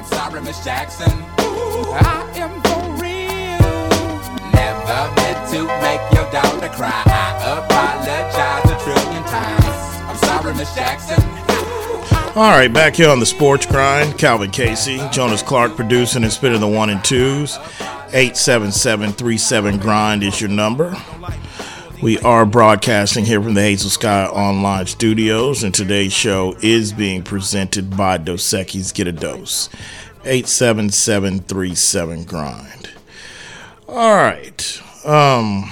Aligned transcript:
I'm 0.00 0.06
sorry, 0.06 0.40
Miss 0.40 0.64
Jackson. 0.64 1.12
Ooh, 1.42 1.92
I 1.92 2.24
am 2.36 2.62
for 2.62 3.02
real. 3.02 3.60
Never 4.50 5.14
meant 5.14 5.50
to 5.50 5.66
make 5.82 6.00
your 6.14 6.24
daughter 6.32 6.70
cry. 6.74 7.02
I 7.04 7.58
apologize 7.58 8.64
a 8.64 8.76
trillion 8.82 9.22
times. 9.24 9.76
I'm 10.08 10.16
sorry, 10.16 10.54
Miss 10.54 10.74
Jackson. 10.74 11.22
All 12.34 12.48
right, 12.50 12.72
back 12.72 12.96
here 12.96 13.10
on 13.10 13.20
the 13.20 13.26
Sports 13.26 13.66
Grind, 13.66 14.16
Calvin 14.16 14.50
Casey, 14.50 15.06
Jonas 15.12 15.42
Clark 15.42 15.76
producing 15.76 16.22
and 16.22 16.32
spinning 16.32 16.60
the 16.60 16.66
one 16.68 16.88
and 16.88 17.04
twos. 17.04 17.58
877 18.14 19.76
Grind 19.80 20.22
is 20.22 20.40
your 20.40 20.48
number. 20.48 20.96
We 22.02 22.18
are 22.20 22.46
broadcasting 22.46 23.26
here 23.26 23.42
from 23.42 23.52
the 23.52 23.60
Hazel 23.60 23.90
Sky 23.90 24.24
Online 24.24 24.86
Studios, 24.86 25.62
and 25.62 25.74
today's 25.74 26.14
show 26.14 26.56
is 26.62 26.94
being 26.94 27.22
presented 27.22 27.94
by 27.94 28.16
Dos 28.16 28.42
Equis 28.42 28.94
Get 28.94 29.06
a 29.06 29.12
Dose. 29.12 29.68
877 30.24 32.24
Grind. 32.24 32.90
All 33.86 34.14
right. 34.14 34.82
Um, 35.04 35.70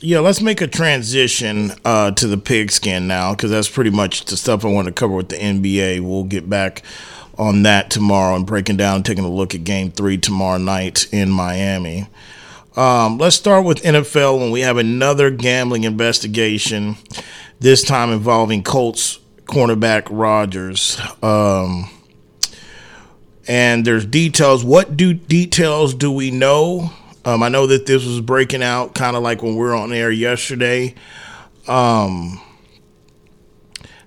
yeah, 0.00 0.18
let's 0.18 0.42
make 0.42 0.60
a 0.60 0.66
transition 0.66 1.72
uh, 1.86 2.10
to 2.10 2.26
the 2.26 2.36
pigskin 2.36 3.06
now 3.06 3.32
because 3.32 3.50
that's 3.50 3.70
pretty 3.70 3.90
much 3.90 4.26
the 4.26 4.36
stuff 4.36 4.66
I 4.66 4.68
want 4.68 4.86
to 4.88 4.92
cover 4.92 5.14
with 5.14 5.30
the 5.30 5.36
NBA. 5.36 6.02
We'll 6.02 6.24
get 6.24 6.50
back 6.50 6.82
on 7.38 7.62
that 7.62 7.88
tomorrow 7.88 8.36
and 8.36 8.44
breaking 8.44 8.76
down, 8.76 9.02
taking 9.02 9.24
a 9.24 9.30
look 9.30 9.54
at 9.54 9.64
Game 9.64 9.90
Three 9.90 10.18
tomorrow 10.18 10.58
night 10.58 11.08
in 11.10 11.30
Miami. 11.30 12.06
Um, 12.80 13.18
let's 13.18 13.36
start 13.36 13.66
with 13.66 13.82
NFL 13.82 14.38
when 14.38 14.50
we 14.50 14.62
have 14.62 14.78
another 14.78 15.30
gambling 15.30 15.84
investigation, 15.84 16.96
this 17.58 17.82
time 17.82 18.10
involving 18.10 18.62
Colts 18.62 19.18
cornerback 19.44 20.08
Rodgers. 20.10 20.98
Um, 21.22 21.90
and 23.46 23.84
there's 23.84 24.06
details. 24.06 24.64
What 24.64 24.96
do 24.96 25.12
details 25.12 25.92
do 25.92 26.10
we 26.10 26.30
know? 26.30 26.90
Um, 27.26 27.42
I 27.42 27.50
know 27.50 27.66
that 27.66 27.84
this 27.84 28.06
was 28.06 28.22
breaking 28.22 28.62
out 28.62 28.94
kind 28.94 29.14
of 29.14 29.22
like 29.22 29.42
when 29.42 29.56
we 29.56 29.60
were 29.60 29.74
on 29.74 29.92
air 29.92 30.10
yesterday. 30.10 30.94
Um, 31.68 32.40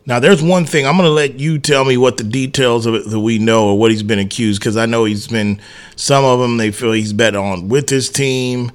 now, 0.05 0.19
there's 0.19 0.43
one 0.43 0.65
thing 0.65 0.85
I'm 0.85 0.97
going 0.97 1.07
to 1.07 1.13
let 1.13 1.39
you 1.39 1.59
tell 1.59 1.85
me 1.85 1.95
what 1.95 2.17
the 2.17 2.25
details 2.25 2.85
of 2.85 2.93
it 2.93 3.09
that 3.09 3.19
we 3.19 3.39
know 3.39 3.69
or 3.69 3.77
what 3.79 3.89
he's 3.89 4.03
been 4.03 4.19
accused 4.19 4.59
because 4.59 4.75
I 4.75 4.85
know 4.85 5.05
he's 5.05 5.27
been 5.27 5.61
some 5.95 6.25
of 6.25 6.39
them 6.39 6.57
they 6.57 6.71
feel 6.71 6.91
he's 6.91 7.13
bet 7.13 7.35
on 7.35 7.69
with 7.69 7.89
his 7.89 8.09
team. 8.09 8.71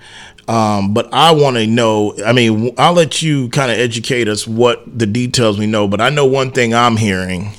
Um, 0.49 0.95
but 0.95 1.13
I 1.13 1.33
want 1.33 1.57
to 1.57 1.67
know. 1.67 2.15
I 2.25 2.33
mean, 2.33 2.75
I'll 2.79 2.95
let 2.95 3.21
you 3.21 3.51
kind 3.51 3.71
of 3.71 3.77
educate 3.79 4.29
us 4.29 4.47
what 4.49 4.83
the 4.99 5.05
details 5.05 5.59
we 5.59 5.67
know. 5.67 5.87
But 5.87 6.01
I 6.01 6.09
know 6.09 6.25
one 6.25 6.51
thing 6.53 6.75
I'm 6.75 6.97
hearing, 6.97 7.53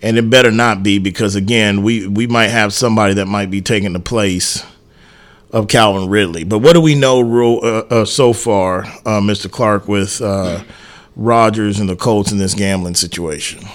and 0.00 0.18
it 0.18 0.28
better 0.28 0.50
not 0.50 0.82
be 0.82 0.98
because 0.98 1.36
again, 1.36 1.84
we 1.84 2.08
we 2.08 2.26
might 2.26 2.48
have 2.48 2.72
somebody 2.72 3.14
that 3.14 3.26
might 3.26 3.52
be 3.52 3.60
taking 3.60 3.92
the 3.92 4.00
place 4.00 4.64
of 5.52 5.68
Calvin 5.68 6.08
Ridley. 6.08 6.42
But 6.42 6.58
what 6.58 6.72
do 6.72 6.80
we 6.80 6.96
know 6.96 7.20
uh, 7.60 7.86
uh, 7.88 8.04
so 8.04 8.32
far, 8.32 8.80
uh, 9.06 9.20
Mr. 9.20 9.48
Clark, 9.48 9.86
with 9.86 10.20
uh, 10.20 10.64
Rodgers 11.18 11.80
and 11.80 11.88
the 11.88 11.96
Colts 11.96 12.32
in 12.32 12.38
this 12.38 12.54
gambling 12.54 12.94
situation? 12.94 13.66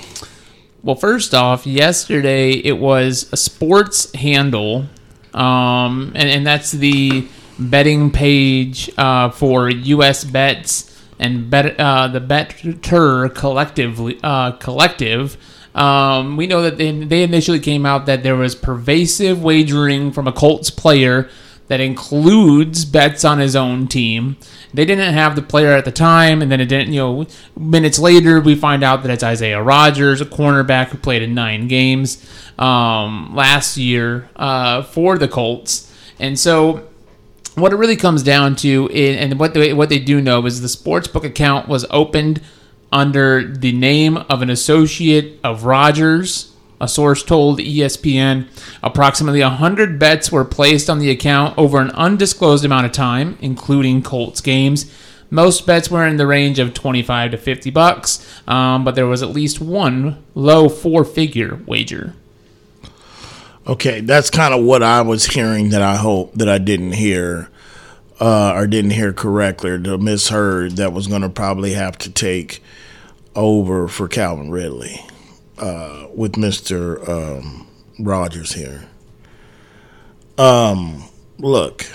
Well, 0.82 0.96
first 0.96 1.34
off, 1.34 1.68
yesterday 1.68 2.54
it 2.54 2.80
was 2.80 3.32
a 3.32 3.38
sports 3.38 4.12
handle, 4.16 4.86
um, 5.34 6.14
and, 6.16 6.30
and 6.30 6.48
that's 6.48 6.72
the 6.72 7.28
betting 7.60 8.12
page 8.12 8.90
uh, 8.98 9.30
for 9.30 9.70
U.S. 9.70 10.24
bets 10.24 10.90
and 11.20 11.50
bet 11.50 11.80
uh, 11.80 12.08
the 12.08 12.20
Better 12.20 13.30
collectively 13.30 14.16
collective. 14.60 15.38
Um, 15.76 16.38
we 16.38 16.48
know 16.48 16.62
that 16.62 16.78
they, 16.78 16.92
they 16.92 17.24
initially 17.24 17.60
came 17.60 17.86
out 17.86 18.06
that 18.06 18.24
there 18.24 18.36
was 18.36 18.56
pervasive 18.56 19.42
wagering 19.42 20.12
from 20.12 20.28
a 20.28 20.32
Colts 20.32 20.70
player 20.70 21.30
that 21.74 21.82
includes 21.82 22.86
bets 22.86 23.26
on 23.26 23.40
his 23.40 23.56
own 23.56 23.88
team. 23.88 24.38
They 24.76 24.86
didn't 24.86 25.12
have 25.16 25.36
the 25.36 25.42
player 25.42 25.72
at 25.72 25.86
the 25.86 25.92
time, 25.92 26.44
and 26.44 26.52
then 26.52 26.62
it 26.62 26.68
didn't. 26.68 26.94
You 26.94 27.00
know, 27.00 27.26
minutes 27.58 27.98
later, 27.98 28.40
we 28.40 28.54
find 28.54 28.84
out 28.84 29.02
that 29.02 29.10
it's 29.10 29.24
Isaiah 29.24 29.60
Rodgers, 29.60 30.22
a 30.22 30.26
cornerback 30.26 30.90
who 30.90 31.00
played 31.00 31.24
in 31.24 31.34
nine 31.34 31.68
games 31.68 32.24
um, 32.60 33.34
last 33.36 33.76
year 33.76 34.30
uh, 34.36 34.84
for 34.84 35.18
the 35.18 35.28
Colts, 35.28 35.92
and 36.20 36.38
so. 36.38 36.90
What 37.56 37.72
it 37.72 37.76
really 37.76 37.98
comes 37.98 38.24
down 38.24 38.56
to, 38.58 38.90
and 38.90 39.40
what 39.40 39.54
they, 39.54 39.74
what 39.74 39.90
they 39.90 40.00
do 40.00 40.20
know 40.20 40.44
is 40.48 40.62
the 40.62 40.68
sportsbook 40.68 41.24
account 41.24 41.68
was 41.68 41.86
opened 41.92 42.42
under 42.92 43.48
the 43.48 43.72
name 43.72 44.18
of 44.18 44.42
an 44.42 44.50
associate 44.50 45.40
of 45.44 45.64
Rodgers, 45.64 46.53
a 46.84 46.88
source 46.88 47.24
told 47.24 47.60
ESPN 47.60 48.46
approximately 48.84 49.42
100 49.42 49.98
bets 49.98 50.34
were 50.34 50.44
placed 50.44 50.90
on 50.90 51.00
the 51.00 51.10
account 51.10 51.58
over 51.58 51.80
an 51.80 51.92
undisclosed 51.92 52.66
amount 52.66 52.86
of 52.86 52.92
time, 52.92 53.38
including 53.40 54.04
Colts 54.04 54.42
games. 54.42 54.94
Most 55.30 55.66
bets 55.66 55.90
were 55.90 56.06
in 56.06 56.18
the 56.18 56.28
range 56.28 56.60
of 56.60 56.74
25 56.74 57.32
to 57.32 57.38
50 57.38 57.70
bucks, 57.72 58.44
um, 58.50 58.84
but 58.84 58.96
there 58.96 59.08
was 59.08 59.24
at 59.24 59.30
least 59.30 59.62
one 59.62 60.22
low 60.36 60.68
four-figure 60.68 61.62
wager. 61.66 62.14
Okay, 63.66 64.02
that's 64.02 64.30
kind 64.30 64.54
of 64.54 64.62
what 64.66 64.84
I 64.84 65.02
was 65.04 65.28
hearing 65.28 65.70
that 65.70 65.82
I 65.82 65.96
hope 65.96 66.34
that 66.34 66.50
I 66.50 66.58
didn't 66.58 66.92
hear 66.92 67.50
uh, 68.20 68.52
or 68.54 68.68
didn't 68.68 68.92
hear 68.92 69.14
correctly 69.14 69.70
or 69.70 69.98
misheard 69.98 70.74
that 70.74 70.92
was 70.92 71.08
going 71.08 71.22
to 71.22 71.30
probably 71.30 71.74
have 71.74 71.98
to 72.00 72.12
take 72.12 72.62
over 73.36 73.88
for 73.88 74.10
Calvin 74.10 74.52
Ridley 74.52 75.00
uh, 75.58 76.08
with 76.14 76.38
Mister 76.38 77.10
um, 77.10 77.68
Rodgers 78.00 78.54
here. 78.54 78.86
Um, 80.38 81.04
look. 81.38 81.86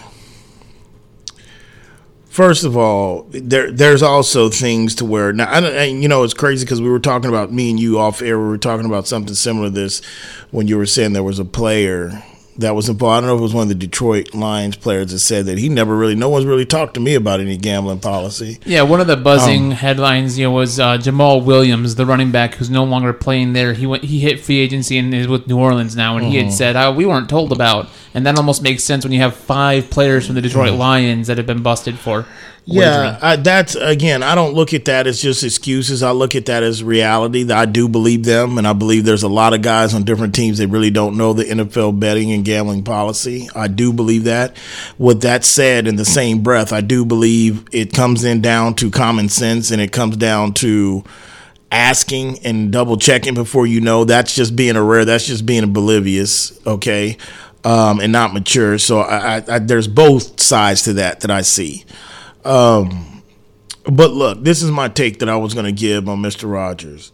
First 2.29 2.65
of 2.65 2.77
all, 2.77 3.27
there 3.31 3.73
there's 3.73 4.01
also 4.01 4.49
things 4.49 4.95
to 4.97 5.05
where 5.05 5.33
now 5.33 5.53
I 5.53 5.59
don't, 5.59 6.01
you 6.01 6.07
know 6.07 6.23
it's 6.23 6.35
crazy 6.35 6.65
because 6.65 6.81
we 6.81 6.89
were 6.89 7.01
talking 7.01 7.29
about 7.29 7.53
me 7.53 7.71
and 7.71 7.81
you 7.81 7.99
off 7.99 8.23
air. 8.23 8.39
We 8.39 8.47
were 8.47 8.59
talking 8.59 8.87
about 8.87 9.09
something 9.09 9.35
similar 9.35 9.67
to 9.67 9.75
this 9.75 10.05
when 10.53 10.69
you 10.69 10.77
were 10.77 10.87
saying 10.87 11.15
there 11.15 11.25
was 11.25 11.41
a 11.41 11.45
player 11.45 12.23
that 12.59 12.75
was 12.75 12.89
involved. 12.89 13.19
I 13.19 13.21
don't 13.21 13.29
know 13.29 13.37
if 13.37 13.41
it 13.41 13.43
was 13.43 13.55
one 13.55 13.63
of 13.63 13.69
the 13.69 13.75
Detroit 13.75 14.35
Lions 14.35 14.77
players 14.77 15.13
that 15.13 15.21
said 15.21 15.47
that 15.47 15.59
he 15.59 15.69
never 15.69 15.97
really, 15.97 16.17
no 16.17 16.29
one's 16.29 16.45
really 16.45 16.67
talked 16.67 16.95
to 16.95 17.01
me 17.01 17.15
about 17.15 17.41
any 17.41 17.57
gambling 17.57 18.01
policy. 18.01 18.59
Yeah, 18.65 18.83
one 18.83 19.01
of 19.01 19.07
the 19.07 19.17
buzzing 19.17 19.67
um, 19.67 19.71
headlines, 19.71 20.39
you 20.39 20.47
know, 20.47 20.51
was 20.51 20.81
uh, 20.81 20.99
Jamaal 20.99 21.45
Williams, 21.45 21.95
the 21.95 22.05
running 22.05 22.33
back 22.33 22.55
who's 22.55 22.69
no 22.69 22.85
longer 22.85 23.13
playing 23.13 23.53
there. 23.53 23.73
He 23.73 23.87
went, 23.87 24.05
he 24.05 24.19
hit 24.19 24.41
free 24.41 24.59
agency 24.59 24.99
and 24.99 25.15
is 25.15 25.29
with 25.29 25.47
New 25.47 25.59
Orleans 25.59 25.95
now, 25.95 26.17
and 26.17 26.27
he 26.27 26.37
had 26.37 26.47
uh-huh. 26.47 26.55
said, 26.55 26.77
oh, 26.77 26.93
"We 26.93 27.07
weren't 27.07 27.31
told 27.31 27.53
about." 27.53 27.89
And 28.13 28.27
that 28.27 28.37
almost 28.37 28.63
makes 28.63 28.83
sense 28.83 29.05
when 29.05 29.13
you 29.13 29.21
have 29.21 29.37
five 29.37 29.91
players 29.91 30.27
from 30.27 30.35
the 30.35 30.43
Detroit 30.43 30.71
uh-huh. 30.71 30.79
Lions 30.79 31.29
that 31.29 31.37
have 31.37 31.47
been 31.47 31.63
busted 31.63 31.99
for 31.99 32.27
yeah, 32.71 33.19
I, 33.23 33.37
that's 33.37 33.77
again. 33.77 34.23
I 34.23 34.35
don't 34.35 34.53
look 34.53 34.75
at 34.75 34.85
that 34.85 35.07
as 35.07 35.23
just 35.23 35.43
excuses. 35.43 36.03
I 36.03 36.11
look 36.11 36.35
at 36.35 36.47
that 36.47 36.63
as 36.63 36.85
reality. 36.85 37.45
That 37.45 37.57
I 37.57 37.65
do 37.65 37.89
believe 37.89 38.25
them, 38.25 38.59
and 38.59 38.69
I 38.69 38.75
believe 38.75 39.05
there's 39.05 39.23
a 39.23 39.29
lot 39.29 39.55
of 39.55 39.63
guys 39.63 39.95
on 39.95 40.03
different 40.05 40.35
teams 40.35 40.59
that 40.59 40.69
really 40.69 40.91
don't 40.91 41.17
know 41.17 41.33
the 41.33 41.45
NFL 41.45 41.99
betting 41.99 42.31
and 42.31 42.45
gambling 42.45 42.85
policy. 42.85 43.49
I 43.55 43.69
do 43.69 43.93
believe 43.93 44.25
that. 44.25 44.55
With 44.99 45.23
that 45.23 45.45
said, 45.45 45.87
in 45.87 45.97
the 45.97 46.05
same 46.05 46.43
breath, 46.43 46.73
I 46.73 46.83
do 46.83 47.07
believe 47.07 47.67
it 47.73 47.95
comes 47.95 48.23
in 48.23 48.43
down 48.43 48.75
to 48.77 48.91
common 48.91 49.31
sense, 49.31 49.71
and 49.71 49.81
it 49.81 49.91
comes 49.91 50.19
down 50.19 50.53
to 50.55 51.05
asking 51.73 52.39
and 52.45 52.71
double 52.71 52.99
checking 52.99 53.35
before 53.35 53.67
you 53.67 53.81
know. 53.81 54.05
That's 54.05 54.35
just 54.35 54.57
being 54.57 54.77
aware. 54.77 55.07
That's 55.07 55.27
just 55.27 55.47
being 55.47 55.65
oblivious. 55.65 56.59
Okay. 56.67 57.17
Um, 57.65 58.01
and 58.01 58.13
not 58.13 58.35
mature. 58.35 58.79
So 58.79 59.01
I, 59.01 59.43
I, 59.49 59.59
there's 59.59 59.89
both 59.89 60.41
sides 60.41 60.83
to 60.83 60.93
that 60.95 61.21
that 61.21 61.31
I 61.31 61.43
see. 61.43 61.85
Um, 62.45 63.23
but 63.85 64.11
look, 64.11 64.43
this 64.43 64.63
is 64.63 64.71
my 64.71 64.89
take 64.89 65.19
that 65.21 65.29
I 65.29 65.37
was 65.37 65.55
going 65.55 65.67
to 65.67 65.73
give 65.73 66.09
on 66.09 66.21
Mr. 66.23 66.51
Rodgers. 66.51 67.13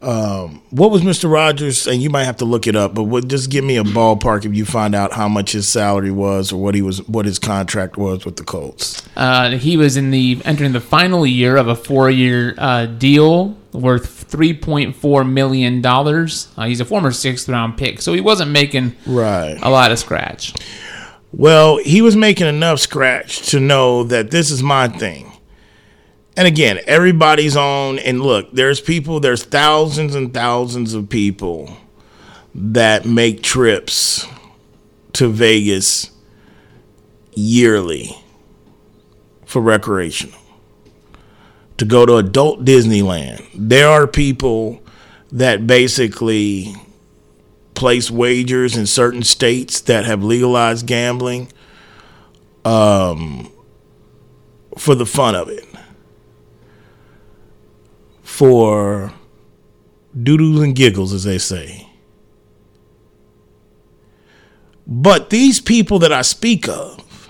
Um, 0.00 0.62
what 0.70 0.92
was 0.92 1.02
Mr. 1.02 1.30
Rodgers? 1.30 1.88
And 1.88 2.00
you 2.00 2.08
might 2.08 2.24
have 2.24 2.36
to 2.36 2.44
look 2.44 2.68
it 2.68 2.76
up, 2.76 2.94
but 2.94 3.04
what, 3.04 3.26
just 3.26 3.50
give 3.50 3.64
me 3.64 3.76
a 3.76 3.82
ballpark 3.82 4.44
if 4.44 4.54
you 4.54 4.64
find 4.64 4.94
out 4.94 5.12
how 5.12 5.28
much 5.28 5.52
his 5.52 5.68
salary 5.68 6.12
was 6.12 6.52
or 6.52 6.60
what 6.60 6.76
he 6.76 6.82
was, 6.82 7.06
what 7.08 7.26
his 7.26 7.38
contract 7.40 7.96
was 7.96 8.24
with 8.24 8.36
the 8.36 8.44
Colts. 8.44 9.02
Uh, 9.16 9.50
he 9.50 9.76
was 9.76 9.96
in 9.96 10.10
the 10.12 10.40
entering 10.44 10.72
the 10.72 10.80
final 10.80 11.26
year 11.26 11.56
of 11.56 11.66
a 11.66 11.74
four-year 11.74 12.54
uh, 12.58 12.86
deal 12.86 13.56
worth 13.72 14.24
three 14.24 14.54
point 14.54 14.94
four 14.94 15.24
million 15.24 15.80
dollars. 15.82 16.48
Uh, 16.56 16.66
he's 16.66 16.80
a 16.80 16.84
former 16.84 17.10
sixth-round 17.10 17.76
pick, 17.76 18.00
so 18.00 18.12
he 18.12 18.20
wasn't 18.20 18.50
making 18.50 18.94
right 19.06 19.58
a 19.62 19.70
lot 19.70 19.90
of 19.90 19.98
scratch. 19.98 20.54
Well, 21.32 21.76
he 21.78 22.00
was 22.00 22.16
making 22.16 22.46
enough 22.46 22.80
scratch 22.80 23.50
to 23.50 23.60
know 23.60 24.04
that 24.04 24.30
this 24.30 24.50
is 24.50 24.62
my 24.62 24.88
thing. 24.88 25.32
And 26.36 26.46
again, 26.46 26.80
everybody's 26.86 27.56
on. 27.56 27.98
And 27.98 28.20
look, 28.20 28.52
there's 28.52 28.80
people, 28.80 29.20
there's 29.20 29.44
thousands 29.44 30.14
and 30.14 30.32
thousands 30.32 30.94
of 30.94 31.08
people 31.08 31.76
that 32.54 33.04
make 33.04 33.42
trips 33.42 34.26
to 35.14 35.28
Vegas 35.28 36.10
yearly 37.34 38.16
for 39.44 39.60
recreational 39.60 40.38
to 41.76 41.84
go 41.84 42.04
to 42.04 42.16
adult 42.16 42.64
Disneyland. 42.64 43.44
There 43.54 43.88
are 43.88 44.06
people 44.06 44.82
that 45.32 45.66
basically 45.66 46.74
place 47.78 48.10
wagers 48.10 48.76
in 48.76 48.86
certain 48.86 49.22
states 49.22 49.80
that 49.82 50.04
have 50.04 50.24
legalized 50.24 50.84
gambling 50.84 51.50
um, 52.64 53.48
for 54.76 54.96
the 54.96 55.06
fun 55.06 55.36
of 55.36 55.48
it. 55.48 55.64
For 58.24 59.12
doodles 60.20 60.60
and 60.60 60.74
giggles, 60.74 61.12
as 61.12 61.22
they 61.22 61.38
say. 61.38 61.88
But 64.84 65.30
these 65.30 65.60
people 65.60 66.00
that 66.00 66.12
I 66.12 66.22
speak 66.22 66.68
of, 66.68 67.28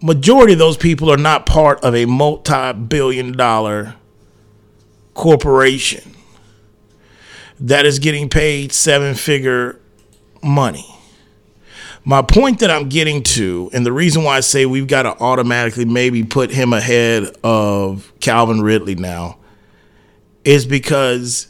majority 0.00 0.52
of 0.52 0.60
those 0.60 0.76
people 0.76 1.10
are 1.12 1.16
not 1.16 1.46
part 1.46 1.82
of 1.82 1.96
a 1.96 2.06
multi 2.06 2.72
billion 2.74 3.32
dollar 3.32 3.96
corporation 5.14 6.14
that 7.60 7.86
is 7.86 7.98
getting 7.98 8.28
paid 8.28 8.72
seven 8.72 9.14
figure 9.14 9.78
money. 10.42 10.86
My 12.04 12.22
point 12.22 12.60
that 12.60 12.70
I'm 12.70 12.88
getting 12.88 13.22
to, 13.24 13.70
and 13.74 13.84
the 13.84 13.92
reason 13.92 14.24
why 14.24 14.38
I 14.38 14.40
say 14.40 14.64
we've 14.64 14.86
got 14.86 15.02
to 15.02 15.10
automatically 15.20 15.84
maybe 15.84 16.24
put 16.24 16.50
him 16.50 16.72
ahead 16.72 17.36
of 17.44 18.10
Calvin 18.20 18.62
Ridley 18.62 18.94
now, 18.94 19.36
is 20.42 20.64
because 20.64 21.48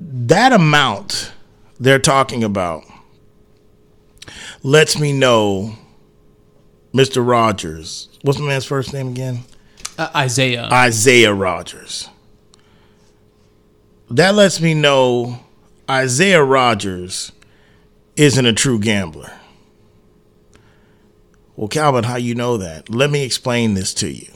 that 0.00 0.52
amount 0.52 1.32
they're 1.78 1.98
talking 1.98 2.42
about 2.42 2.84
lets 4.62 4.98
me 4.98 5.12
know 5.12 5.74
Mr. 6.94 7.26
Rodgers. 7.26 8.08
What's 8.22 8.38
my 8.38 8.46
man's 8.46 8.64
first 8.64 8.94
name 8.94 9.08
again? 9.08 9.40
Uh, 9.98 10.08
Isaiah. 10.16 10.68
Isaiah 10.72 11.34
Rodgers. 11.34 12.08
That 14.10 14.34
lets 14.34 14.60
me 14.60 14.74
know 14.74 15.40
Isaiah 15.88 16.42
Rodgers 16.42 17.32
isn't 18.16 18.46
a 18.46 18.52
true 18.52 18.78
gambler. 18.78 19.32
Well, 21.56 21.68
Calvin, 21.68 22.04
how 22.04 22.16
you 22.16 22.34
know 22.34 22.56
that? 22.56 22.88
Let 22.88 23.10
me 23.10 23.24
explain 23.24 23.74
this 23.74 23.92
to 23.94 24.10
you. 24.10 24.32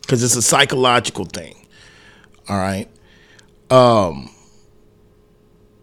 Because 0.00 0.22
it's 0.22 0.36
a 0.36 0.42
psychological 0.42 1.24
thing. 1.24 1.54
All 2.48 2.56
right. 2.56 2.88
Um 3.70 4.30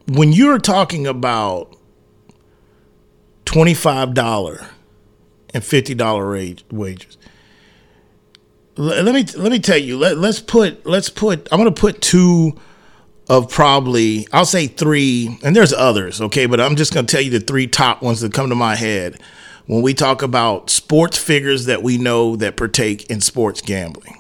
when 0.08 0.34
you're 0.34 0.58
talking 0.58 1.06
about 1.06 1.76
$25 3.46 4.66
and 5.54 5.64
$50 5.64 6.64
wages, 6.72 7.18
let 8.76 9.14
me 9.14 9.26
let 9.38 9.52
me 9.52 9.60
tell 9.60 9.78
you. 9.78 9.98
Let, 9.98 10.18
let's 10.18 10.40
put 10.40 10.86
let's 10.86 11.10
put. 11.10 11.50
I'm 11.52 11.60
going 11.60 11.74
to 11.74 11.80
put 11.80 12.02
two 12.02 12.56
of 13.30 13.50
probably 13.50 14.28
I'll 14.34 14.46
say 14.46 14.68
three, 14.68 15.40
and 15.44 15.56
there's 15.56 15.72
others. 15.72 16.20
Okay, 16.20 16.48
but 16.48 16.60
I'm 16.60 16.76
just 16.76 16.92
to 16.94 17.04
tell 17.04 17.22
you 17.22 17.30
the 17.30 17.40
three 17.40 17.68
top 17.68 18.02
ones 18.02 18.22
that 18.22 18.34
come 18.34 18.50
to 18.50 18.56
my 18.56 18.76
head 18.76 19.22
when 19.68 19.84
we 19.84 19.94
talk 19.94 20.24
about 20.24 20.72
sports 20.72 21.18
figures 21.18 21.66
that 21.66 21.84
we 21.84 21.98
know 22.00 22.36
that 22.36 22.58
partake 22.58 23.10
in 23.10 23.22
sports 23.22 23.62
gambling. 23.62 24.16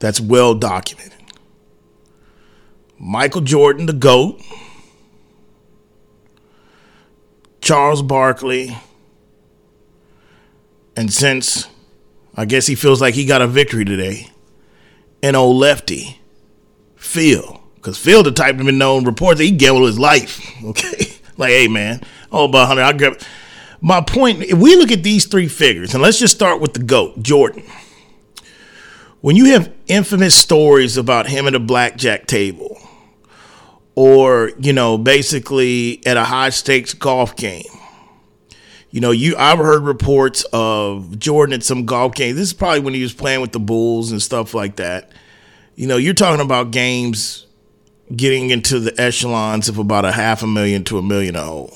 That's 0.00 0.20
well 0.20 0.54
documented. 0.54 1.12
Michael 2.98 3.42
Jordan, 3.42 3.86
the 3.86 3.92
GOAT, 3.92 4.40
Charles 7.60 8.02
Barkley, 8.02 8.76
and 10.96 11.12
since 11.12 11.68
I 12.34 12.44
guess 12.44 12.66
he 12.66 12.74
feels 12.74 13.00
like 13.00 13.14
he 13.14 13.24
got 13.24 13.40
a 13.40 13.46
victory 13.46 13.84
today, 13.84 14.28
and 15.22 15.36
old 15.36 15.56
lefty, 15.56 16.20
Phil. 17.06 17.62
Because 17.76 17.98
Phil, 17.98 18.22
the 18.22 18.32
type 18.32 18.58
to 18.58 18.64
be 18.64 18.72
known, 18.72 19.04
reports 19.04 19.38
that 19.38 19.44
he 19.44 19.52
gambled 19.52 19.86
his 19.86 19.98
life. 19.98 20.40
Okay? 20.64 21.12
like, 21.36 21.50
hey, 21.50 21.68
man, 21.68 22.00
oh, 22.32 22.46
about 22.46 22.68
100, 22.68 22.82
I'll 22.82 22.98
grab. 22.98 23.20
My 23.80 24.00
point, 24.00 24.42
if 24.42 24.58
we 24.58 24.74
look 24.74 24.90
at 24.90 25.02
these 25.02 25.26
three 25.26 25.48
figures, 25.48 25.92
and 25.94 26.02
let's 26.02 26.18
just 26.18 26.34
start 26.34 26.60
with 26.60 26.72
the 26.72 26.82
GOAT, 26.82 27.22
Jordan. 27.22 27.62
When 29.20 29.36
you 29.36 29.52
have 29.52 29.72
infamous 29.86 30.34
stories 30.34 30.96
about 30.96 31.26
him 31.26 31.46
at 31.46 31.54
a 31.54 31.60
blackjack 31.60 32.26
table, 32.26 32.78
or 33.96 34.52
you 34.60 34.72
know 34.72 34.96
basically 34.96 36.00
at 36.06 36.16
a 36.16 36.22
high 36.22 36.50
stakes 36.50 36.94
golf 36.94 37.34
game 37.34 37.64
you 38.90 39.00
know 39.00 39.10
you 39.10 39.34
i've 39.36 39.58
heard 39.58 39.82
reports 39.82 40.44
of 40.52 41.18
jordan 41.18 41.54
at 41.54 41.64
some 41.64 41.84
golf 41.84 42.14
game 42.14 42.36
this 42.36 42.48
is 42.48 42.52
probably 42.52 42.80
when 42.80 42.94
he 42.94 43.02
was 43.02 43.14
playing 43.14 43.40
with 43.40 43.52
the 43.52 43.58
bulls 43.58 44.12
and 44.12 44.22
stuff 44.22 44.54
like 44.54 44.76
that 44.76 45.10
you 45.76 45.86
know 45.86 45.96
you're 45.96 46.14
talking 46.14 46.44
about 46.44 46.70
games 46.72 47.46
getting 48.14 48.50
into 48.50 48.80
the 48.80 48.98
echelons 49.00 49.68
of 49.68 49.78
about 49.78 50.04
a 50.04 50.12
half 50.12 50.42
a 50.42 50.46
million 50.46 50.82
to 50.84 50.98
a 50.98 51.02
million 51.02 51.36
a 51.36 51.42
hole 51.42 51.72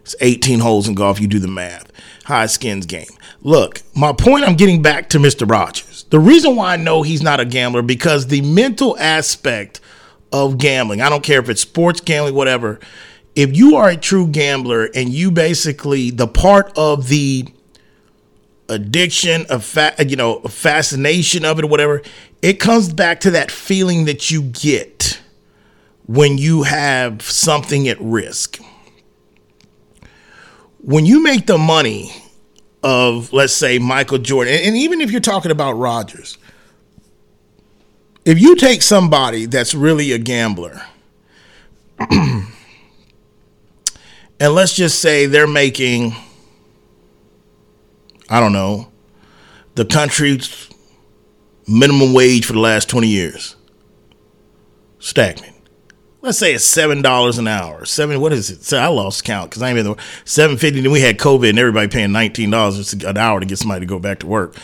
it's 0.00 0.16
18 0.20 0.60
holes 0.60 0.88
in 0.88 0.94
golf 0.94 1.20
you 1.20 1.26
do 1.26 1.38
the 1.38 1.48
math 1.48 1.92
high 2.24 2.46
skins 2.46 2.86
game 2.86 3.06
look 3.42 3.82
my 3.94 4.12
point 4.12 4.44
i'm 4.44 4.56
getting 4.56 4.80
back 4.80 5.08
to 5.10 5.18
mr 5.18 5.48
rodgers 5.48 6.04
the 6.10 6.18
reason 6.18 6.56
why 6.56 6.72
i 6.72 6.76
know 6.76 7.02
he's 7.02 7.22
not 7.22 7.40
a 7.40 7.44
gambler 7.44 7.82
because 7.82 8.28
the 8.28 8.40
mental 8.40 8.96
aspect 8.98 9.80
of 10.32 10.58
gambling. 10.58 11.00
I 11.00 11.08
don't 11.08 11.22
care 11.22 11.40
if 11.40 11.48
it's 11.48 11.60
sports 11.60 12.00
gambling, 12.00 12.34
whatever. 12.34 12.80
If 13.34 13.56
you 13.56 13.76
are 13.76 13.90
a 13.90 13.96
true 13.96 14.26
gambler 14.26 14.88
and 14.94 15.10
you 15.10 15.30
basically 15.30 16.10
the 16.10 16.26
part 16.26 16.72
of 16.76 17.08
the 17.08 17.46
addiction 18.72 19.46
a 19.48 19.60
fa- 19.60 19.94
you 20.06 20.16
know 20.16 20.40
fascination 20.40 21.44
of 21.44 21.58
it 21.58 21.64
or 21.64 21.68
whatever, 21.68 22.02
it 22.40 22.54
comes 22.54 22.92
back 22.92 23.20
to 23.20 23.30
that 23.32 23.50
feeling 23.50 24.06
that 24.06 24.30
you 24.30 24.42
get 24.42 25.20
when 26.06 26.38
you 26.38 26.64
have 26.64 27.22
something 27.22 27.88
at 27.88 28.00
risk. 28.00 28.58
When 30.80 31.06
you 31.06 31.22
make 31.22 31.46
the 31.46 31.58
money 31.58 32.12
of 32.82 33.32
let's 33.32 33.52
say 33.52 33.78
Michael 33.78 34.18
Jordan, 34.18 34.54
and 34.54 34.76
even 34.76 35.00
if 35.00 35.10
you're 35.10 35.20
talking 35.20 35.50
about 35.50 35.74
Rodgers, 35.74 36.38
if 38.24 38.40
you 38.40 38.56
take 38.56 38.82
somebody 38.82 39.46
that's 39.46 39.74
really 39.74 40.12
a 40.12 40.18
gambler, 40.18 40.80
and 42.10 42.44
let's 44.40 44.74
just 44.74 45.00
say 45.00 45.26
they're 45.26 45.46
making, 45.46 46.14
I 48.32 48.40
don't 48.40 48.52
know, 48.52 48.90
the 49.74 49.84
country's 49.84 50.70
minimum 51.68 52.14
wage 52.14 52.46
for 52.46 52.54
the 52.54 52.60
last 52.60 52.88
20 52.88 53.06
years, 53.06 53.56
stagnant. 54.98 55.54
Let's 56.22 56.38
say 56.38 56.54
it's 56.54 56.64
seven 56.64 57.02
dollars 57.02 57.38
an 57.38 57.48
hour. 57.48 57.84
Seven, 57.84 58.20
what 58.20 58.32
is 58.32 58.48
it? 58.48 58.62
So 58.62 58.78
I 58.78 58.86
lost 58.86 59.24
count 59.24 59.50
because 59.50 59.60
I 59.60 59.70
ain't 59.70 59.76
been 59.76 59.86
there. 59.86 59.96
Seven 60.24 60.56
fifty. 60.56 60.80
Then 60.80 60.92
we 60.92 61.00
had 61.00 61.18
COVID 61.18 61.50
and 61.50 61.58
everybody 61.58 61.88
paying 61.88 62.12
nineteen 62.12 62.48
dollars 62.48 62.92
an 62.92 63.18
hour 63.18 63.40
to 63.40 63.44
get 63.44 63.58
somebody 63.58 63.80
to 63.80 63.86
go 63.86 63.98
back 63.98 64.20
to 64.20 64.28
work. 64.28 64.56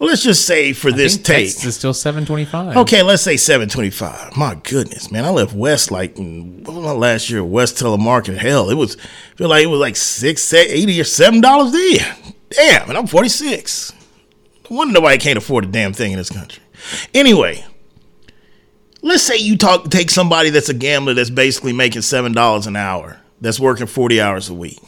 Well, 0.00 0.08
let's 0.08 0.24
just 0.24 0.44
say 0.44 0.72
for 0.72 0.90
this 0.90 1.16
take, 1.16 1.44
is 1.44 1.76
still 1.76 1.94
seven 1.94 2.26
twenty 2.26 2.44
five. 2.44 2.76
Okay, 2.76 3.02
let's 3.04 3.22
say 3.22 3.36
seven 3.36 3.68
twenty 3.68 3.90
five. 3.90 4.36
My 4.36 4.56
goodness, 4.56 5.12
man, 5.12 5.24
I 5.24 5.30
left 5.30 5.54
West 5.54 5.92
like 5.92 6.16
mm, 6.16 6.66
what 6.66 6.74
was 6.74 6.84
my 6.84 6.90
last 6.90 7.30
year? 7.30 7.44
West 7.44 7.76
telemarketing. 7.76 8.36
Hell, 8.36 8.68
it 8.68 8.74
was 8.74 8.96
feel 9.36 9.48
like 9.48 9.62
it 9.62 9.68
was 9.68 9.78
like 9.78 9.94
six, 9.94 10.52
eighty 10.52 11.00
or 11.00 11.04
seven 11.04 11.40
dollars 11.40 11.70
there. 11.70 12.16
Damn, 12.56 12.88
and 12.88 12.98
I'm 12.98 13.06
forty 13.06 13.28
six. 13.28 13.92
No 14.70 14.76
wonder 14.76 14.94
nobody 14.94 15.18
can't 15.18 15.38
afford 15.38 15.64
a 15.64 15.68
damn 15.68 15.92
thing 15.92 16.12
in 16.12 16.18
this 16.18 16.30
country. 16.30 16.62
Anyway, 17.12 17.64
let's 19.02 19.22
say 19.22 19.36
you 19.36 19.56
talk 19.56 19.90
take 19.90 20.10
somebody 20.10 20.50
that's 20.50 20.68
a 20.68 20.74
gambler 20.74 21.14
that's 21.14 21.30
basically 21.30 21.72
making 21.72 22.02
seven 22.02 22.32
dollars 22.32 22.66
an 22.66 22.76
hour, 22.76 23.20
that's 23.40 23.60
working 23.60 23.86
forty 23.86 24.20
hours 24.20 24.48
a 24.48 24.54
week. 24.54 24.80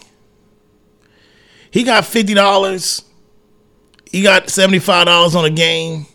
He 1.71 1.83
got 1.83 2.05
fifty 2.05 2.35
dollars 2.35 3.03
he 4.17 4.23
got 4.23 4.47
$75 4.47 5.35
on 5.35 5.45
a 5.45 5.51
game. 5.51 6.07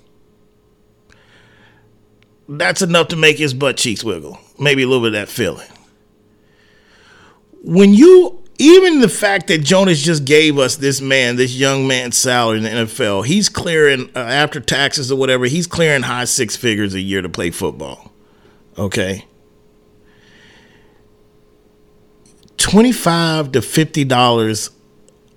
That's 2.50 2.82
enough 2.82 3.10
to 3.10 3.16
make 3.16 3.38
his 3.38 3.54
butt 3.54 3.78
cheeks 3.78 4.04
wiggle. 4.04 4.40
Maybe 4.60 4.84
a 4.84 4.88
little 4.88 5.04
bit 5.04 5.14
of 5.14 5.28
that 5.28 5.30
feeling. 5.30 5.68
When 7.64 7.94
you, 7.94 8.41
even 8.58 9.00
the 9.00 9.10
fact 9.10 9.48
that 9.48 9.64
Jonas 9.64 10.02
just 10.02 10.26
gave 10.26 10.58
us 10.58 10.76
this 10.76 11.02
man, 11.02 11.36
this 11.36 11.56
young 11.56 11.88
man's 11.88 12.18
salary 12.18 12.58
in 12.58 12.64
the 12.64 12.70
NFL, 12.70 13.26
he's 13.26 13.50
clearing, 13.50 14.10
uh, 14.16 14.20
after 14.20 14.60
taxes 14.60 15.12
or 15.12 15.18
whatever, 15.18 15.46
he's 15.46 15.68
clearing 15.68 16.04
high 16.04 16.26
six 16.26 16.56
figures 16.56 16.94
a 16.94 17.02
year 17.02 17.22
to 17.22 17.30
play 17.30 17.52
football. 17.52 18.12
Okay. 18.78 19.26
25 22.58 23.54
to 23.54 23.60
$50 23.60 24.70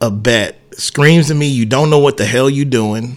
a 0.00 0.10
bet 0.10 0.60
screams 0.74 1.28
to 1.28 1.34
me 1.34 1.46
you 1.48 1.64
don't 1.64 1.88
know 1.88 1.98
what 1.98 2.16
the 2.16 2.26
hell 2.26 2.50
you're 2.50 2.64
doing 2.64 3.16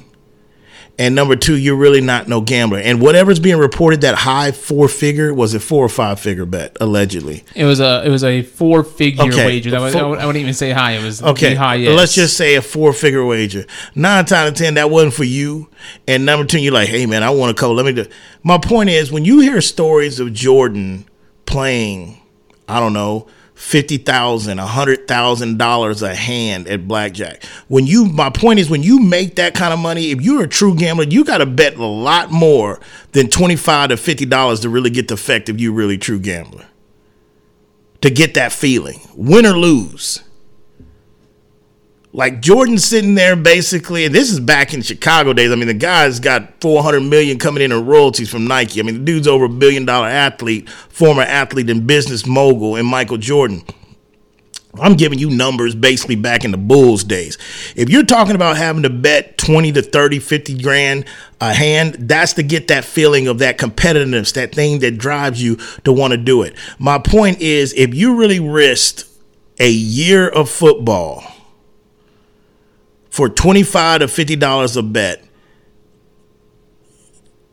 and 1.00 1.14
number 1.14 1.36
two, 1.36 1.56
you're 1.56 1.76
really 1.76 2.02
not 2.02 2.28
no 2.28 2.42
gambler. 2.42 2.80
And 2.80 3.00
whatever's 3.00 3.40
being 3.40 3.58
reported, 3.58 4.02
that 4.02 4.16
high 4.16 4.52
four 4.52 4.88
figure 4.88 5.34
was 5.34 5.54
a 5.54 5.60
four 5.60 5.86
or 5.86 5.90
five 5.90 6.20
figure 6.20 6.46
bet 6.46 6.76
allegedly. 6.82 7.44
It 7.56 7.66
was 7.66 7.80
a 7.80 8.04
it 8.06 8.10
was 8.10 8.24
a 8.24 8.42
four 8.42 8.84
figure 8.84 9.24
Okay, 9.26 9.46
wager. 9.46 9.72
That 9.72 9.82
was, 9.82 9.94
four- 9.94 10.02
I 10.02 10.06
would- 10.08 10.20
I 10.20 10.26
wouldn't 10.26 10.42
even 10.42 10.54
say 10.56 10.72
high. 10.72 10.94
It 10.94 11.04
was 11.04 11.22
Okay, 11.22 11.54
high. 11.56 11.78
let's 11.78 12.16
just 12.16 12.36
say 12.36 12.56
a 12.56 12.62
four 12.62 12.94
figure 12.94 13.24
wager. 13.26 13.66
Nine 13.96 14.26
times 14.26 14.32
out 14.34 14.48
of 14.48 14.54
ten, 14.56 14.74
that 14.76 14.90
wasn't 14.90 15.14
for 15.14 15.24
you. 15.24 15.70
And 16.08 16.26
number 16.26 16.46
two, 16.46 16.60
you're 16.60 16.74
like, 16.74 16.90
hey 16.90 17.06
man, 17.06 17.22
I 17.24 17.30
want 17.30 17.56
to 17.56 17.60
go. 17.62 17.72
Let 17.74 17.86
me 17.86 17.94
do. 17.94 18.06
My 18.44 18.58
point 18.58 18.90
is, 18.90 19.12
when 19.12 19.24
you 19.26 19.40
hear 19.42 19.62
stories 19.62 20.20
of 20.20 20.34
Jordan 20.34 21.06
playing, 21.46 22.18
I 22.68 22.80
don't 22.80 22.94
know, 22.94 23.28
fifty 23.58 23.98
thousand, 23.98 24.60
a 24.60 24.66
hundred 24.68 25.08
thousand 25.08 25.58
dollars 25.58 26.04
a 26.04 26.14
hand 26.14 26.68
at 26.68 26.88
blackjack. 26.88 27.44
When 27.68 27.88
you, 27.88 28.06
my 28.06 28.30
point 28.30 28.60
is, 28.60 28.70
when 28.70 28.84
you 28.84 29.00
make 29.00 29.36
that 29.36 29.56
kind 29.56 29.74
of 29.74 29.80
money, 29.80 30.12
if 30.12 30.22
you're 30.22 30.44
a 30.44 30.48
true 30.48 30.76
gambler, 30.76 31.06
you 31.06 31.26
got 31.26 31.40
to 31.40 31.46
bet 31.46 31.76
a 31.76 31.86
lot 31.86 32.32
more 32.32 32.80
than 33.12 33.30
twenty 33.30 33.56
five 33.56 33.90
to 33.90 33.98
fifty 33.98 34.26
dollars 34.26 34.60
to 34.62 34.70
really 34.70 34.92
get 34.92 35.08
the 35.08 35.16
effect 35.16 35.50
of 35.50 35.60
you 35.60 35.74
really 35.74 35.98
true 35.98 36.20
gambler. 36.20 36.66
To 38.02 38.12
get 38.12 38.36
that 38.36 38.54
feeling, 38.54 39.02
win 39.16 39.46
or 39.46 39.58
lose. 39.58 40.22
Like 42.18 42.42
Jordan 42.42 42.80
sitting 42.80 43.14
there 43.14 43.36
basically, 43.36 44.04
and 44.04 44.16
this 44.16 44.32
is 44.32 44.40
back 44.40 44.74
in 44.74 44.82
Chicago 44.82 45.34
days. 45.34 45.52
I 45.52 45.56
mean, 45.56 45.68
the 45.68 45.76
guy's 45.76 46.20
got 46.20 46.60
400 46.62 47.02
million 47.02 47.38
coming 47.38 47.62
in 47.62 47.72
in 47.72 47.86
royalties 47.86 48.28
from 48.28 48.48
Nike. 48.48 48.80
I 48.80 48.84
mean, 48.84 48.96
the 48.96 49.06
dude's 49.06 49.28
over 49.28 49.46
a 49.46 49.50
billion 49.50 49.86
dollar 49.86 50.08
athlete, 50.08 50.68
former 50.68 51.22
athlete 51.22 51.70
and 51.70 51.86
business 51.86 52.26
mogul, 52.26 52.76
and 52.76 52.88
Michael 52.88 53.18
Jordan. 53.18 53.62
I'm 54.82 54.96
giving 54.96 55.20
you 55.20 55.30
numbers 55.30 55.76
basically 55.76 56.16
back 56.16 56.44
in 56.44 56.50
the 56.50 56.58
Bulls 56.58 57.04
days. 57.04 57.38
If 57.76 57.92
you're 57.92 58.04
talking 58.04 58.34
about 58.34 58.58
having 58.58 58.82
to 58.82 58.90
bet 58.90 59.38
20 59.38 59.74
to 59.74 59.84
30, 59.84 60.18
50 60.18 60.58
grand 60.58 61.06
a 61.40 61.54
hand, 61.54 61.98
that's 62.00 62.34
to 62.34 62.44
get 62.44 62.70
that 62.70 62.84
feeling 62.84 63.28
of 63.28 63.38
that 63.40 63.60
competitiveness, 63.60 64.34
that 64.34 64.56
thing 64.56 64.80
that 64.80 64.98
drives 64.98 65.44
you 65.44 65.58
to 65.84 65.94
want 65.94 66.14
to 66.14 66.18
do 66.18 66.42
it. 66.42 66.56
My 66.80 66.98
point 66.98 67.42
is, 67.42 67.74
if 67.74 67.94
you 67.94 68.16
really 68.16 68.40
risked 68.40 69.06
a 69.60 69.70
year 69.70 70.28
of 70.28 70.50
football 70.50 71.24
for 73.18 73.28
25 73.28 74.02
to 74.02 74.08
50 74.08 74.36
dollars 74.36 74.78
a 74.78 74.84
bet, 74.84 75.24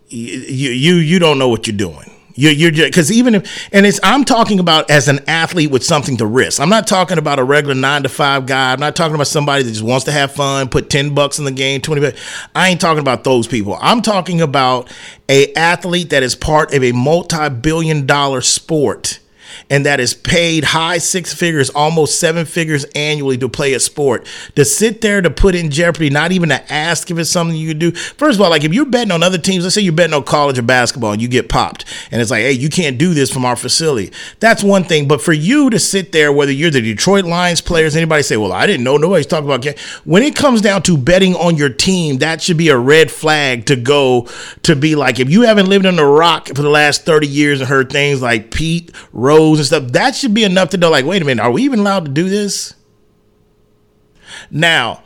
you 0.09 0.71
you 0.71 0.97
you 0.97 1.19
don't 1.19 1.39
know 1.39 1.49
what 1.49 1.67
you're 1.67 1.75
doing. 1.75 2.11
You're, 2.35 2.53
you're 2.53 2.71
just 2.71 2.89
because 2.89 3.11
even 3.11 3.37
if 3.37 3.69
and 3.73 3.87
it's 3.87 3.99
I'm 4.03 4.25
talking 4.27 4.59
about 4.59 4.91
as 4.91 5.09
an 5.09 5.21
athlete 5.27 5.71
with 5.71 5.83
something 5.83 6.19
to 6.19 6.27
risk. 6.27 6.61
I'm 6.61 6.69
not 6.69 6.87
talking 6.87 7.17
about 7.17 7.39
a 7.39 7.45
regular 7.45 7.75
nine 7.75 8.03
to 8.03 8.11
five 8.11 8.45
guy. 8.45 8.75
I'm 8.75 8.81
not 8.81 8.95
talking 8.95 9.15
about 9.15 9.27
somebody 9.27 9.63
that 9.63 9.71
just 9.71 9.83
wants 9.83 10.05
to 10.05 10.13
have 10.13 10.33
fun, 10.33 10.69
put 10.69 10.91
ten 10.91 11.15
bucks 11.15 11.39
in 11.39 11.47
the 11.47 11.51
game, 11.51 11.81
twenty. 11.81 12.03
bucks. 12.03 12.21
I 12.55 12.69
ain't 12.69 12.81
talking 12.81 13.01
about 13.01 13.25
those 13.25 13.47
people. 13.47 13.79
I'm 13.81 14.03
talking 14.03 14.43
about 14.43 14.93
a 15.31 15.51
athlete 15.55 16.11
that 16.11 16.23
is 16.23 16.35
part 16.35 16.75
of 16.75 16.85
a 16.85 16.93
multi-billion 16.93 18.05
dollar 18.05 18.43
sport 18.43 19.19
and 19.71 19.87
that 19.87 20.01
is 20.01 20.15
paid 20.15 20.65
high 20.65 20.99
six 20.99 21.33
figures, 21.35 21.71
almost 21.71 22.19
seven 22.21 22.45
figures 22.45 22.85
annually 22.95 23.39
to 23.39 23.49
play 23.49 23.75
a 23.75 23.81
sport. 23.81 24.27
To 24.57 24.65
sit 24.65 25.01
there 25.01 25.23
to 25.23 25.31
put 25.31 25.55
in 25.55 25.71
jeopardy, 25.71 26.11
not 26.11 26.33
even 26.33 26.49
to 26.51 26.73
ask 26.73 27.11
if 27.11 27.19
it's 27.19 27.31
something 27.31 27.57
you 27.57 27.69
could 27.69 27.79
do. 27.79 27.93
First 27.93 28.39
of 28.39 28.43
all, 28.43 28.51
like 28.51 28.65
if 28.65 28.75
you're 28.75 28.85
betting 28.87 29.13
on 29.13 29.23
other 29.23 29.39
teams, 29.39 29.65
let's 29.65 29.75
say 29.75 29.81
you're 29.81 29.93
betting 29.93 30.15
on 30.15 30.25
college 30.25 30.59
or 30.59 30.63
basketball 30.63 31.13
and 31.13 31.23
you 31.23 31.29
get 31.29 31.49
popped, 31.49 31.85
and 32.11 32.21
it's 32.21 32.31
like, 32.31 32.43
hey, 32.43 32.53
you 32.53 32.69
can't 32.69 32.99
do 32.99 33.15
this 33.15 33.31
from 33.31 33.45
our 33.45 33.57
facility. 33.57 34.13
That's 34.41 34.63
one 34.63 34.85
thing. 34.85 35.09
But 35.09 35.21
for 35.21 35.33
you 35.33 35.71
to 35.71 35.79
sit 35.79 36.13
there, 36.13 36.33
whether 36.33 36.53
you're 36.53 36.71
the 36.71 36.81
Detroit 36.81 37.25
Lions 37.25 37.61
players, 37.61 37.97
anybody 37.97 38.23
say, 38.23 38.37
well, 38.37 38.53
I 38.53 38.67
didn't 38.67 38.85
know, 38.85 38.97
nobody's 38.97 39.27
talking 39.27 39.47
about 39.47 39.63
ga-" 39.63 39.77
when 40.05 40.23
it 40.23 40.37
comes 40.37 40.61
down 40.61 40.83
to 40.83 40.97
betting 40.97 41.35
on 41.35 41.57
your 41.57 41.69
team, 41.71 42.19
that 42.19 42.43
should 42.43 42.57
be 42.57 42.69
a 42.69 42.77
red 42.77 43.11
flag 43.11 43.67
to 43.67 43.77
go 43.77 44.29
to 44.63 44.77
be 44.77 44.95
like, 44.95 45.21
if 45.21 45.31
you 45.31 45.43
haven't 45.43 45.67
lived 45.67 45.87
on 45.87 45.97
the 45.97 46.05
rock 46.05 46.49
for 46.49 46.63
the 46.63 46.69
last 46.69 47.05
30 47.05 47.27
years 47.27 47.61
and 47.61 47.69
heard 47.69 47.91
things 47.91 48.23
like 48.23 48.51
Pete 48.51 48.91
Rose 49.13 49.54
and 49.59 49.67
stuff, 49.67 49.93
that 49.93 50.15
should 50.15 50.35
be 50.35 50.45
enough 50.45 50.71
to 50.71 50.77
know, 50.77 50.91
like, 50.91 51.05
wait 51.05 51.23
a 51.23 51.25
minute, 51.25 51.43
are 51.43 51.51
we 51.51 51.63
even 51.63 51.81
allowed 51.81 52.07
to 52.07 52.11
do 52.11 52.29
this? 52.29 52.75
Now, 54.51 55.03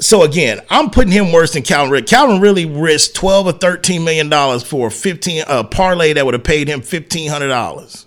so 0.00 0.22
again, 0.22 0.60
I'm 0.70 0.90
putting 0.90 1.12
him 1.12 1.32
worse 1.32 1.54
than 1.54 1.62
Calvin 1.62 1.90
Rick. 1.90 2.06
Calvin 2.06 2.40
really 2.40 2.66
risked 2.66 3.16
12 3.16 3.46
or 3.46 3.52
13 3.52 4.04
million 4.04 4.28
dollars 4.28 4.62
for 4.62 4.88
a 4.88 4.90
15 4.90 5.44
a 5.48 5.64
parlay 5.64 6.12
that 6.12 6.24
would 6.24 6.34
have 6.34 6.44
paid 6.44 6.68
him 6.68 6.80
$1500. 6.80 8.04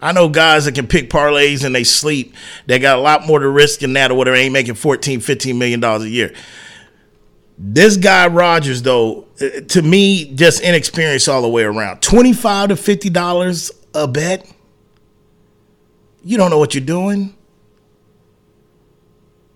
I 0.00 0.10
know 0.10 0.28
guys 0.28 0.64
that 0.64 0.74
can 0.74 0.88
pick 0.88 1.10
parlays 1.10 1.64
and 1.64 1.74
they 1.74 1.84
sleep. 1.84 2.34
They 2.66 2.80
got 2.80 2.98
a 2.98 3.00
lot 3.00 3.24
more 3.24 3.38
to 3.38 3.48
risk 3.48 3.80
than 3.80 3.92
that 3.92 4.10
or 4.10 4.14
whatever. 4.14 4.36
Ain't 4.36 4.52
making 4.52 4.74
14, 4.74 5.20
15 5.20 5.58
million 5.58 5.80
dollars 5.80 6.02
a 6.02 6.08
year. 6.08 6.34
This 7.58 7.96
guy 7.96 8.26
Rodgers, 8.26 8.82
though, 8.82 9.26
uh, 9.40 9.60
to 9.68 9.82
me, 9.82 10.34
just 10.34 10.62
inexperienced 10.62 11.28
all 11.28 11.42
the 11.42 11.48
way 11.48 11.62
around. 11.62 12.02
Twenty-five 12.02 12.70
to 12.70 12.76
fifty 12.76 13.10
dollars 13.10 13.70
a 13.94 14.08
bet. 14.08 14.50
You 16.24 16.38
don't 16.38 16.50
know 16.50 16.58
what 16.58 16.74
you're 16.74 16.84
doing 16.84 17.34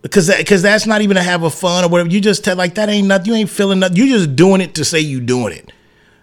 because 0.03 0.35
because 0.37 0.62
that's 0.62 0.87
not 0.87 1.03
even 1.03 1.17
to 1.17 1.23
have 1.23 1.43
a 1.43 1.50
fun 1.50 1.85
or 1.85 1.88
whatever. 1.88 2.11
You 2.11 2.21
just 2.21 2.45
tell 2.45 2.57
like 2.57 2.75
that 2.76 2.88
ain't 2.88 3.09
nothing. 3.09 3.26
You 3.26 3.35
ain't 3.35 3.50
feeling 3.50 3.81
nothing. 3.81 3.97
You 3.97 4.09
just 4.09 4.37
doing 4.37 4.61
it 4.61 4.75
to 4.76 4.85
say 4.85 5.00
you 5.00 5.21
doing 5.21 5.53
it. 5.53 5.73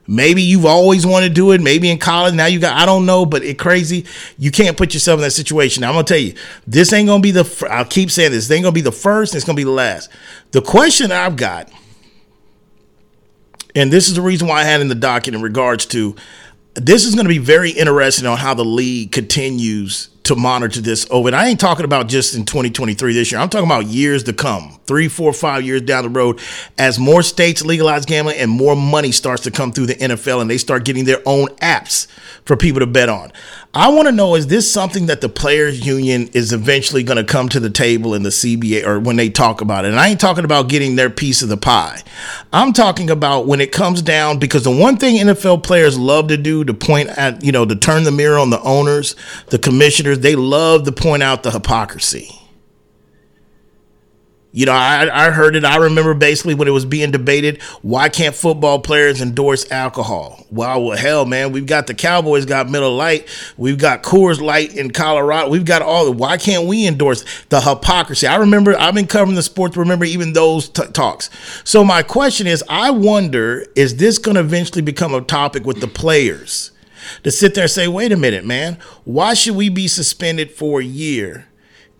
Maybe 0.05 0.41
you've 0.41 0.65
always 0.65 1.05
wanted 1.05 1.29
to 1.29 1.33
do 1.33 1.51
it. 1.51 1.61
Maybe 1.61 1.89
in 1.89 1.97
college 1.97 2.33
now 2.33 2.45
you 2.45 2.59
got 2.59 2.77
I 2.77 2.85
don't 2.85 3.05
know, 3.05 3.25
but 3.25 3.43
it 3.43 3.57
crazy. 3.57 4.05
You 4.37 4.51
can't 4.51 4.75
put 4.75 4.93
yourself 4.93 5.19
in 5.19 5.21
that 5.23 5.31
situation. 5.31 5.81
Now, 5.81 5.89
I'm 5.89 5.93
gonna 5.95 6.03
tell 6.05 6.17
you, 6.17 6.35
this 6.67 6.91
ain't 6.91 7.07
gonna 7.07 7.21
be 7.21 7.31
the. 7.31 7.45
fir- 7.45 7.69
I'll 7.69 7.85
keep 7.85 8.11
saying 8.11 8.31
this. 8.31 8.47
This 8.47 8.55
ain't 8.55 8.63
gonna 8.63 8.73
be 8.73 8.81
the 8.81 8.91
first. 8.91 9.33
It's 9.33 9.45
gonna 9.45 9.55
be 9.55 9.63
the 9.63 9.71
last. 9.71 10.09
The 10.51 10.61
question 10.61 11.11
I've 11.11 11.37
got, 11.37 11.71
and 13.75 13.91
this 13.91 14.09
is 14.09 14.15
the 14.15 14.21
reason 14.21 14.47
why 14.47 14.61
I 14.61 14.63
had 14.65 14.81
in 14.81 14.89
the 14.89 14.95
docket 14.95 15.35
in 15.35 15.41
regards 15.41 15.85
to, 15.87 16.15
this 16.75 17.05
is 17.05 17.15
gonna 17.15 17.29
be 17.29 17.37
very 17.37 17.71
interesting 17.71 18.27
on 18.27 18.37
how 18.37 18.53
the 18.53 18.65
league 18.65 19.11
continues 19.13 20.09
to 20.23 20.35
monitor 20.35 20.79
this 20.79 21.05
over. 21.09 21.27
And 21.27 21.35
I 21.35 21.47
ain't 21.47 21.59
talking 21.59 21.85
about 21.85 22.07
just 22.07 22.35
in 22.35 22.45
2023 22.45 23.13
this 23.13 23.31
year. 23.31 23.41
I'm 23.41 23.49
talking 23.49 23.67
about 23.67 23.87
years 23.87 24.23
to 24.23 24.33
come, 24.33 24.79
three, 24.85 25.07
four, 25.07 25.33
five 25.33 25.63
years 25.63 25.81
down 25.81 26.03
the 26.03 26.09
road, 26.09 26.39
as 26.77 26.97
more 26.97 27.21
states 27.21 27.63
legalize 27.63 28.05
gambling 28.05 28.37
and 28.37 28.49
more 28.49 28.75
money 28.75 29.11
starts 29.11 29.43
to 29.43 29.51
come 29.51 29.71
through 29.71 29.87
the 29.87 29.95
NFL 29.95 30.41
and 30.41 30.49
they 30.49 30.57
start 30.57 30.85
getting 30.85 31.05
their 31.05 31.21
own 31.25 31.47
apps 31.57 32.07
for 32.45 32.55
people 32.55 32.79
to 32.79 32.87
bet 32.87 33.09
on. 33.09 33.31
I 33.75 33.89
want 33.89 34.07
to 34.07 34.11
know 34.11 34.35
is 34.35 34.45
this 34.45 34.71
something 34.71 35.07
that 35.07 35.21
the 35.21 35.29
players 35.29 35.83
union 35.83 36.27
is 36.33 36.53
eventually 36.53 37.01
going 37.01 37.17
to 37.17 37.23
come 37.23 37.49
to 37.49 37.59
the 37.59 37.71
table 37.71 38.13
in 38.13 38.21
the 38.21 38.29
CBA 38.29 38.85
or 38.85 38.99
when 38.99 39.15
they 39.15 39.29
talk 39.29 39.61
about 39.61 39.83
it? 39.83 39.87
And 39.87 39.99
I 39.99 40.09
ain't 40.09 40.19
talking 40.19 40.45
about 40.45 40.69
getting 40.69 40.95
their 40.95 41.09
piece 41.09 41.41
of 41.41 41.49
the 41.49 41.57
pie. 41.57 42.03
I'm 42.51 42.71
talking 42.71 43.09
about 43.09 43.47
when 43.47 43.61
it 43.61 43.71
comes 43.71 44.03
down 44.03 44.37
because 44.37 44.63
the 44.63 44.75
one 44.75 44.97
thing 44.97 45.15
NFL 45.15 45.63
players 45.63 45.97
love 45.97 46.27
to 46.27 46.37
do 46.37 46.63
to 46.63 46.73
point 46.73 47.09
at, 47.09 47.43
you 47.43 47.51
know, 47.51 47.65
to 47.65 47.75
turn 47.75 48.03
the 48.03 48.11
mirror 48.11 48.37
on 48.37 48.51
the 48.51 48.61
owners, 48.61 49.15
the 49.47 49.57
commissioners, 49.57 50.12
they 50.19 50.35
love 50.35 50.83
to 50.85 50.91
point 50.91 51.23
out 51.23 51.43
the 51.43 51.51
hypocrisy. 51.51 52.29
You 54.55 54.67
know, 54.67 54.71
I, 54.71 55.09
I 55.11 55.31
heard 55.31 55.55
it. 55.55 55.65
I 55.65 55.77
remember 55.77 56.13
basically 56.13 56.53
when 56.53 56.67
it 56.67 56.71
was 56.71 56.85
being 56.85 57.09
debated, 57.09 57.59
why 57.81 58.07
can't 58.07 58.35
football 58.35 58.77
players 58.79 59.19
endorse 59.19 59.69
alcohol? 59.71 60.45
Well, 60.51 60.83
well, 60.83 60.95
hell, 60.95 61.25
man, 61.25 61.51
we've 61.51 61.65
got 61.65 61.87
the 61.87 61.95
Cowboys 61.95 62.45
got 62.45 62.69
Miller 62.69 62.87
Lite, 62.87 63.27
we've 63.57 63.79
got 63.79 64.03
Coors 64.03 64.39
Light 64.39 64.77
in 64.77 64.91
Colorado, 64.91 65.49
we've 65.49 65.65
got 65.65 65.81
all 65.81 66.05
the. 66.05 66.11
Why 66.11 66.37
can't 66.37 66.67
we 66.67 66.85
endorse 66.85 67.25
the 67.49 67.61
hypocrisy? 67.61 68.27
I 68.27 68.35
remember 68.35 68.77
I've 68.79 68.93
been 68.93 69.07
covering 69.07 69.35
the 69.35 69.41
sports. 69.41 69.75
Remember 69.75 70.05
even 70.05 70.33
those 70.33 70.69
t- 70.69 70.85
talks. 70.93 71.31
So 71.63 71.83
my 71.83 72.03
question 72.03 72.45
is, 72.45 72.63
I 72.69 72.91
wonder, 72.91 73.65
is 73.75 73.95
this 73.95 74.19
going 74.19 74.35
to 74.35 74.41
eventually 74.41 74.83
become 74.83 75.15
a 75.15 75.21
topic 75.21 75.65
with 75.65 75.81
the 75.81 75.87
players? 75.87 76.72
To 77.23 77.31
sit 77.31 77.55
there 77.55 77.63
and 77.63 77.71
say, 77.71 77.87
wait 77.87 78.11
a 78.11 78.17
minute, 78.17 78.45
man, 78.45 78.77
why 79.03 79.33
should 79.33 79.55
we 79.55 79.69
be 79.69 79.87
suspended 79.87 80.51
for 80.51 80.81
a 80.81 80.85
year? 80.85 81.47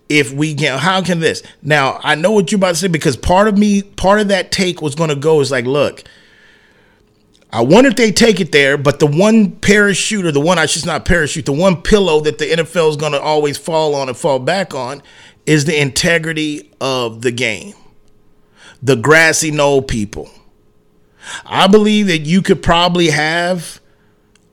if 0.09 0.33
we 0.33 0.53
can 0.53 0.77
how 0.77 1.01
can 1.01 1.21
this? 1.21 1.41
Now 1.61 1.97
i 2.03 2.13
know 2.13 2.29
what 2.29 2.51
you're 2.51 2.57
about 2.57 2.71
to 2.71 2.75
say 2.75 2.87
because 2.89 3.15
part 3.15 3.47
of 3.47 3.57
me 3.57 3.81
part 3.81 4.19
of 4.19 4.27
that 4.27 4.51
take 4.51 4.81
was 4.81 4.95
going 4.95 5.09
to 5.09 5.15
go 5.15 5.39
is 5.39 5.49
like 5.49 5.63
look 5.63 6.03
i 7.53 7.61
wonder 7.61 7.89
if 7.89 7.95
they 7.95 8.11
take 8.11 8.41
it 8.41 8.51
there 8.51 8.77
but 8.77 8.99
the 8.99 9.07
one 9.07 9.51
parachute 9.51 10.25
or 10.25 10.31
the 10.33 10.41
one 10.41 10.59
i 10.59 10.65
should 10.65 10.85
not 10.85 11.05
parachute 11.05 11.45
the 11.45 11.53
one 11.53 11.81
pillow 11.81 12.19
that 12.19 12.37
the 12.37 12.45
nfl 12.45 12.89
is 12.89 12.97
going 12.97 13.13
to 13.13 13.21
always 13.21 13.57
fall 13.57 13.95
on 13.95 14.09
and 14.09 14.17
fall 14.17 14.39
back 14.39 14.73
on 14.75 15.01
is 15.45 15.65
the 15.65 15.79
integrity 15.79 16.71
of 16.79 17.21
the 17.21 17.31
game. 17.31 17.73
The 18.81 18.95
grassy 18.95 19.51
knoll 19.51 19.81
people. 19.81 20.29
I 21.45 21.67
believe 21.67 22.07
that 22.07 22.19
you 22.19 22.41
could 22.41 22.61
probably 22.61 23.09
have 23.09 23.79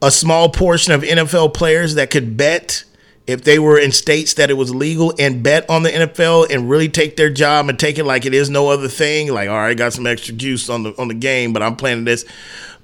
a 0.02 0.10
small 0.10 0.48
portion 0.48 0.92
of 0.92 1.02
nfl 1.02 1.52
players 1.52 1.94
that 1.94 2.10
could 2.10 2.36
bet 2.36 2.84
if 3.30 3.44
they 3.44 3.58
were 3.58 3.78
in 3.78 3.92
states 3.92 4.34
that 4.34 4.50
it 4.50 4.54
was 4.54 4.74
legal 4.74 5.14
and 5.18 5.42
bet 5.42 5.68
on 5.70 5.82
the 5.82 5.90
NFL 5.90 6.50
and 6.50 6.68
really 6.68 6.88
take 6.88 7.16
their 7.16 7.30
job 7.30 7.68
and 7.68 7.78
take 7.78 7.98
it 7.98 8.04
like 8.04 8.26
it 8.26 8.34
is 8.34 8.50
no 8.50 8.68
other 8.68 8.88
thing, 8.88 9.32
like 9.32 9.48
all 9.48 9.56
right, 9.56 9.76
got 9.76 9.92
some 9.92 10.06
extra 10.06 10.34
juice 10.34 10.68
on 10.68 10.82
the 10.82 10.94
on 10.98 11.08
the 11.08 11.14
game, 11.14 11.52
but 11.52 11.62
I'm 11.62 11.76
playing 11.76 12.04
this. 12.04 12.24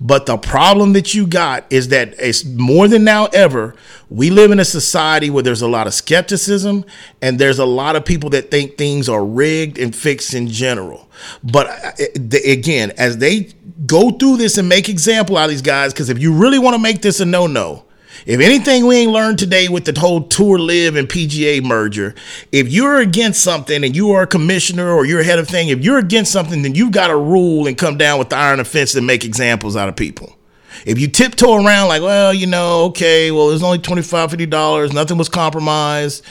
But 0.01 0.27
the 0.27 0.37
problem 0.37 0.93
that 0.93 1.15
you 1.15 1.27
got 1.27 1.65
is 1.71 1.89
that 1.89 2.15
it's 2.19 2.45
more 2.45 2.87
than 2.87 3.05
now 3.05 3.27
ever. 3.27 3.75
We 4.11 4.29
live 4.29 4.51
in 4.51 4.61
a 4.61 4.65
society 4.65 5.31
where 5.31 5.43
there's 5.43 5.63
a 5.63 5.69
lot 5.69 5.87
of 5.87 5.95
skepticism 5.95 6.85
and 7.23 7.39
there's 7.39 7.59
a 7.59 7.65
lot 7.65 7.97
of 7.97 8.05
people 8.05 8.29
that 8.31 8.51
think 8.51 8.77
things 8.77 9.09
are 9.09 9.25
rigged 9.25 9.79
and 9.79 9.97
fixed 9.97 10.35
in 10.35 10.49
general. 10.49 11.09
But 11.43 11.67
uh, 11.67 11.93
again, 12.45 12.93
as 12.99 13.19
they 13.19 13.55
go 13.87 14.11
through 14.11 14.37
this 14.37 14.59
and 14.59 14.69
make 14.69 14.91
example 14.91 15.39
out 15.39 15.45
of 15.45 15.51
these 15.51 15.63
guys, 15.63 15.95
because 15.95 16.11
if 16.11 16.19
you 16.19 16.35
really 16.35 16.59
want 16.59 16.75
to 16.75 16.79
make 16.79 17.01
this 17.01 17.21
a 17.21 17.25
no 17.25 17.47
no, 17.47 17.86
if 18.27 18.41
anything 18.41 18.87
we 18.87 18.97
ain't 18.97 19.13
learned 19.13 19.39
today 19.39 19.69
with 19.69 19.85
the 19.85 19.99
whole 19.99 20.23
Tour 20.25 20.59
Live 20.59 20.97
and 20.97 21.09
PGA 21.09 21.63
merger, 21.63 22.13
if 22.51 22.69
you're 22.69 23.01
against 23.01 23.41
something 23.41 23.85
and 23.85 23.95
you 23.95 24.11
are 24.11 24.23
a 24.23 24.27
commissioner 24.27 24.91
or 24.91 25.07
you're 25.07 25.23
head 25.23 25.39
of 25.39 25.47
thing, 25.49 25.69
if 25.69 25.85
you're 25.85 25.99
against 25.99 26.33
something, 26.33 26.63
then 26.63 26.75
you've 26.75 26.91
got 26.91 27.07
to 27.07 27.17
rule 27.17 27.69
and 27.69 27.79
come 27.79 27.97
down 27.97 28.19
with 28.19 28.31
the 28.31 28.37
iron 28.37 28.63
fence 28.65 28.97
and 28.97 29.07
make 29.07 29.25
examples 29.25 29.77
out 29.77 29.89
of 29.89 29.95
people. 29.95 30.37
If 30.85 30.99
you 30.99 31.07
tiptoe 31.07 31.65
around 31.65 31.87
like, 31.87 32.03
well, 32.03 32.35
you 32.35 32.49
know, 32.49 32.87
okay, 32.87 33.31
well, 33.31 33.51
it's 33.51 33.63
only 33.63 33.79
$25, 33.79 34.29
$50, 34.29 34.93
nothing 34.93 35.19
was 35.19 35.29
compromised. 35.29 36.25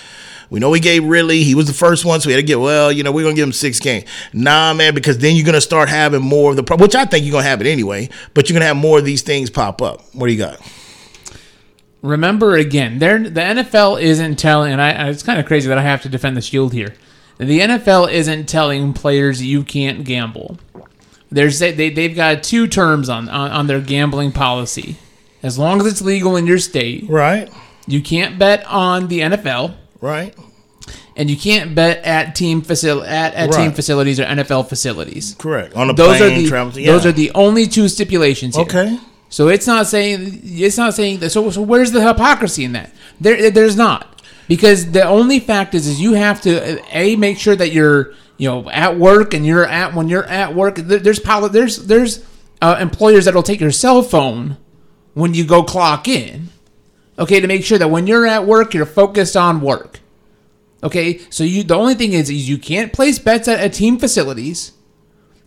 We 0.50 0.60
know 0.60 0.70
we 0.70 0.82
gave 0.82 1.04
Ridley. 1.06 1.44
He 1.44 1.56
was 1.56 1.66
the 1.66 1.74
first 1.74 2.04
one, 2.04 2.20
so 2.20 2.28
we 2.28 2.34
had 2.34 2.40
to 2.40 2.44
get, 2.44 2.60
well, 2.60 2.92
you 2.92 3.04
know, 3.04 3.12
we're 3.14 3.24
going 3.24 3.36
to 3.36 3.40
give 3.40 3.48
him 3.48 3.54
six 3.54 3.80
games. 3.80 4.08
Nah, 4.34 4.74
man, 4.74 4.94
because 4.94 5.18
then 5.18 5.38
you're 5.38 5.46
going 5.46 5.56
to 5.56 5.62
start 5.62 5.88
having 5.88 6.22
more 6.22 6.52
of 6.52 6.58
the, 6.58 6.76
which 6.76 6.94
I 6.94 7.06
think 7.06 7.26
you're 7.26 7.32
going 7.32 7.46
to 7.46 7.50
have 7.50 7.62
it 7.62 7.68
anyway, 7.68 8.10
but 8.34 8.50
you're 8.50 8.54
going 8.54 8.62
to 8.62 8.68
have 8.68 8.78
more 8.78 9.00
of 9.00 9.06
these 9.06 9.22
things 9.22 9.50
pop 9.50 9.82
up. 9.82 10.02
What 10.14 10.28
do 10.28 10.34
you 10.34 10.40
got? 10.40 10.60
Remember 12.06 12.56
again, 12.56 13.00
the 13.00 13.08
NFL 13.08 14.02
isn't 14.02 14.38
telling, 14.38 14.72
and 14.72 14.82
I, 14.82 15.10
it's 15.10 15.24
kind 15.24 15.40
of 15.40 15.46
crazy 15.46 15.68
that 15.68 15.78
I 15.78 15.82
have 15.82 16.02
to 16.04 16.10
defend 16.10 16.38
the 16.38 16.42
Shield 16.42 16.74
here. 16.74 16.96
The 17.38 17.60
NFL 17.60 18.12
isn't 18.12 18.48
telling 18.48 18.94
players 18.94 19.44
you 19.44 19.64
can't 19.64 20.06
gamble. 20.06 20.58
There's 21.30 21.60
they, 21.60 21.90
they've 21.90 22.16
got 22.16 22.44
two 22.44 22.68
terms 22.68 23.10
on, 23.10 23.28
on, 23.28 23.52
on 23.52 23.68
their 23.68 23.82
gambling 23.82 24.32
policy. 24.32 24.98
As 25.44 25.60
long 25.60 25.82
as 25.82 25.88
it's 25.88 26.02
legal 26.02 26.38
in 26.38 26.48
your 26.48 26.58
state, 26.58 27.10
right? 27.10 27.52
You 27.88 28.02
can't 28.02 28.40
bet 28.40 28.66
on 28.66 29.08
the 29.08 29.20
NFL, 29.20 29.76
right? 30.02 30.36
And 31.16 31.30
you 31.30 31.38
can't 31.38 31.76
bet 31.76 32.04
at 32.04 32.36
team 32.36 32.62
facil- 32.62 33.06
at, 33.06 33.34
at 33.34 33.50
right. 33.50 33.64
team 33.64 33.72
facilities 33.74 34.20
or 34.20 34.26
NFL 34.26 34.70
facilities. 34.70 35.36
Correct. 35.38 35.76
On 35.76 35.88
the 35.88 35.94
those 35.94 36.18
plane, 36.18 36.52
are 36.54 36.70
the 36.72 36.82
yeah. 36.82 36.92
those 36.92 37.06
are 37.06 37.12
the 37.12 37.32
only 37.36 37.68
two 37.68 37.88
stipulations. 37.90 38.56
Here. 38.56 38.66
Okay. 38.66 38.98
So 39.36 39.50
it's 39.50 39.68
not 39.68 39.86
saying 39.86 40.44
it's 40.46 40.78
not 40.78 40.94
saying 40.94 41.20
that. 41.20 41.30
So, 41.30 41.50
so 41.50 41.62
where's 41.62 41.92
the 41.92 42.02
hypocrisy 42.02 42.64
in 42.64 42.72
that? 42.72 42.94
There, 43.20 43.52
there's 43.52 43.76
not 43.76 44.22
because 44.48 44.94
the 44.94 45.04
only 45.04 45.42
fact 45.42 45.76
is 45.76 45.88
is 45.88 46.00
you 46.00 46.14
have 46.14 46.40
to 46.44 46.82
a 46.98 47.18
make 47.18 47.38
sure 47.38 47.54
that 47.54 47.74
you're 47.74 48.14
you 48.38 48.48
know 48.48 48.70
at 48.70 48.98
work 48.98 49.34
and 49.34 49.46
you're 49.46 49.66
at 49.66 49.94
when 49.94 50.08
you're 50.08 50.24
at 50.24 50.56
work. 50.56 50.76
There's 50.76 51.20
there's 51.20 51.86
there's 51.86 52.26
uh, 52.62 52.78
employers 52.80 53.26
that'll 53.26 53.44
take 53.44 53.60
your 53.60 53.74
cell 53.74 54.02
phone 54.04 54.56
when 55.16 55.34
you 55.34 55.46
go 55.46 55.64
clock 55.64 56.08
in. 56.08 56.48
Okay, 57.20 57.42
to 57.42 57.48
make 57.48 57.66
sure 57.66 57.78
that 57.78 57.90
when 57.90 58.08
you're 58.08 58.26
at 58.26 58.46
work, 58.46 58.74
you're 58.74 58.86
focused 58.86 59.36
on 59.36 59.60
work. 59.60 60.00
Okay, 60.82 61.20
so 61.30 61.44
you 61.44 61.64
the 61.64 61.76
only 61.76 61.96
thing 61.96 62.14
is, 62.14 62.30
is 62.30 62.48
you 62.48 62.58
can't 62.58 62.94
place 62.94 63.20
bets 63.20 63.50
at, 63.50 63.60
at 63.60 63.74
team 63.74 64.00
facilities, 64.00 64.72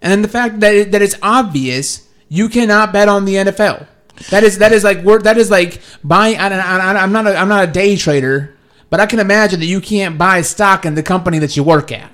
and 0.03 0.23
the 0.23 0.29
fact 0.29 0.61
that 0.61 0.75
it, 0.75 0.93
that 0.93 1.01
it's 1.01 1.17
obvious 1.23 2.08
you 2.29 2.49
cannot 2.49 2.93
bet 2.93 3.09
on 3.09 3.25
the 3.25 3.35
NFL. 3.35 3.87
That 4.31 4.43
is 4.43 4.59
that 4.59 4.73
is 4.73 4.85
like 4.85 5.05
that 5.23 5.39
is 5.39 5.51
like 5.51 5.81
buying. 6.03 6.39
I, 6.39 6.49
I, 6.49 7.03
I'm 7.03 7.13
not 7.13 7.27
a, 7.27 7.37
I'm 7.37 7.49
not 7.49 7.69
a 7.69 7.73
day 7.73 7.97
trader, 7.97 8.57
but 8.91 9.01
I 9.01 9.07
can 9.07 9.21
imagine 9.21 9.61
that 9.61 9.67
you 9.67 9.81
can't 9.81 10.19
buy 10.19 10.43
stock 10.43 10.85
in 10.85 10.95
the 10.95 11.03
company 11.03 11.39
that 11.39 11.57
you 11.57 11.63
work 11.63 11.93
at. 11.93 12.11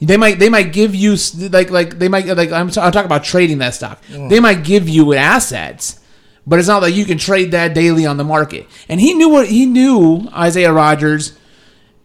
They 0.00 0.16
might 0.16 0.38
they 0.38 0.48
might 0.48 0.72
give 0.72 0.94
you 0.94 1.16
like 1.50 1.70
like 1.70 1.98
they 1.98 2.08
might 2.08 2.26
like 2.26 2.52
I'm, 2.52 2.68
I'm 2.68 2.70
talking 2.70 3.04
about 3.04 3.24
trading 3.24 3.58
that 3.58 3.74
stock. 3.74 4.02
Mm. 4.06 4.30
They 4.30 4.38
might 4.38 4.62
give 4.62 4.88
you 4.88 5.14
assets, 5.14 5.98
but 6.46 6.60
it's 6.60 6.68
not 6.68 6.82
like 6.82 6.94
you 6.94 7.04
can 7.04 7.18
trade 7.18 7.50
that 7.50 7.74
daily 7.74 8.06
on 8.06 8.16
the 8.16 8.24
market. 8.24 8.66
And 8.88 9.00
he 9.00 9.14
knew 9.14 9.28
what 9.28 9.48
he 9.48 9.66
knew. 9.66 10.28
Isaiah 10.32 10.72
Rodgers 10.72 11.36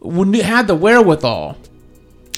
had 0.02 0.68
the 0.68 0.76
wherewithal 0.76 1.58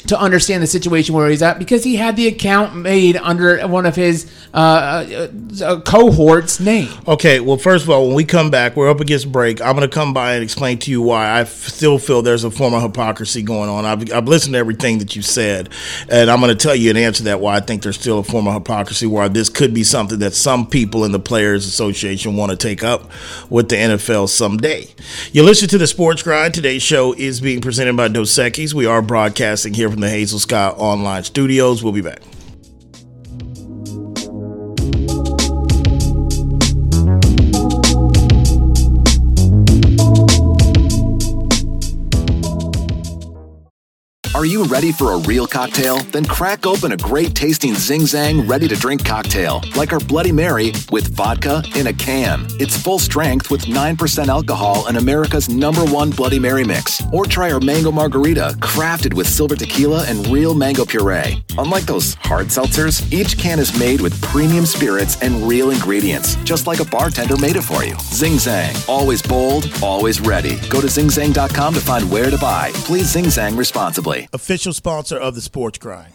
to 0.08 0.20
understand 0.20 0.62
the 0.62 0.68
situation 0.68 1.16
where 1.16 1.30
he's 1.30 1.42
at 1.42 1.60
because 1.60 1.84
he 1.84 1.96
had 1.96 2.16
the 2.16 2.28
account 2.28 2.76
made 2.76 3.18
under 3.18 3.66
one 3.68 3.86
of 3.86 3.96
his 3.96 4.32
uh, 4.54 4.58
uh, 4.58 5.64
uh, 5.64 5.82
cohort's 5.82 6.60
name. 6.60 6.90
Okay, 7.08 7.40
well, 7.40 7.58
first 7.58 7.84
of 7.84 7.90
all, 7.90 8.08
when 8.08 8.16
we 8.16 8.24
come 8.24 8.50
back, 8.50 8.76
we're 8.76 8.90
up 8.90 9.00
against 9.00 9.32
break. 9.32 9.62
I'm 9.62 9.76
going 9.76 9.88
to 9.88 9.94
come 9.94 10.14
by 10.14 10.36
and 10.36 10.44
explain 10.44 10.78
to 10.80 10.92
you 10.92 11.02
why 11.02 11.30
I 11.30 11.44
still 11.44 11.98
feel 11.98 12.22
there's 12.22 12.44
a 12.44 12.52
form 12.52 12.74
of 12.74 12.82
hypocrisy 12.84 13.42
going 13.42 13.70
on. 13.70 13.86
I've, 13.86 14.12
I've 14.14 14.28
listened 14.28 14.54
to 14.54 14.60
everything 14.60 15.00
that 15.00 15.16
you 15.16 15.22
said, 15.22 15.70
and 16.10 16.30
I'm 16.30 16.40
going 16.40 16.56
to 16.56 16.62
tell 16.62 16.76
you 16.76 16.90
an 16.90 16.98
answer 16.98 17.24
that 17.26 17.40
why 17.40 17.56
I 17.56 17.60
think 17.60 17.84
there's 17.84 18.00
still 18.00 18.20
a 18.20 18.24
form 18.24 18.48
of 18.48 18.54
hypocrisy, 18.54 19.08
why 19.08 19.28
this 19.28 19.50
could 19.50 19.74
be 19.74 19.84
something 19.84 20.20
that 20.20 20.34
some 20.34 20.68
people 20.68 21.04
in 21.04 21.12
the 21.12 21.20
Players 21.20 21.66
Association 21.66 22.36
want 22.36 22.52
to 22.52 22.58
take 22.58 22.84
up 22.84 23.10
with 23.50 23.70
the 23.70 23.76
NFL 23.76 24.30
someday. 24.30 24.88
You 25.32 25.44
listen 25.44 25.68
to 25.70 25.78
the 25.78 25.88
Sports 25.88 26.24
Grind. 26.24 26.54
Today's 26.54 26.84
show 26.84 27.14
is 27.14 27.42
being 27.42 27.62
presented 27.62 27.98
by 27.98 28.08
Dos 28.08 28.34
Equis. 28.38 28.74
We 28.74 28.86
are 28.86 29.02
broadcasting 29.02 29.74
here 29.74 29.90
from 29.96 30.02
the 30.02 30.10
Hazel 30.10 30.40
Sky 30.40 30.68
Online 30.72 31.24
Studios. 31.24 31.82
We'll 31.82 31.94
be 31.94 32.02
back. 32.02 32.20
Are 44.46 44.48
you 44.48 44.64
ready 44.66 44.92
for 44.92 45.14
a 45.14 45.18
real 45.18 45.48
cocktail? 45.48 45.98
Then 46.12 46.24
crack 46.24 46.68
open 46.68 46.92
a 46.92 46.98
great 46.98 47.34
tasting 47.34 47.74
Zing 47.74 48.02
Zang 48.02 48.48
ready 48.48 48.68
to 48.68 48.76
drink 48.76 49.04
cocktail, 49.04 49.64
like 49.76 49.92
our 49.92 50.00
Bloody 50.00 50.32
Mary 50.32 50.72
with 50.92 51.08
vodka 51.16 51.64
in 51.76 51.88
a 51.88 51.94
can. 51.94 52.46
It's 52.60 52.78
full 52.78 53.00
strength 53.00 53.50
with 53.50 53.64
9% 53.66 54.28
alcohol 54.28 54.86
and 54.86 54.98
America's 54.98 55.50
number 55.50 55.84
one 55.86 56.12
Bloody 56.12 56.38
Mary 56.38 56.64
mix. 56.64 57.02
Or 57.12 57.26
try 57.26 57.52
our 57.52 57.60
Mango 57.60 57.92
Margarita, 57.92 58.56
crafted 58.60 59.16
with 59.16 59.28
silver 59.28 59.56
tequila 59.56 60.06
and 60.06 60.28
real 60.28 60.54
mango 60.54 60.86
puree. 60.86 61.44
Unlike 61.58 61.84
those 61.84 62.16
hard 62.16 62.48
seltzers, 62.48 63.02
each 63.12 63.38
can 63.38 63.60
is 63.60 63.78
made 63.78 64.02
with 64.02 64.20
premium 64.22 64.66
spirits 64.66 65.22
and 65.22 65.48
real 65.48 65.70
ingredients, 65.70 66.36
just 66.44 66.68
like 66.68 66.80
a 66.80 66.86
bartender 66.86 67.38
made 67.38 67.56
it 67.56 67.64
for 67.64 67.84
you. 67.84 67.96
Zing 68.00 68.34
Zang, 68.34 68.74
always 68.90 69.22
bold, 69.22 69.72
always 69.84 70.20
ready. 70.20 70.58
Go 70.70 70.82
to 70.82 70.88
zingzang.com 70.88 71.74
to 71.74 71.80
find 71.80 72.10
where 72.12 72.30
to 72.30 72.38
buy. 72.38 72.72
Please 72.86 73.12
Zing 73.12 73.26
Zang 73.26 73.58
responsibly 73.58 74.28
official 74.34 74.74
sponsor 74.74 75.18
of 75.18 75.36
the 75.36 75.42
Sports 75.42 75.78
Grind. 75.78 76.15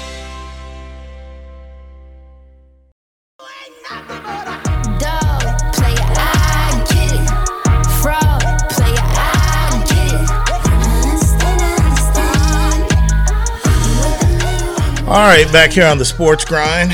All 15.11 15.17
right, 15.27 15.45
back 15.51 15.71
here 15.71 15.85
on 15.85 15.97
the 15.97 16.05
sports 16.05 16.45
grind. 16.45 16.93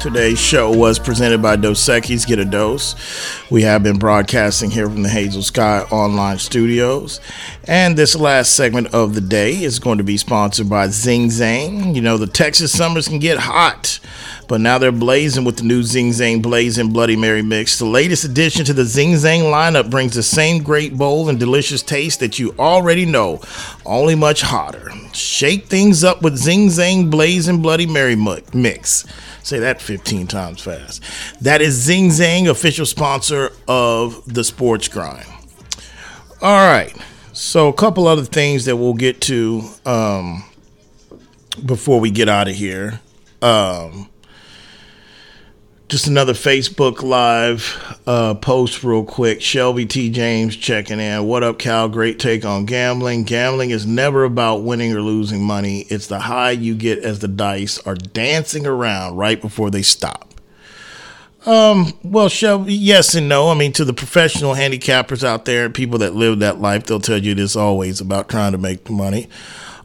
Today's 0.00 0.38
show 0.38 0.70
was 0.70 1.00
presented 1.00 1.42
by 1.42 1.56
Dos 1.56 1.80
Equis 1.88 2.24
Get 2.24 2.38
a 2.38 2.44
Dose. 2.44 2.94
We 3.50 3.62
have 3.62 3.82
been 3.82 3.98
broadcasting 3.98 4.70
here 4.70 4.88
from 4.88 5.02
the 5.02 5.08
Hazel 5.08 5.42
Sky 5.42 5.80
Online 5.90 6.38
Studios. 6.38 7.20
And 7.64 7.96
this 7.96 8.14
last 8.14 8.54
segment 8.54 8.94
of 8.94 9.14
the 9.14 9.20
day 9.20 9.60
is 9.60 9.80
going 9.80 9.98
to 9.98 10.04
be 10.04 10.16
sponsored 10.18 10.68
by 10.68 10.86
Zing 10.86 11.30
Zang. 11.30 11.96
You 11.96 12.02
know, 12.02 12.16
the 12.16 12.28
Texas 12.28 12.70
summers 12.70 13.08
can 13.08 13.18
get 13.18 13.38
hot, 13.38 13.98
but 14.48 14.60
now 14.60 14.78
they're 14.78 14.92
blazing 14.92 15.44
with 15.44 15.56
the 15.56 15.62
new 15.62 15.82
Zing 15.82 16.10
Zang 16.10 16.42
Blazing 16.42 16.92
Bloody 16.92 17.16
Mary 17.16 17.42
Mix. 17.42 17.78
The 17.78 17.84
latest 17.84 18.24
addition 18.24 18.64
to 18.66 18.72
the 18.72 18.84
Zing 18.84 19.12
Zang 19.12 19.42
lineup 19.42 19.90
brings 19.90 20.14
the 20.14 20.22
same 20.22 20.62
great, 20.62 20.96
bold, 20.96 21.28
and 21.28 21.38
delicious 21.38 21.82
taste 21.82 22.20
that 22.20 22.38
you 22.38 22.54
already 22.58 23.06
know, 23.06 23.40
only 23.84 24.14
much 24.14 24.42
hotter. 24.42 24.90
Shake 25.12 25.66
things 25.66 26.04
up 26.04 26.22
with 26.22 26.36
Zing 26.36 26.68
Zang 26.68 27.10
Blazing 27.10 27.62
Bloody 27.62 27.86
Mary 27.86 28.16
Mix. 28.16 29.06
Say 29.42 29.58
that 29.58 29.82
15 29.82 30.26
times 30.26 30.62
fast. 30.62 31.02
That 31.42 31.60
is 31.60 31.74
Zing 31.74 32.08
Zang, 32.08 32.48
official 32.48 32.86
sponsor 32.86 33.50
of 33.68 34.32
the 34.32 34.44
Sports 34.44 34.88
Grind. 34.88 35.26
All 36.40 36.66
right. 36.66 36.94
So, 37.32 37.68
a 37.68 37.72
couple 37.72 38.06
other 38.06 38.24
things 38.24 38.64
that 38.66 38.76
we'll 38.76 38.94
get 38.94 39.20
to 39.22 39.64
um, 39.84 40.44
before 41.64 41.98
we 41.98 42.10
get 42.10 42.28
out 42.28 42.48
of 42.48 42.54
here. 42.54 43.00
Um, 43.42 44.08
just 45.94 46.08
another 46.08 46.32
Facebook 46.32 47.04
Live 47.04 48.00
uh, 48.04 48.34
post, 48.34 48.82
real 48.82 49.04
quick. 49.04 49.40
Shelby 49.40 49.86
T. 49.86 50.10
James 50.10 50.56
checking 50.56 50.98
in. 50.98 51.24
What 51.24 51.44
up, 51.44 51.60
Cal? 51.60 51.88
Great 51.88 52.18
take 52.18 52.44
on 52.44 52.64
gambling. 52.64 53.22
Gambling 53.22 53.70
is 53.70 53.86
never 53.86 54.24
about 54.24 54.64
winning 54.64 54.92
or 54.92 55.00
losing 55.00 55.44
money, 55.44 55.82
it's 55.82 56.08
the 56.08 56.18
high 56.18 56.50
you 56.50 56.74
get 56.74 56.98
as 56.98 57.20
the 57.20 57.28
dice 57.28 57.78
are 57.86 57.94
dancing 57.94 58.66
around 58.66 59.14
right 59.14 59.40
before 59.40 59.70
they 59.70 59.82
stop. 59.82 60.34
Um, 61.46 61.92
well, 62.02 62.28
Shelby, 62.28 62.74
yes 62.74 63.14
and 63.14 63.28
no. 63.28 63.50
I 63.50 63.54
mean, 63.54 63.70
to 63.74 63.84
the 63.84 63.94
professional 63.94 64.54
handicappers 64.54 65.22
out 65.22 65.44
there, 65.44 65.70
people 65.70 66.00
that 66.00 66.16
live 66.16 66.40
that 66.40 66.60
life, 66.60 66.86
they'll 66.86 66.98
tell 66.98 67.18
you 67.18 67.30
it 67.30 67.38
is 67.38 67.54
always 67.54 68.00
about 68.00 68.28
trying 68.28 68.50
to 68.50 68.58
make 68.58 68.82
the 68.82 68.92
money. 68.92 69.28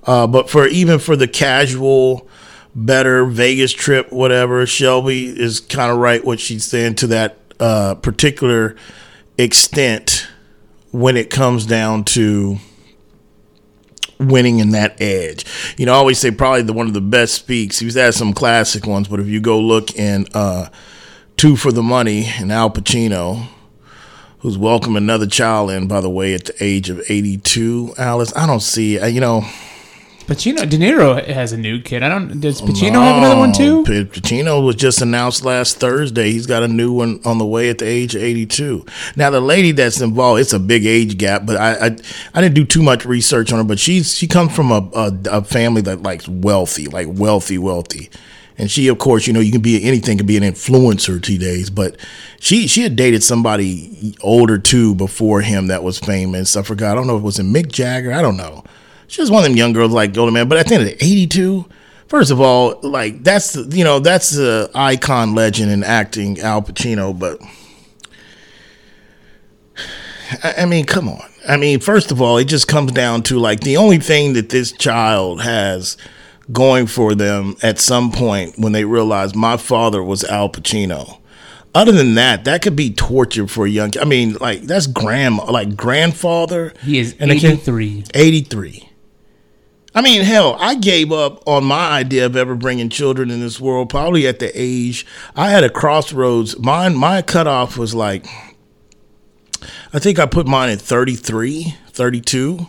Uh, 0.06 0.26
but 0.26 0.50
for 0.50 0.66
even 0.66 0.98
for 0.98 1.16
the 1.16 1.28
casual, 1.28 2.28
better 2.76 3.26
Vegas 3.26 3.72
trip, 3.72 4.12
whatever. 4.12 4.66
Shelby 4.66 5.26
is 5.28 5.60
kind 5.60 5.92
of 5.92 5.98
right 5.98 6.24
what 6.24 6.40
she's 6.40 6.66
saying 6.66 6.96
to 6.96 7.08
that 7.08 7.38
uh, 7.60 7.96
particular 7.96 8.76
extent 9.38 10.28
when 10.92 11.18
it 11.18 11.30
comes 11.30 11.66
down 11.66 12.04
to 12.04 12.58
winning 14.20 14.60
in 14.60 14.72
that 14.72 15.00
edge. 15.02 15.46
You 15.78 15.86
know, 15.86 15.94
I 15.94 15.98
always 15.98 16.20
say 16.20 16.32
probably 16.32 16.64
the 16.64 16.74
one 16.74 16.88
of 16.88 16.94
the 16.94 17.02
best 17.02 17.36
speaks. 17.36 17.80
He's 17.80 17.96
had 17.96 18.14
some 18.14 18.34
classic 18.34 18.86
ones, 18.86 19.08
but 19.08 19.20
if 19.20 19.28
you 19.28 19.40
go 19.40 19.60
look 19.60 19.96
in 19.96 20.26
uh, 20.34 20.70
Two 21.38 21.56
for 21.56 21.72
the 21.72 21.84
Money 21.84 22.26
and 22.38 22.52
Al 22.52 22.70
Pacino, 22.70 23.48
who's 24.40 24.58
welcoming 24.58 24.98
another 24.98 25.28
child 25.28 25.72
in, 25.72 25.88
by 25.88 26.02
the 26.02 26.10
way, 26.10 26.34
at 26.34 26.46
the 26.46 26.64
age 26.64 26.90
of 26.90 27.02
82, 27.10 27.94
Alice, 27.98 28.36
I 28.36 28.46
don't 28.46 28.60
see, 28.60 29.00
you 29.08 29.22
know 29.22 29.46
Pacino, 30.30 30.70
De 30.70 30.78
Niro 30.78 31.26
has 31.26 31.54
a 31.54 31.58
new 31.58 31.82
kid. 31.82 32.04
I 32.04 32.10
don't. 32.10 32.40
Does 32.40 32.62
oh, 32.62 32.66
Pacino 32.66 32.94
no, 32.94 33.02
have 33.02 33.18
another 33.18 33.40
one 33.40 33.52
too? 33.52 33.84
Pacino 33.84 34.64
was 34.64 34.76
just 34.76 35.02
announced 35.02 35.44
last 35.44 35.78
Thursday. 35.78 36.32
He's 36.32 36.46
got 36.46 36.62
a 36.62 36.68
new 36.68 36.94
one 36.94 37.20
on 37.26 37.40
the 37.40 37.48
way 37.48 37.68
at 37.70 37.80
the 37.80 37.88
age 37.88 38.14
of 38.14 38.22
eighty-two. 38.22 38.86
Now 39.16 39.32
the 39.32 39.42
lady 39.42 39.72
that's 39.72 40.02
involved, 40.02 40.40
it's 40.40 40.54
a 40.54 40.60
big 40.60 40.86
age 40.86 41.18
gap, 41.18 41.48
but 41.48 41.58
I 41.58 41.88
I, 41.88 41.98
I 42.36 42.42
didn't 42.42 42.54
do 42.54 42.64
too 42.64 42.84
much 42.84 43.06
research 43.06 43.52
on 43.52 43.58
her. 43.58 43.64
But 43.64 43.80
she's 43.80 44.16
she 44.16 44.28
comes 44.28 44.56
from 44.56 44.72
a, 44.72 44.88
a, 44.94 45.20
a 45.32 45.44
family 45.44 45.82
that 45.82 46.04
likes 46.04 46.28
wealthy, 46.28 46.86
like 46.86 47.08
wealthy, 47.10 47.58
wealthy. 47.58 48.12
And 48.56 48.70
she, 48.70 48.88
of 48.88 49.00
course, 49.00 49.26
you 49.26 49.34
know, 49.34 49.40
you 49.40 49.52
can 49.52 49.62
be 49.62 49.84
anything, 49.84 50.18
can 50.18 50.28
be 50.28 50.38
an 50.38 50.44
influencer 50.44 51.26
these 51.26 51.40
days. 51.40 51.70
But 51.72 51.96
she 52.40 52.68
she 52.68 52.84
had 52.84 52.96
dated 52.96 53.24
somebody 53.24 54.16
older 54.22 54.60
too 54.60 54.94
before 54.94 55.42
him 55.42 55.68
that 55.68 55.82
was 55.82 55.98
famous. 55.98 56.56
I 56.56 56.62
forgot. 56.62 56.92
I 56.92 56.96
don't 56.96 57.08
know 57.08 57.16
if 57.16 57.22
it 57.22 57.26
was 57.26 57.40
in 57.40 57.52
Mick 57.52 57.72
Jagger. 57.72 58.14
I 58.14 58.22
don't 58.22 58.38
know. 58.38 58.64
She's 59.10 59.32
one 59.32 59.44
of 59.44 59.50
them 59.50 59.58
young 59.58 59.74
girls 59.74 59.92
like 59.92 60.14
Golden 60.14 60.36
Man. 60.36 60.48
But 60.48 60.60
at 60.60 60.68
the 60.68 60.76
end 60.76 60.84
of 60.84 60.90
the 60.90 61.04
82, 61.04 61.66
first 62.08 62.30
of 62.30 62.40
all, 62.40 62.80
like 62.84 63.24
that's 63.24 63.56
you 63.56 63.84
know 63.84 64.00
that's 64.00 64.30
the 64.30 64.70
icon 64.76 65.34
legend 65.34 65.72
in 65.72 65.84
acting, 65.84 66.40
Al 66.40 66.62
Pacino. 66.62 67.18
But 67.18 67.42
I, 70.44 70.54
I 70.60 70.66
mean, 70.66 70.86
come 70.86 71.10
on. 71.10 71.22
I 71.48 71.58
mean, 71.58 71.80
first 71.80 72.12
of 72.12 72.22
all, 72.22 72.38
it 72.38 72.46
just 72.46 72.68
comes 72.68 72.92
down 72.92 73.24
to 73.24 73.40
like 73.40 73.62
the 73.62 73.78
only 73.78 73.98
thing 73.98 74.34
that 74.34 74.50
this 74.50 74.72
child 74.72 75.42
has 75.42 75.98
going 76.52 76.86
for 76.86 77.16
them 77.16 77.56
at 77.64 77.80
some 77.80 78.12
point 78.12 78.58
when 78.58 78.74
they 78.74 78.86
realize 78.86 79.34
my 79.36 79.58
father 79.58 80.04
was 80.04 80.24
Al 80.24 80.50
Pacino. 80.50 81.20
Other 81.74 81.92
than 81.92 82.16
that, 82.16 82.46
that 82.46 82.62
could 82.62 82.76
be 82.76 82.92
torture 82.92 83.48
for 83.48 83.66
a 83.66 83.70
young. 83.70 83.92
I 84.00 84.06
mean, 84.06 84.34
like 84.36 84.64
that's 84.64 84.88
grandma, 84.88 85.46
like 85.46 85.76
grandfather. 85.76 86.74
He 86.84 87.00
is 87.00 87.16
three. 87.58 88.04
Eighty 88.14 88.42
three. 88.42 88.89
I 89.94 90.02
mean, 90.02 90.22
hell, 90.22 90.56
I 90.60 90.76
gave 90.76 91.12
up 91.12 91.48
on 91.48 91.66
my 91.66 91.90
idea 91.92 92.26
of 92.26 92.36
ever 92.36 92.56
bringing 92.56 92.90
children 92.90 93.32
in 93.32 93.40
this 93.40 93.60
world 93.60 93.90
probably 93.90 94.28
at 94.28 94.40
the 94.40 94.52
age 94.54 95.06
I 95.36 95.50
had 95.50 95.64
a 95.64 95.70
crossroads. 95.70 96.60
Mine, 96.60 96.96
my 96.96 97.22
cutoff 97.22 97.76
was 97.76 97.96
like, 97.96 98.28
I 99.92 100.00
think 100.00 100.20
I 100.20 100.26
put 100.28 100.48
mine 100.48 100.70
at 100.70 100.80
33, 100.80 101.76
32. 101.88 102.68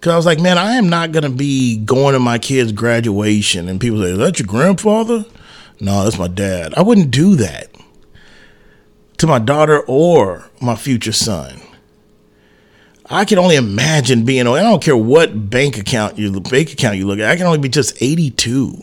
Cause 0.00 0.12
I 0.12 0.16
was 0.16 0.26
like, 0.26 0.40
man, 0.40 0.58
I 0.58 0.72
am 0.72 0.88
not 0.88 1.12
gonna 1.12 1.30
be 1.30 1.76
going 1.76 2.14
to 2.14 2.20
my 2.20 2.38
kid's 2.38 2.72
graduation 2.72 3.68
and 3.68 3.80
people 3.80 4.00
say, 4.00 4.10
Is 4.10 4.18
that 4.18 4.38
your 4.38 4.48
grandfather? 4.48 5.24
No, 5.80 6.04
that's 6.04 6.18
my 6.18 6.28
dad. 6.28 6.74
I 6.76 6.82
wouldn't 6.82 7.10
do 7.10 7.36
that 7.36 7.68
to 9.18 9.26
my 9.26 9.38
daughter 9.38 9.80
or 9.86 10.50
my 10.60 10.74
future 10.74 11.12
son. 11.12 11.60
I 13.12 13.26
can 13.26 13.38
only 13.38 13.56
imagine 13.56 14.24
being. 14.24 14.46
I 14.46 14.62
don't 14.62 14.82
care 14.82 14.96
what 14.96 15.50
bank 15.50 15.76
account 15.76 16.18
you 16.18 16.40
bank 16.40 16.72
account 16.72 16.96
you 16.96 17.06
look 17.06 17.18
at. 17.18 17.30
I 17.30 17.36
can 17.36 17.46
only 17.46 17.58
be 17.58 17.68
just 17.68 18.00
eighty 18.00 18.30
two. 18.30 18.80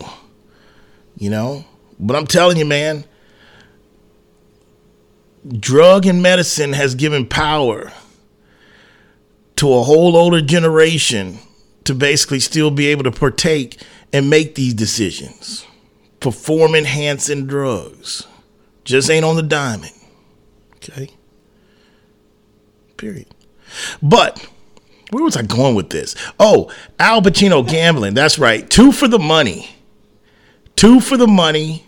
You 1.17 1.31
know, 1.31 1.65
but 1.99 2.15
I'm 2.15 2.27
telling 2.27 2.57
you, 2.57 2.65
man. 2.65 3.05
Drug 5.57 6.05
and 6.05 6.21
medicine 6.21 6.73
has 6.73 6.95
given 6.95 7.25
power 7.25 7.91
to 9.55 9.73
a 9.73 9.83
whole 9.83 10.15
older 10.15 10.41
generation 10.41 11.39
to 11.85 11.95
basically 11.95 12.39
still 12.39 12.69
be 12.69 12.87
able 12.87 13.03
to 13.05 13.11
partake 13.11 13.81
and 14.13 14.29
make 14.29 14.55
these 14.55 14.73
decisions. 14.73 15.65
Perform 16.19 16.75
enhancing 16.75 17.47
drugs 17.47 18.27
just 18.83 19.09
ain't 19.09 19.25
on 19.25 19.37
the 19.37 19.41
diamond. 19.41 19.93
Okay. 20.75 21.09
Period. 22.97 23.27
But 24.01 24.47
where 25.11 25.23
was 25.23 25.35
I 25.35 25.43
going 25.43 25.75
with 25.75 25.89
this? 25.89 26.15
Oh, 26.39 26.71
Al 26.99 27.21
Pacino 27.21 27.67
gambling. 27.67 28.13
That's 28.13 28.37
right. 28.37 28.69
Two 28.69 28.91
for 28.91 29.07
the 29.07 29.19
money. 29.19 29.69
Two 30.75 30.99
for 30.99 31.17
the 31.17 31.27
money. 31.27 31.85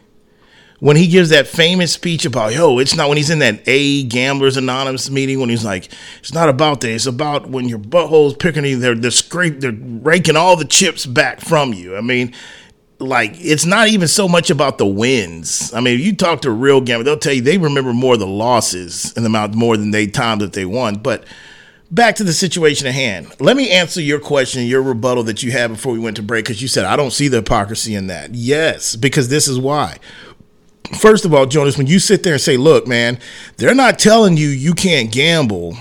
When 0.79 0.97
he 0.97 1.07
gives 1.07 1.29
that 1.29 1.45
famous 1.45 1.93
speech 1.93 2.25
about, 2.25 2.55
yo, 2.55 2.79
it's 2.79 2.95
not 2.95 3.07
when 3.07 3.17
he's 3.17 3.29
in 3.29 3.37
that 3.37 3.61
A 3.67 4.01
Gamblers 4.05 4.57
Anonymous 4.57 5.11
meeting 5.11 5.39
when 5.39 5.49
he's 5.49 5.63
like, 5.63 5.89
it's 6.19 6.33
not 6.33 6.49
about 6.49 6.81
that. 6.81 6.91
It's 6.91 7.05
about 7.05 7.47
when 7.47 7.69
your 7.69 7.77
butthole's 7.77 8.33
picking 8.33 8.65
you, 8.65 8.79
they're, 8.79 8.95
they're 8.95 9.11
scrape, 9.11 9.59
they're 9.59 9.77
raking 9.77 10.35
all 10.35 10.55
the 10.55 10.65
chips 10.65 11.05
back 11.05 11.39
from 11.39 11.71
you. 11.71 11.95
I 11.95 12.01
mean, 12.01 12.33
like 13.01 13.33
it's 13.35 13.65
not 13.65 13.89
even 13.89 14.07
so 14.07 14.27
much 14.27 14.49
about 14.49 14.79
the 14.79 14.85
wins. 14.87 15.73
I 15.73 15.81
mean, 15.81 15.99
if 15.99 16.01
you 16.05 16.15
talk 16.15 16.41
to 16.41 16.49
a 16.49 16.53
real 16.53 16.81
gambler, 16.81 17.03
they'll 17.03 17.17
tell 17.17 17.33
you 17.33 17.41
they 17.41 17.59
remember 17.59 17.93
more 17.93 18.17
the 18.17 18.27
losses 18.27 19.13
and 19.15 19.25
the 19.25 19.29
amount 19.29 19.53
more 19.53 19.77
than 19.77 19.91
they 19.91 20.07
time 20.07 20.39
that 20.39 20.53
they 20.53 20.65
won. 20.65 20.95
But 20.95 21.25
back 21.91 22.15
to 22.15 22.23
the 22.23 22.33
situation 22.33 22.87
at 22.87 22.93
hand. 22.93 23.35
Let 23.39 23.57
me 23.57 23.69
answer 23.69 24.01
your 24.01 24.19
question, 24.19 24.65
your 24.65 24.81
rebuttal 24.81 25.23
that 25.23 25.43
you 25.43 25.51
had 25.51 25.67
before 25.67 25.93
we 25.93 25.99
went 25.99 26.15
to 26.15 26.23
break, 26.23 26.45
because 26.45 26.61
you 26.61 26.67
said, 26.67 26.85
I 26.85 26.95
don't 26.95 27.11
see 27.11 27.27
the 27.27 27.37
hypocrisy 27.37 27.93
in 27.93 28.07
that. 28.07 28.33
Yes, 28.33 28.95
because 28.95 29.27
this 29.27 29.47
is 29.47 29.59
why. 29.59 29.97
First 30.99 31.25
of 31.25 31.33
all, 31.33 31.45
Jonas, 31.45 31.77
when 31.77 31.87
you 31.87 31.99
sit 31.99 32.23
there 32.23 32.33
and 32.33 32.41
say, 32.41 32.57
look, 32.57 32.87
man, 32.87 33.19
they're 33.57 33.75
not 33.75 33.99
telling 33.99 34.37
you 34.37 34.47
you 34.47 34.73
can't 34.73 35.11
gamble. 35.11 35.75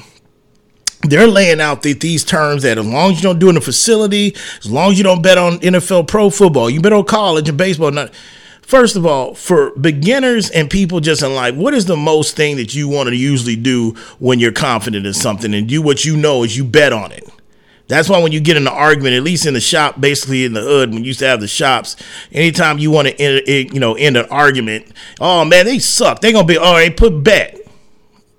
They're 1.02 1.26
laying 1.26 1.60
out 1.60 1.82
the, 1.82 1.94
these 1.94 2.24
terms 2.24 2.62
that 2.62 2.76
as 2.76 2.86
long 2.86 3.12
as 3.12 3.16
you 3.16 3.22
don't 3.22 3.38
do 3.38 3.48
in 3.48 3.56
a 3.56 3.60
facility, 3.60 4.36
as 4.58 4.70
long 4.70 4.92
as 4.92 4.98
you 4.98 5.04
don't 5.04 5.22
bet 5.22 5.38
on 5.38 5.58
NFL 5.60 6.08
pro 6.08 6.28
football, 6.28 6.68
you 6.68 6.80
bet 6.80 6.92
on 6.92 7.04
college 7.04 7.48
and 7.48 7.56
baseball, 7.56 7.90
First 8.70 8.94
of 8.94 9.04
all, 9.04 9.34
for 9.34 9.72
beginners 9.72 10.48
and 10.48 10.70
people 10.70 11.00
just 11.00 11.24
in 11.24 11.34
life, 11.34 11.56
what 11.56 11.74
is 11.74 11.86
the 11.86 11.96
most 11.96 12.36
thing 12.36 12.54
that 12.58 12.72
you 12.72 12.88
want 12.88 13.08
to 13.08 13.16
usually 13.16 13.56
do 13.56 13.96
when 14.20 14.38
you're 14.38 14.52
confident 14.52 15.04
in 15.06 15.12
something 15.12 15.52
and 15.52 15.68
do 15.68 15.82
what 15.82 16.04
you 16.04 16.16
know 16.16 16.44
is 16.44 16.56
you 16.56 16.62
bet 16.62 16.92
on 16.92 17.10
it? 17.10 17.28
That's 17.88 18.08
why 18.08 18.22
when 18.22 18.30
you 18.30 18.38
get 18.38 18.56
in 18.56 18.68
an 18.68 18.72
argument, 18.72 19.16
at 19.16 19.24
least 19.24 19.44
in 19.44 19.54
the 19.54 19.60
shop, 19.60 20.00
basically 20.00 20.44
in 20.44 20.52
the 20.52 20.60
hood, 20.60 20.90
when 20.90 21.00
you 21.00 21.06
used 21.08 21.18
to 21.18 21.26
have 21.26 21.40
the 21.40 21.48
shops, 21.48 21.96
anytime 22.30 22.78
you 22.78 22.92
want 22.92 23.08
to, 23.08 23.20
end, 23.20 23.74
you 23.74 23.80
know, 23.80 23.94
end 23.94 24.16
an 24.16 24.26
argument, 24.26 24.86
oh 25.20 25.44
man, 25.44 25.66
they 25.66 25.80
suck. 25.80 26.20
They're 26.20 26.30
gonna 26.30 26.46
be 26.46 26.56
oh, 26.56 26.62
all 26.62 26.74
right. 26.74 26.96
Put 26.96 27.24
bet. 27.24 27.58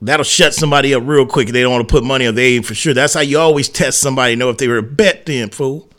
That'll 0.01 0.23
shut 0.23 0.53
somebody 0.53 0.93
up 0.93 1.03
real 1.05 1.25
quick. 1.25 1.49
They 1.49 1.61
don't 1.61 1.73
want 1.73 1.89
to 1.89 1.91
put 1.91 2.05
money 2.05 2.25
on. 2.25 2.35
They 2.35 2.55
ain't 2.55 2.65
for 2.65 2.73
sure. 2.73 2.93
That's 2.93 3.15
how 3.15 3.19
you 3.19 3.37
always 3.37 3.67
test 3.67 3.99
somebody. 3.99 4.37
Know 4.37 4.49
if 4.49 4.59
they 4.59 4.69
were 4.69 4.77
a 4.77 4.81
bet, 4.81 5.25
then 5.25 5.49
fool. 5.49 5.90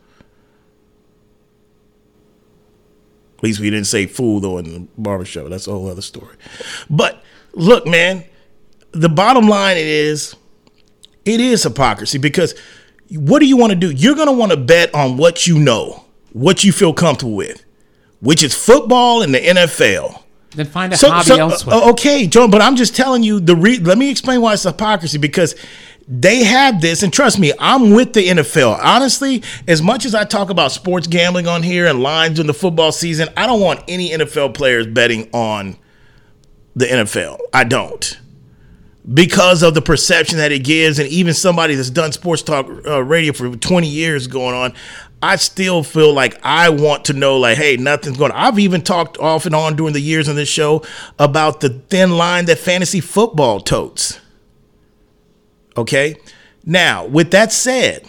At 3.42 3.46
least 3.46 3.58
we 3.58 3.70
didn't 3.70 3.88
say 3.88 4.06
fool 4.06 4.38
though 4.38 4.58
in 4.58 4.64
the 4.72 4.86
barbershop. 4.96 5.48
That's 5.48 5.66
a 5.66 5.72
whole 5.72 5.88
other 5.90 6.00
story. 6.00 6.36
But 6.88 7.24
look, 7.54 7.88
man, 7.88 8.22
the 8.92 9.08
bottom 9.08 9.48
line 9.48 9.76
is 9.78 10.36
it 11.24 11.40
is 11.40 11.64
hypocrisy 11.64 12.18
because 12.18 12.54
what 13.10 13.40
do 13.40 13.46
you 13.46 13.56
want 13.56 13.70
to 13.72 13.76
do? 13.76 13.90
You're 13.90 14.14
going 14.14 14.28
to 14.28 14.32
want 14.32 14.52
to 14.52 14.56
bet 14.56 14.94
on 14.94 15.16
what 15.16 15.44
you 15.48 15.58
know, 15.58 16.04
what 16.32 16.62
you 16.62 16.70
feel 16.70 16.92
comfortable 16.94 17.34
with, 17.34 17.64
which 18.20 18.44
is 18.44 18.54
football 18.54 19.22
and 19.22 19.34
the 19.34 19.40
NFL. 19.40 20.22
Then 20.54 20.66
find 20.66 20.92
a 20.92 20.96
hobby 20.96 21.40
elsewhere. 21.40 21.76
uh, 21.76 21.90
okay, 21.90 22.26
John, 22.28 22.48
but 22.50 22.62
I'm 22.62 22.76
just 22.76 22.94
telling 22.94 23.22
you 23.24 23.40
the 23.40 23.56
re- 23.56 23.78
let 23.78 23.98
me 23.98 24.08
explain 24.08 24.40
why 24.40 24.52
it's 24.52 24.62
hypocrisy 24.62 25.18
because 25.18 25.56
they 26.14 26.44
have 26.44 26.82
this, 26.82 27.02
and 27.02 27.10
trust 27.10 27.38
me, 27.38 27.54
I'm 27.58 27.92
with 27.92 28.12
the 28.12 28.28
NFL. 28.28 28.78
Honestly, 28.82 29.42
as 29.66 29.80
much 29.80 30.04
as 30.04 30.14
I 30.14 30.24
talk 30.24 30.50
about 30.50 30.70
sports 30.70 31.06
gambling 31.06 31.48
on 31.48 31.62
here 31.62 31.86
and 31.86 32.02
lines 32.02 32.38
in 32.38 32.46
the 32.46 32.52
football 32.52 32.92
season, 32.92 33.30
I 33.34 33.46
don't 33.46 33.62
want 33.62 33.82
any 33.88 34.10
NFL 34.10 34.52
players 34.52 34.86
betting 34.86 35.30
on 35.32 35.78
the 36.76 36.84
NFL. 36.84 37.40
I 37.54 37.64
don't. 37.64 38.18
Because 39.14 39.62
of 39.62 39.72
the 39.72 39.80
perception 39.80 40.36
that 40.36 40.52
it 40.52 40.64
gives, 40.64 40.98
and 40.98 41.08
even 41.08 41.32
somebody 41.32 41.76
that's 41.76 41.88
done 41.88 42.12
sports 42.12 42.42
talk 42.42 42.68
uh, 42.86 43.02
radio 43.02 43.32
for 43.32 43.56
20 43.56 43.88
years 43.88 44.26
going 44.26 44.54
on, 44.54 44.74
I 45.22 45.36
still 45.36 45.82
feel 45.82 46.12
like 46.12 46.38
I 46.44 46.68
want 46.68 47.06
to 47.06 47.14
know, 47.14 47.38
like, 47.38 47.56
hey, 47.56 47.78
nothing's 47.78 48.18
going. 48.18 48.32
I've 48.32 48.58
even 48.58 48.82
talked 48.82 49.16
off 49.16 49.46
and 49.46 49.54
on 49.54 49.76
during 49.76 49.94
the 49.94 50.00
years 50.00 50.28
on 50.28 50.36
this 50.36 50.48
show 50.50 50.84
about 51.18 51.60
the 51.60 51.70
thin 51.70 52.18
line 52.18 52.44
that 52.46 52.58
fantasy 52.58 53.00
football 53.00 53.60
totes. 53.60 54.20
Okay. 55.76 56.16
Now, 56.64 57.06
with 57.06 57.30
that 57.32 57.52
said, 57.52 58.06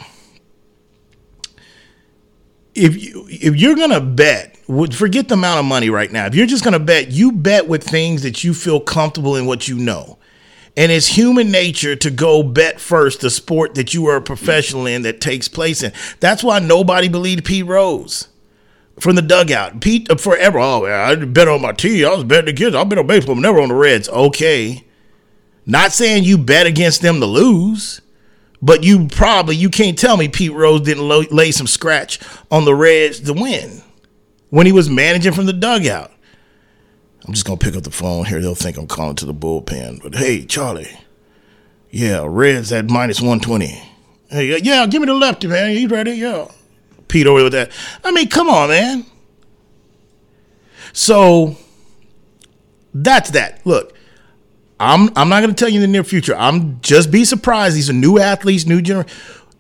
if 2.76 3.02
you 3.02 3.28
if 3.30 3.56
you're 3.56 3.76
gonna 3.76 4.02
bet, 4.02 4.58
forget 4.94 5.28
the 5.28 5.36
amount 5.36 5.60
of 5.60 5.66
money 5.66 5.90
right 5.90 6.12
now. 6.12 6.26
If 6.26 6.36
you're 6.36 6.48
just 6.48 6.64
gonna 6.64 6.80
bet, 6.80 7.12
you 7.12 7.32
bet 7.32 7.68
with 7.68 7.84
things 7.84 8.24
that 8.24 8.44
you 8.44 8.54
feel 8.54 8.80
comfortable 8.80 9.36
in 9.36 9.46
what 9.46 9.68
you 9.68 9.78
know. 9.78 10.18
And 10.76 10.92
it's 10.92 11.08
human 11.08 11.52
nature 11.52 11.96
to 11.96 12.10
go 12.10 12.42
bet 12.42 12.80
first 12.82 13.22
the 13.22 13.30
sport 13.30 13.76
that 13.76 13.94
you 13.94 14.08
are 14.08 14.16
a 14.16 14.22
professional 14.22 14.88
in 14.88 15.04
that 15.04 15.22
takes 15.22 15.48
place 15.48 15.84
in. 15.84 15.94
That's 16.20 16.44
why 16.44 16.60
nobody 16.60 17.08
believed 17.10 17.46
Pete 17.46 17.68
Rose 17.68 18.28
from 19.00 19.16
the 19.16 19.22
dugout. 19.22 19.82
Pete 19.82 20.10
uh, 20.10 20.16
forever. 20.16 20.58
Oh, 20.58 20.86
I 20.86 21.14
bet 21.16 21.48
on 21.48 21.62
my 21.62 21.74
team. 21.74 22.06
I 22.08 22.16
was 22.16 22.24
betting 22.24 22.50
against. 22.50 22.76
I 22.76 22.84
bet 22.86 22.98
on 22.98 23.06
baseball, 23.06 23.36
never 23.36 23.62
on 23.62 23.70
the 23.70 23.76
Reds. 23.76 24.10
Okay, 24.10 24.84
not 25.66 25.94
saying 25.94 26.24
you 26.24 26.38
bet 26.38 26.68
against 26.68 27.02
them 27.02 27.20
to 27.20 27.26
lose, 27.26 28.02
but 28.62 28.84
you 28.84 29.08
probably 29.08 29.56
you 29.56 29.70
can't 29.70 29.98
tell 29.98 30.18
me 30.18 30.28
Pete 30.28 30.54
Rose 30.54 30.82
didn't 30.82 31.08
lo- 31.08 31.24
lay 31.32 31.52
some 31.52 31.68
scratch 31.68 32.20
on 32.52 32.66
the 32.66 32.76
Reds 32.76 33.20
to 33.22 33.34
win 33.34 33.82
when 34.50 34.66
he 34.66 34.72
was 34.72 34.90
managing 34.90 35.34
from 35.34 35.46
the 35.46 35.54
dugout. 35.54 36.12
I'm 37.26 37.34
just 37.34 37.46
gonna 37.46 37.58
pick 37.58 37.76
up 37.76 37.84
the 37.84 37.92
phone 37.92 38.26
here. 38.26 38.42
They'll 38.42 38.56
think 38.56 38.78
I'm 38.78 38.88
calling 38.88 39.16
to 39.18 39.26
the 39.26 39.34
bullpen. 39.34 40.02
But 40.04 40.16
hey, 40.16 40.46
Charlie, 40.46 40.92
yeah, 41.90 42.26
Reds 42.28 42.72
at 42.72 42.90
minus 42.90 43.22
120. 43.22 43.68
Hey, 44.30 44.60
yeah, 44.62 44.86
give 44.88 45.02
me 45.02 45.06
the 45.06 45.14
lefty, 45.14 45.48
man. 45.48 45.72
He's 45.72 45.90
ready. 45.90 46.12
Yeah, 46.12 46.48
Pete 47.08 47.28
over 47.28 47.44
with 47.44 47.54
that. 47.54 47.72
I 48.04 48.12
mean, 48.12 48.30
come 48.30 48.50
on, 48.50 48.70
man. 48.70 49.06
So 50.92 51.56
that's 52.94 53.32
that. 53.32 53.66
Look, 53.66 53.96
I'm 54.84 55.10
I'm 55.16 55.30
not 55.30 55.42
going 55.42 55.54
to 55.54 55.56
tell 55.56 55.70
you 55.70 55.76
in 55.76 55.82
the 55.82 55.88
near 55.88 56.04
future. 56.04 56.36
I'm 56.36 56.82
just 56.82 57.10
be 57.10 57.24
surprised. 57.24 57.76
These 57.76 57.90
are 57.90 57.94
new 57.94 58.20
athletes, 58.20 58.66
new 58.66 58.82
generation. 58.82 59.12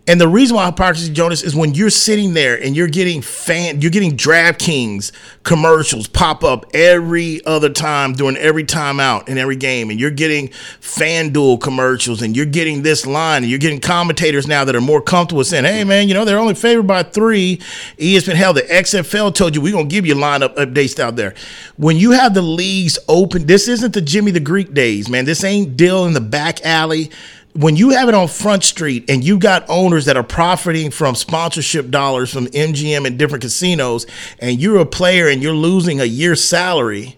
And 0.05 0.19
the 0.19 0.27
reason 0.27 0.57
why 0.57 0.65
hypocrisy, 0.65 1.13
Jonas, 1.13 1.43
is 1.43 1.55
when 1.55 1.73
you're 1.75 1.89
sitting 1.89 2.33
there 2.33 2.61
and 2.61 2.75
you're 2.75 2.89
getting 2.89 3.21
fan, 3.21 3.79
you're 3.79 3.89
getting 3.89 4.17
DraftKings 4.17 5.13
commercials 5.43 6.07
pop 6.07 6.43
up 6.43 6.65
every 6.73 7.43
other 7.45 7.69
time 7.69 8.11
during 8.11 8.35
every 8.35 8.65
timeout 8.65 9.29
in 9.29 9.37
every 9.37 9.55
game, 9.55 9.89
and 9.89 10.01
you're 10.01 10.11
getting 10.11 10.49
FanDuel 10.81 11.61
commercials, 11.61 12.21
and 12.21 12.35
you're 12.35 12.45
getting 12.45 12.81
this 12.81 13.05
line, 13.05 13.43
and 13.43 13.49
you're 13.49 13.59
getting 13.59 13.79
commentators 13.79 14.45
now 14.45 14.65
that 14.65 14.75
are 14.75 14.81
more 14.81 15.01
comfortable 15.01 15.45
saying, 15.45 15.63
"Hey, 15.63 15.85
man, 15.85 16.09
you 16.09 16.13
know 16.13 16.25
they're 16.25 16.37
only 16.37 16.55
favored 16.55 16.87
by 16.87 17.03
three. 17.03 17.61
ESPN, 17.97 18.35
hell, 18.35 18.51
the 18.51 18.69
XFL 18.69 19.31
told 19.31 19.55
you 19.55 19.61
we're 19.61 19.71
gonna 19.71 19.85
give 19.85 20.05
you 20.05 20.15
lineup 20.15 20.53
updates 20.57 20.99
out 20.99 21.15
there. 21.15 21.33
When 21.77 21.95
you 21.95 22.11
have 22.11 22.33
the 22.33 22.41
leagues 22.41 22.99
open, 23.07 23.45
this 23.45 23.69
isn't 23.69 23.93
the 23.93 24.01
Jimmy 24.01 24.31
the 24.31 24.41
Greek 24.41 24.73
days, 24.73 25.07
man. 25.07 25.23
This 25.23 25.45
ain't 25.45 25.77
deal 25.77 26.03
in 26.05 26.11
the 26.11 26.21
back 26.21 26.59
alley 26.65 27.09
when 27.53 27.75
you 27.75 27.91
have 27.91 28.09
it 28.09 28.15
on 28.15 28.27
Front 28.27 28.63
Street 28.63 29.09
and 29.09 29.23
you 29.23 29.37
got 29.37 29.65
owners 29.69 30.05
that 30.05 30.17
are 30.17 30.23
profiting 30.23 30.91
from 30.91 31.15
sponsorship 31.15 31.89
dollars 31.89 32.33
from 32.33 32.47
MGM 32.47 33.05
and 33.05 33.17
different 33.17 33.43
casinos, 33.43 34.05
and 34.39 34.59
you're 34.59 34.79
a 34.79 34.85
player 34.85 35.27
and 35.27 35.41
you're 35.41 35.53
losing 35.53 36.01
a 36.01 36.05
year's 36.05 36.43
salary 36.43 37.17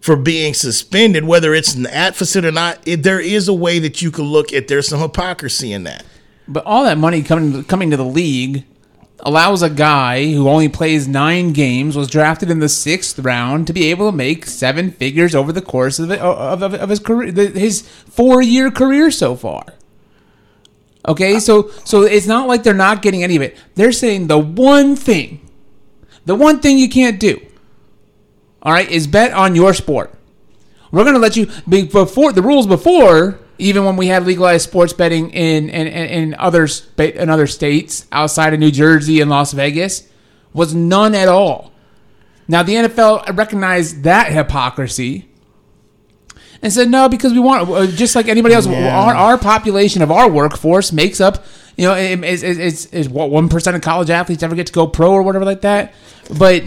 for 0.00 0.16
being 0.16 0.54
suspended, 0.54 1.24
whether 1.24 1.54
it's 1.54 1.74
an 1.74 1.86
advocate 1.86 2.44
or 2.44 2.52
not, 2.52 2.78
it, 2.86 3.02
there 3.02 3.20
is 3.20 3.48
a 3.48 3.52
way 3.52 3.78
that 3.78 4.00
you 4.00 4.10
can 4.10 4.24
look 4.24 4.52
at 4.52 4.68
there's 4.68 4.88
some 4.88 5.00
hypocrisy 5.00 5.72
in 5.72 5.84
that. 5.84 6.04
But 6.46 6.64
all 6.64 6.84
that 6.84 6.98
money 6.98 7.22
coming 7.22 7.64
coming 7.64 7.90
to 7.90 7.96
the 7.96 8.04
league 8.04 8.64
allows 9.20 9.62
a 9.62 9.70
guy 9.70 10.32
who 10.32 10.48
only 10.48 10.68
plays 10.68 11.08
nine 11.08 11.52
games, 11.52 11.96
was 11.96 12.08
drafted 12.08 12.50
in 12.50 12.60
the 12.60 12.68
sixth 12.68 13.18
round, 13.18 13.66
to 13.66 13.72
be 13.72 13.90
able 13.90 14.10
to 14.10 14.16
make 14.16 14.46
seven 14.46 14.90
figures 14.90 15.34
over 15.34 15.52
the 15.52 15.62
course 15.62 15.98
of 15.98 16.10
it, 16.10 16.20
of, 16.20 16.62
of, 16.62 16.74
of 16.74 16.88
his 16.88 17.00
career, 17.00 17.32
his 17.32 17.82
four 17.82 18.42
year 18.42 18.70
career 18.70 19.10
so 19.10 19.34
far. 19.34 19.64
Okay, 21.06 21.40
so 21.40 21.70
so 21.84 22.02
it's 22.02 22.26
not 22.26 22.48
like 22.48 22.62
they're 22.62 22.74
not 22.74 23.02
getting 23.02 23.22
any 23.22 23.36
of 23.36 23.42
it. 23.42 23.56
They're 23.74 23.92
saying 23.92 24.26
the 24.26 24.38
one 24.38 24.94
thing, 24.94 25.40
the 26.26 26.34
one 26.34 26.60
thing 26.60 26.78
you 26.78 26.88
can't 26.88 27.18
do, 27.18 27.40
all 28.62 28.72
right, 28.72 28.90
is 28.90 29.06
bet 29.06 29.32
on 29.32 29.54
your 29.54 29.74
sport. 29.74 30.12
We're 30.90 31.04
gonna 31.04 31.18
let 31.18 31.36
you 31.36 31.50
be 31.68 31.86
before 31.86 32.32
the 32.32 32.42
rules 32.42 32.66
before, 32.66 33.40
even 33.58 33.84
when 33.84 33.96
we 33.96 34.06
had 34.06 34.24
legalized 34.24 34.68
sports 34.68 34.92
betting 34.92 35.30
in 35.30 35.68
in, 35.68 35.86
in, 35.86 36.08
in 36.08 36.34
other 36.38 36.68
in 36.96 37.28
other 37.28 37.46
states 37.46 38.06
outside 38.12 38.54
of 38.54 38.60
New 38.60 38.70
Jersey 38.70 39.20
and 39.20 39.30
Las 39.30 39.52
Vegas, 39.52 40.08
was 40.52 40.74
none 40.74 41.14
at 41.14 41.28
all. 41.28 41.72
Now 42.46 42.62
the 42.62 42.74
NFL 42.74 43.36
recognized 43.36 44.04
that 44.04 44.32
hypocrisy 44.32 45.28
and 46.62 46.72
said 46.72 46.88
no 46.90 47.08
because 47.08 47.32
we 47.32 47.38
want 47.38 47.68
uh, 47.68 47.86
just 47.86 48.16
like 48.16 48.28
anybody 48.28 48.54
else. 48.54 48.66
Our, 48.66 49.14
our 49.14 49.38
population 49.38 50.02
of 50.02 50.10
our 50.10 50.30
workforce 50.30 50.92
makes 50.92 51.20
up. 51.20 51.44
You 51.76 51.84
know, 51.86 51.94
is 51.94 52.42
is, 52.42 52.58
is, 52.58 52.86
is 52.86 53.08
what 53.08 53.30
one 53.30 53.48
percent 53.48 53.76
of 53.76 53.82
college 53.82 54.10
athletes 54.10 54.42
ever 54.42 54.56
get 54.56 54.66
to 54.66 54.72
go 54.72 54.86
pro 54.86 55.12
or 55.12 55.22
whatever 55.22 55.44
like 55.44 55.62
that, 55.62 55.94
but. 56.38 56.64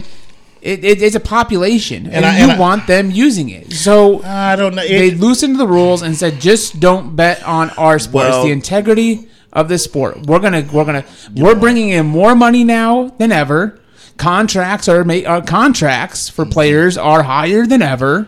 It, 0.62 0.86
it, 0.86 1.02
it's 1.02 1.16
a 1.16 1.20
population, 1.20 2.06
and, 2.08 2.24
I- 2.26 2.38
you 2.38 2.44
and 2.44 2.52
I- 2.54 2.60
want 2.60 2.86
them 2.88 3.10
using 3.10 3.50
it. 3.50 3.74
So 3.74 4.22
I 4.24 4.56
don't 4.56 4.76
know. 4.76 4.88
they 4.88 5.10
loosened 5.12 5.60
the 5.60 5.68
rules 5.68 6.02
and 6.04 6.16
said 6.16 6.40
just 6.40 6.80
don't 6.80 7.16
bet 7.16 7.44
on 7.44 7.72
our 7.72 7.98
sport. 8.00 8.26
Well- 8.26 8.38
it's 8.42 8.46
the 8.46 8.52
integrity 8.52 9.28
of 9.54 9.68
the 9.70 9.78
sport. 9.78 10.26
We're 10.28 10.40
gonna 10.40 10.66
we're 10.72 10.86
gonna 10.86 11.04
we're 11.36 11.56
bringing 11.56 11.90
in 11.90 12.06
more 12.06 12.36
money 12.36 12.64
now 12.64 13.10
than 13.18 13.32
ever. 13.32 13.80
Contracts 14.18 14.88
are 14.88 15.04
ma- 15.04 15.14
uh, 15.26 15.42
contracts 15.42 16.30
for 16.30 16.46
players 16.46 16.98
are 16.98 17.24
higher 17.24 17.66
than 17.66 17.82
ever. 17.82 18.28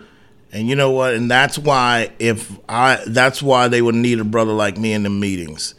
and 0.51 0.67
you 0.67 0.75
know 0.75 0.89
what? 0.91 1.13
And 1.13 1.29
that's 1.29 1.57
why 1.59 2.09
if 2.19 2.51
I 2.67 2.99
that's 3.07 3.43
why 3.43 3.67
they 3.67 3.81
would 3.81 3.95
need 3.95 4.19
a 4.19 4.23
brother 4.23 4.53
like 4.53 4.77
me 4.77 4.91
in 4.93 5.03
the 5.03 5.09
meetings. 5.11 5.75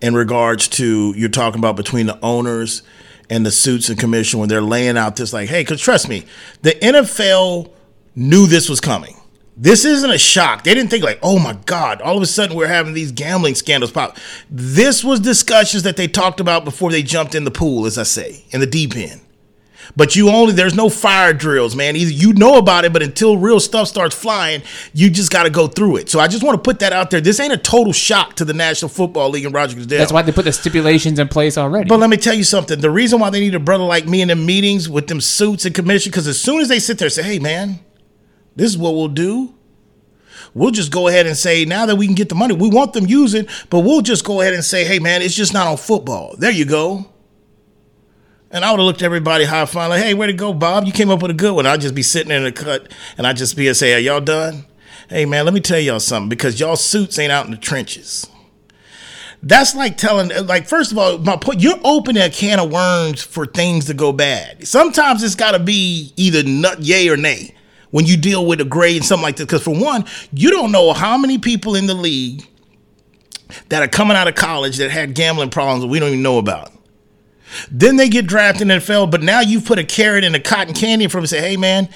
In 0.00 0.14
regards 0.14 0.66
to 0.68 1.14
you're 1.16 1.28
talking 1.30 1.60
about 1.60 1.76
between 1.76 2.06
the 2.06 2.18
owners 2.22 2.82
and 3.30 3.44
the 3.44 3.50
suits 3.50 3.88
and 3.88 3.98
commission 3.98 4.40
when 4.40 4.48
they're 4.48 4.62
laying 4.62 4.96
out 4.96 5.16
this 5.16 5.32
like, 5.32 5.48
hey, 5.48 5.62
because 5.62 5.80
trust 5.80 6.08
me, 6.08 6.24
the 6.62 6.72
NFL 6.72 7.70
knew 8.14 8.46
this 8.46 8.68
was 8.68 8.80
coming. 8.80 9.16
This 9.56 9.84
isn't 9.84 10.10
a 10.10 10.18
shock. 10.18 10.64
They 10.64 10.74
didn't 10.74 10.90
think 10.90 11.04
like, 11.04 11.20
oh 11.22 11.38
my 11.38 11.56
God, 11.64 12.00
all 12.00 12.16
of 12.16 12.22
a 12.22 12.26
sudden 12.26 12.56
we're 12.56 12.66
having 12.66 12.92
these 12.92 13.12
gambling 13.12 13.54
scandals 13.54 13.92
pop. 13.92 14.16
This 14.50 15.04
was 15.04 15.20
discussions 15.20 15.84
that 15.84 15.96
they 15.96 16.08
talked 16.08 16.40
about 16.40 16.64
before 16.64 16.90
they 16.90 17.02
jumped 17.02 17.34
in 17.34 17.44
the 17.44 17.52
pool, 17.52 17.86
as 17.86 17.96
I 17.96 18.02
say, 18.02 18.44
in 18.50 18.60
the 18.60 18.66
deep 18.66 18.96
end. 18.96 19.20
But 19.96 20.16
you 20.16 20.28
only 20.30 20.52
there's 20.52 20.74
no 20.74 20.88
fire 20.88 21.32
drills, 21.32 21.76
man. 21.76 21.96
Either 21.96 22.10
you 22.10 22.32
know 22.32 22.58
about 22.58 22.84
it, 22.84 22.92
but 22.92 23.02
until 23.02 23.36
real 23.36 23.60
stuff 23.60 23.88
starts 23.88 24.14
flying, 24.14 24.62
you 24.92 25.10
just 25.10 25.30
got 25.30 25.44
to 25.44 25.50
go 25.50 25.66
through 25.66 25.96
it. 25.96 26.10
So 26.10 26.20
I 26.20 26.28
just 26.28 26.42
want 26.42 26.56
to 26.56 26.62
put 26.62 26.80
that 26.80 26.92
out 26.92 27.10
there. 27.10 27.20
This 27.20 27.40
ain't 27.40 27.52
a 27.52 27.58
total 27.58 27.92
shock 27.92 28.34
to 28.36 28.44
the 28.44 28.54
National 28.54 28.88
Football 28.88 29.30
League 29.30 29.44
and 29.44 29.54
Roger 29.54 29.76
Goodell. 29.76 29.98
That's 29.98 30.12
why 30.12 30.22
they 30.22 30.32
put 30.32 30.44
the 30.44 30.52
stipulations 30.52 31.18
in 31.18 31.28
place 31.28 31.58
already. 31.58 31.88
But 31.88 32.00
let 32.00 32.10
me 32.10 32.16
tell 32.16 32.34
you 32.34 32.44
something. 32.44 32.80
The 32.80 32.90
reason 32.90 33.20
why 33.20 33.30
they 33.30 33.40
need 33.40 33.54
a 33.54 33.60
brother 33.60 33.84
like 33.84 34.06
me 34.06 34.22
in 34.22 34.28
the 34.28 34.36
meetings 34.36 34.88
with 34.88 35.06
them 35.06 35.20
suits 35.20 35.64
and 35.64 35.74
commission, 35.74 36.10
because 36.10 36.26
as 36.26 36.40
soon 36.40 36.60
as 36.60 36.68
they 36.68 36.78
sit 36.78 36.98
there 36.98 37.06
and 37.06 37.12
say, 37.12 37.22
hey, 37.22 37.38
man, 37.38 37.80
this 38.56 38.70
is 38.70 38.78
what 38.78 38.94
we'll 38.94 39.08
do. 39.08 39.54
We'll 40.54 40.70
just 40.70 40.92
go 40.92 41.08
ahead 41.08 41.26
and 41.26 41.36
say, 41.36 41.64
now 41.64 41.84
that 41.86 41.96
we 41.96 42.06
can 42.06 42.14
get 42.14 42.28
the 42.28 42.36
money, 42.36 42.54
we 42.54 42.68
want 42.68 42.92
them 42.92 43.06
using, 43.06 43.48
but 43.70 43.80
we'll 43.80 44.02
just 44.02 44.24
go 44.24 44.40
ahead 44.40 44.54
and 44.54 44.64
say, 44.64 44.84
hey, 44.84 45.00
man, 45.00 45.20
it's 45.20 45.34
just 45.34 45.52
not 45.52 45.66
on 45.66 45.76
football. 45.76 46.36
There 46.38 46.50
you 46.50 46.64
go. 46.64 47.10
And 48.54 48.64
I 48.64 48.70
would 48.70 48.78
have 48.78 48.86
looked 48.86 49.02
at 49.02 49.06
everybody 49.06 49.44
high 49.46 49.66
five, 49.66 49.90
like, 49.90 50.00
hey, 50.00 50.14
way 50.14 50.28
to 50.28 50.32
go, 50.32 50.52
Bob. 50.54 50.84
You 50.84 50.92
came 50.92 51.10
up 51.10 51.20
with 51.20 51.32
a 51.32 51.34
good 51.34 51.54
one. 51.54 51.66
I'd 51.66 51.80
just 51.80 51.94
be 51.94 52.04
sitting 52.04 52.30
in 52.30 52.44
the 52.44 52.52
cut 52.52 52.88
and 53.18 53.26
I'd 53.26 53.36
just 53.36 53.56
be 53.56 53.66
and 53.66 53.76
say, 53.76 53.94
are 53.94 53.98
y'all 53.98 54.20
done? 54.20 54.64
Hey, 55.08 55.26
man, 55.26 55.44
let 55.44 55.52
me 55.52 55.58
tell 55.58 55.80
y'all 55.80 55.98
something 55.98 56.28
because 56.28 56.60
y'all 56.60 56.76
suits 56.76 57.18
ain't 57.18 57.32
out 57.32 57.46
in 57.46 57.50
the 57.50 57.56
trenches 57.56 58.28
That's 59.42 59.74
like 59.74 59.96
telling, 59.96 60.30
like, 60.46 60.68
first 60.68 60.92
of 60.92 60.98
all, 60.98 61.18
my 61.18 61.36
point, 61.36 61.62
you're 61.62 61.80
opening 61.82 62.22
a 62.22 62.30
can 62.30 62.60
of 62.60 62.70
worms 62.70 63.24
for 63.24 63.44
things 63.44 63.86
to 63.86 63.94
go 63.94 64.12
bad. 64.12 64.66
Sometimes 64.68 65.24
it's 65.24 65.34
got 65.34 65.52
to 65.52 65.58
be 65.58 66.12
either 66.16 66.44
nut, 66.44 66.80
yay 66.80 67.08
or 67.08 67.16
nay 67.16 67.56
when 67.90 68.06
you 68.06 68.16
deal 68.16 68.46
with 68.46 68.60
a 68.60 68.64
grade 68.64 68.98
and 68.98 69.04
something 69.04 69.24
like 69.24 69.34
this. 69.34 69.46
Because 69.46 69.64
for 69.64 69.76
one, 69.76 70.04
you 70.32 70.50
don't 70.50 70.70
know 70.70 70.92
how 70.92 71.18
many 71.18 71.38
people 71.38 71.74
in 71.74 71.86
the 71.86 71.94
league 71.94 72.46
that 73.68 73.82
are 73.82 73.88
coming 73.88 74.16
out 74.16 74.28
of 74.28 74.36
college 74.36 74.76
that 74.76 74.92
had 74.92 75.14
gambling 75.14 75.50
problems 75.50 75.82
that 75.82 75.88
we 75.88 75.98
don't 75.98 76.10
even 76.10 76.22
know 76.22 76.38
about. 76.38 76.70
Then 77.70 77.96
they 77.96 78.08
get 78.08 78.26
drafted 78.26 78.62
in 78.62 78.68
the 78.68 78.74
NFL, 78.74 79.10
but 79.10 79.22
now 79.22 79.40
you've 79.40 79.64
put 79.64 79.78
a 79.78 79.84
carrot 79.84 80.24
in 80.24 80.34
a 80.34 80.40
cotton 80.40 80.74
candy 80.74 81.06
for 81.06 81.18
them 81.18 81.24
and 81.24 81.30
say, 81.30 81.40
hey 81.40 81.56
man, 81.56 81.88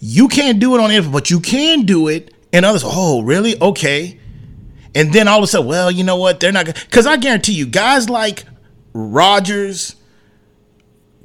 you 0.00 0.28
can't 0.28 0.58
do 0.58 0.74
it 0.74 0.80
on 0.80 0.90
NFL, 0.90 1.12
but 1.12 1.30
you 1.30 1.40
can 1.40 1.82
do 1.82 2.08
it. 2.08 2.32
And 2.52 2.64
others, 2.64 2.82
oh, 2.84 3.22
really? 3.22 3.60
Okay. 3.60 4.18
And 4.94 5.12
then 5.12 5.28
all 5.28 5.38
of 5.38 5.44
a 5.44 5.46
sudden, 5.46 5.68
well, 5.68 5.90
you 5.90 6.02
know 6.02 6.16
what? 6.16 6.40
They're 6.40 6.52
not 6.52 6.66
going 6.66 6.74
to. 6.74 6.86
Because 6.86 7.06
I 7.06 7.16
guarantee 7.16 7.52
you, 7.52 7.66
guys 7.66 8.10
like 8.10 8.44
Rodgers, 8.92 9.94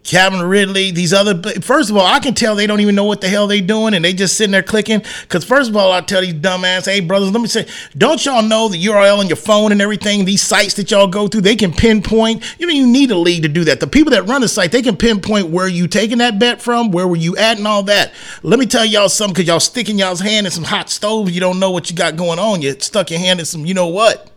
Calvin 0.05 0.43
Ridley, 0.43 0.91
these 0.91 1.13
other. 1.13 1.35
First 1.61 1.89
of 1.89 1.97
all, 1.97 2.05
I 2.05 2.19
can 2.19 2.35
tell 2.35 2.55
they 2.55 2.67
don't 2.67 2.79
even 2.79 2.93
know 2.93 3.05
what 3.05 3.21
the 3.21 3.27
hell 3.27 3.47
they 3.47 3.59
doing, 3.59 3.95
and 3.95 4.05
they 4.05 4.13
just 4.13 4.37
sitting 4.37 4.51
there 4.51 4.63
clicking. 4.63 5.01
Because 5.21 5.43
first 5.43 5.69
of 5.69 5.75
all, 5.75 5.91
I 5.91 6.01
tell 6.01 6.21
these 6.21 6.35
dumbass, 6.35 6.85
hey 6.85 6.99
brothers, 6.99 7.31
let 7.31 7.41
me 7.41 7.47
say, 7.47 7.67
don't 7.97 8.23
y'all 8.23 8.43
know 8.43 8.69
the 8.69 8.83
URL 8.83 9.17
on 9.17 9.27
your 9.27 9.35
phone 9.35 9.71
and 9.71 9.81
everything? 9.81 10.23
These 10.23 10.43
sites 10.43 10.75
that 10.75 10.91
y'all 10.91 11.07
go 11.07 11.27
through, 11.27 11.41
they 11.41 11.55
can 11.55 11.73
pinpoint. 11.73 12.43
You 12.59 12.67
don't 12.67 12.75
even 12.75 12.91
need 12.91 13.09
a 13.09 13.17
league 13.17 13.41
to 13.43 13.49
do 13.49 13.63
that. 13.63 13.79
The 13.79 13.87
people 13.87 14.11
that 14.11 14.27
run 14.27 14.41
the 14.41 14.47
site, 14.47 14.71
they 14.71 14.83
can 14.83 14.95
pinpoint 14.95 15.49
where 15.49 15.67
you 15.67 15.87
taking 15.87 16.19
that 16.19 16.37
bet 16.37 16.61
from, 16.61 16.91
where 16.91 17.07
were 17.07 17.15
you 17.15 17.35
at, 17.37 17.57
and 17.57 17.67
all 17.67 17.83
that. 17.83 18.13
Let 18.43 18.59
me 18.59 18.67
tell 18.67 18.85
y'all 18.85 19.09
something, 19.09 19.33
because 19.33 19.47
y'all 19.47 19.59
sticking 19.59 19.97
y'all's 19.97 20.19
hand 20.21 20.45
in 20.45 20.51
some 20.51 20.65
hot 20.65 20.91
stove, 20.91 21.31
you 21.31 21.41
don't 21.41 21.59
know 21.59 21.71
what 21.71 21.89
you 21.89 21.95
got 21.95 22.15
going 22.15 22.37
on. 22.37 22.61
You 22.61 22.79
stuck 22.79 23.09
your 23.09 23.19
hand 23.19 23.39
in 23.39 23.45
some, 23.45 23.65
you 23.65 23.73
know 23.73 23.87
what. 23.87 24.31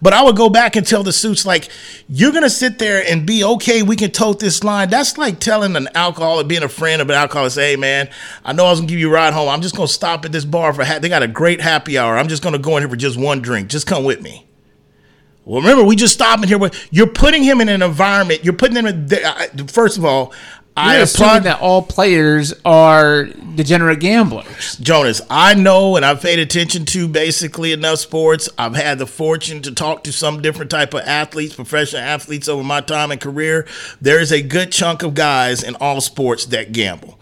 But 0.00 0.12
I 0.12 0.22
would 0.22 0.36
go 0.36 0.48
back 0.48 0.76
and 0.76 0.86
tell 0.86 1.02
the 1.02 1.12
suits 1.12 1.46
like, 1.46 1.68
you're 2.08 2.32
gonna 2.32 2.50
sit 2.50 2.78
there 2.78 3.04
and 3.06 3.26
be 3.26 3.44
okay. 3.44 3.82
We 3.82 3.96
can 3.96 4.10
tote 4.10 4.40
this 4.40 4.64
line. 4.64 4.90
That's 4.90 5.18
like 5.18 5.40
telling 5.40 5.76
an 5.76 5.88
alcoholic, 5.94 6.48
being 6.48 6.62
a 6.62 6.68
friend 6.68 7.02
of 7.02 7.08
an 7.08 7.16
alcoholic, 7.16 7.52
say, 7.52 7.70
hey 7.70 7.76
man, 7.76 8.08
I 8.44 8.52
know 8.52 8.66
I 8.66 8.70
was 8.70 8.80
gonna 8.80 8.88
give 8.88 8.98
you 8.98 9.08
a 9.08 9.12
ride 9.12 9.34
home. 9.34 9.48
I'm 9.48 9.62
just 9.62 9.76
gonna 9.76 9.88
stop 9.88 10.24
at 10.24 10.32
this 10.32 10.44
bar 10.44 10.72
for. 10.72 10.84
Ha- 10.84 10.98
they 10.98 11.08
got 11.08 11.22
a 11.22 11.28
great 11.28 11.60
happy 11.60 11.98
hour. 11.98 12.16
I'm 12.16 12.28
just 12.28 12.42
gonna 12.42 12.58
go 12.58 12.76
in 12.76 12.82
here 12.82 12.90
for 12.90 12.96
just 12.96 13.18
one 13.18 13.40
drink. 13.40 13.68
Just 13.68 13.86
come 13.86 14.04
with 14.04 14.20
me. 14.20 14.44
Well, 15.48 15.62
remember, 15.62 15.82
we 15.82 15.96
just 15.96 16.12
stopped 16.12 16.42
in 16.42 16.48
here. 16.48 16.70
You're 16.90 17.06
putting 17.06 17.42
him 17.42 17.62
in 17.62 17.70
an 17.70 17.80
environment. 17.80 18.44
You're 18.44 18.52
putting 18.52 18.76
him 18.76 18.84
in. 18.84 19.08
Uh, 19.10 19.46
first 19.66 19.96
of 19.96 20.04
all, 20.04 20.34
I 20.78 20.96
applaud 20.96 21.40
that 21.40 21.60
all 21.60 21.82
players 21.82 22.54
are 22.64 23.24
degenerate 23.24 24.00
gamblers. 24.00 24.76
Jonas, 24.76 25.20
I 25.28 25.54
know 25.54 25.96
and 25.96 26.04
I've 26.04 26.22
paid 26.22 26.38
attention 26.38 26.84
to 26.86 27.08
basically 27.08 27.72
enough 27.72 27.98
sports. 27.98 28.48
I've 28.56 28.76
had 28.76 28.98
the 28.98 29.06
fortune 29.06 29.60
to 29.62 29.72
talk 29.74 30.04
to 30.04 30.12
some 30.12 30.40
different 30.40 30.70
type 30.70 30.94
of 30.94 31.00
athletes, 31.00 31.54
professional 31.54 32.02
athletes 32.02 32.48
over 32.48 32.62
my 32.62 32.80
time 32.80 33.10
and 33.10 33.20
career. 33.20 33.66
There 34.00 34.20
is 34.20 34.30
a 34.30 34.40
good 34.40 34.70
chunk 34.70 35.02
of 35.02 35.14
guys 35.14 35.62
in 35.62 35.74
all 35.76 36.00
sports 36.00 36.46
that 36.46 36.72
gamble. 36.72 37.18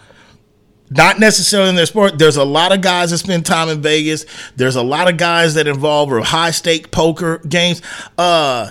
Not 0.91 1.19
necessarily 1.19 1.71
in 1.71 1.77
their 1.77 1.87
sport. 1.87 2.19
There's 2.19 2.37
a 2.37 2.45
lot 2.45 2.73
of 2.73 2.81
guys 2.81 3.11
that 3.11 3.19
spend 3.19 3.45
time 3.45 3.69
in 3.69 3.83
Vegas. 3.83 4.25
There's 4.55 4.77
a 4.77 4.83
lot 4.83 5.09
of 5.09 5.17
guys 5.17 5.55
that 5.55 5.67
involve 5.67 6.11
high 6.27 6.53
stake 6.53 6.91
poker 6.91 7.39
games. 7.39 7.83
Uh 8.17 8.71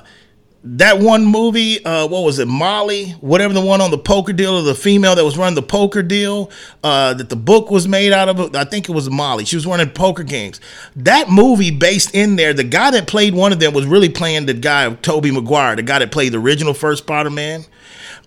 that 0.67 0.97
one 0.97 1.25
movie, 1.25 1.83
uh, 1.85 2.07
what 2.07 2.23
was 2.23 2.39
it, 2.39 2.47
Molly, 2.47 3.11
whatever 3.21 3.53
the 3.53 3.61
one 3.61 3.81
on 3.81 3.91
the 3.91 3.99
poker 3.99 4.33
deal, 4.33 4.55
or 4.55 4.63
the 4.63 4.73
female 4.73 5.15
that 5.15 5.23
was 5.23 5.37
running 5.37 5.53
the 5.53 5.61
poker 5.61 6.01
deal, 6.01 6.49
uh, 6.83 7.13
that 7.13 7.29
the 7.29 7.35
book 7.35 7.69
was 7.69 7.87
made 7.87 8.11
out 8.11 8.29
of. 8.29 8.55
I 8.55 8.63
think 8.63 8.89
it 8.89 8.91
was 8.91 9.07
Molly. 9.09 9.45
She 9.45 9.55
was 9.55 9.67
running 9.67 9.91
poker 9.91 10.23
games. 10.23 10.59
That 10.95 11.29
movie, 11.29 11.69
based 11.69 12.15
in 12.15 12.35
there, 12.35 12.51
the 12.51 12.63
guy 12.63 12.89
that 12.91 13.05
played 13.05 13.35
one 13.35 13.53
of 13.53 13.59
them 13.59 13.73
was 13.73 13.85
really 13.85 14.09
playing 14.09 14.47
the 14.47 14.55
guy, 14.55 14.85
of 14.85 15.01
Tobey 15.03 15.29
Maguire, 15.29 15.75
the 15.75 15.83
guy 15.83 15.99
that 15.99 16.11
played 16.11 16.33
the 16.33 16.39
original 16.39 16.73
first 16.73 17.03
Spider 17.03 17.29
Man. 17.29 17.65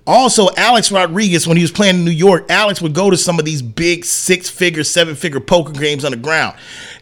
Also, 0.07 0.49
Alex 0.57 0.91
Rodriguez, 0.93 1.47
when 1.47 1.57
he 1.57 1.63
was 1.63 1.73
playing 1.73 1.97
in 1.97 2.05
New 2.05 2.11
York, 2.11 2.47
Alex 2.49 2.81
would 2.81 2.95
go 2.95 3.11
to 3.11 3.17
some 3.17 3.39
of 3.39 3.45
these 3.45 3.61
big 3.61 4.05
six 4.05 4.49
figure, 4.49 4.85
seven 4.85 5.15
figure 5.17 5.41
poker 5.41 5.73
games 5.73 6.05
on 6.05 6.13
the 6.13 6.17
ground 6.17 6.57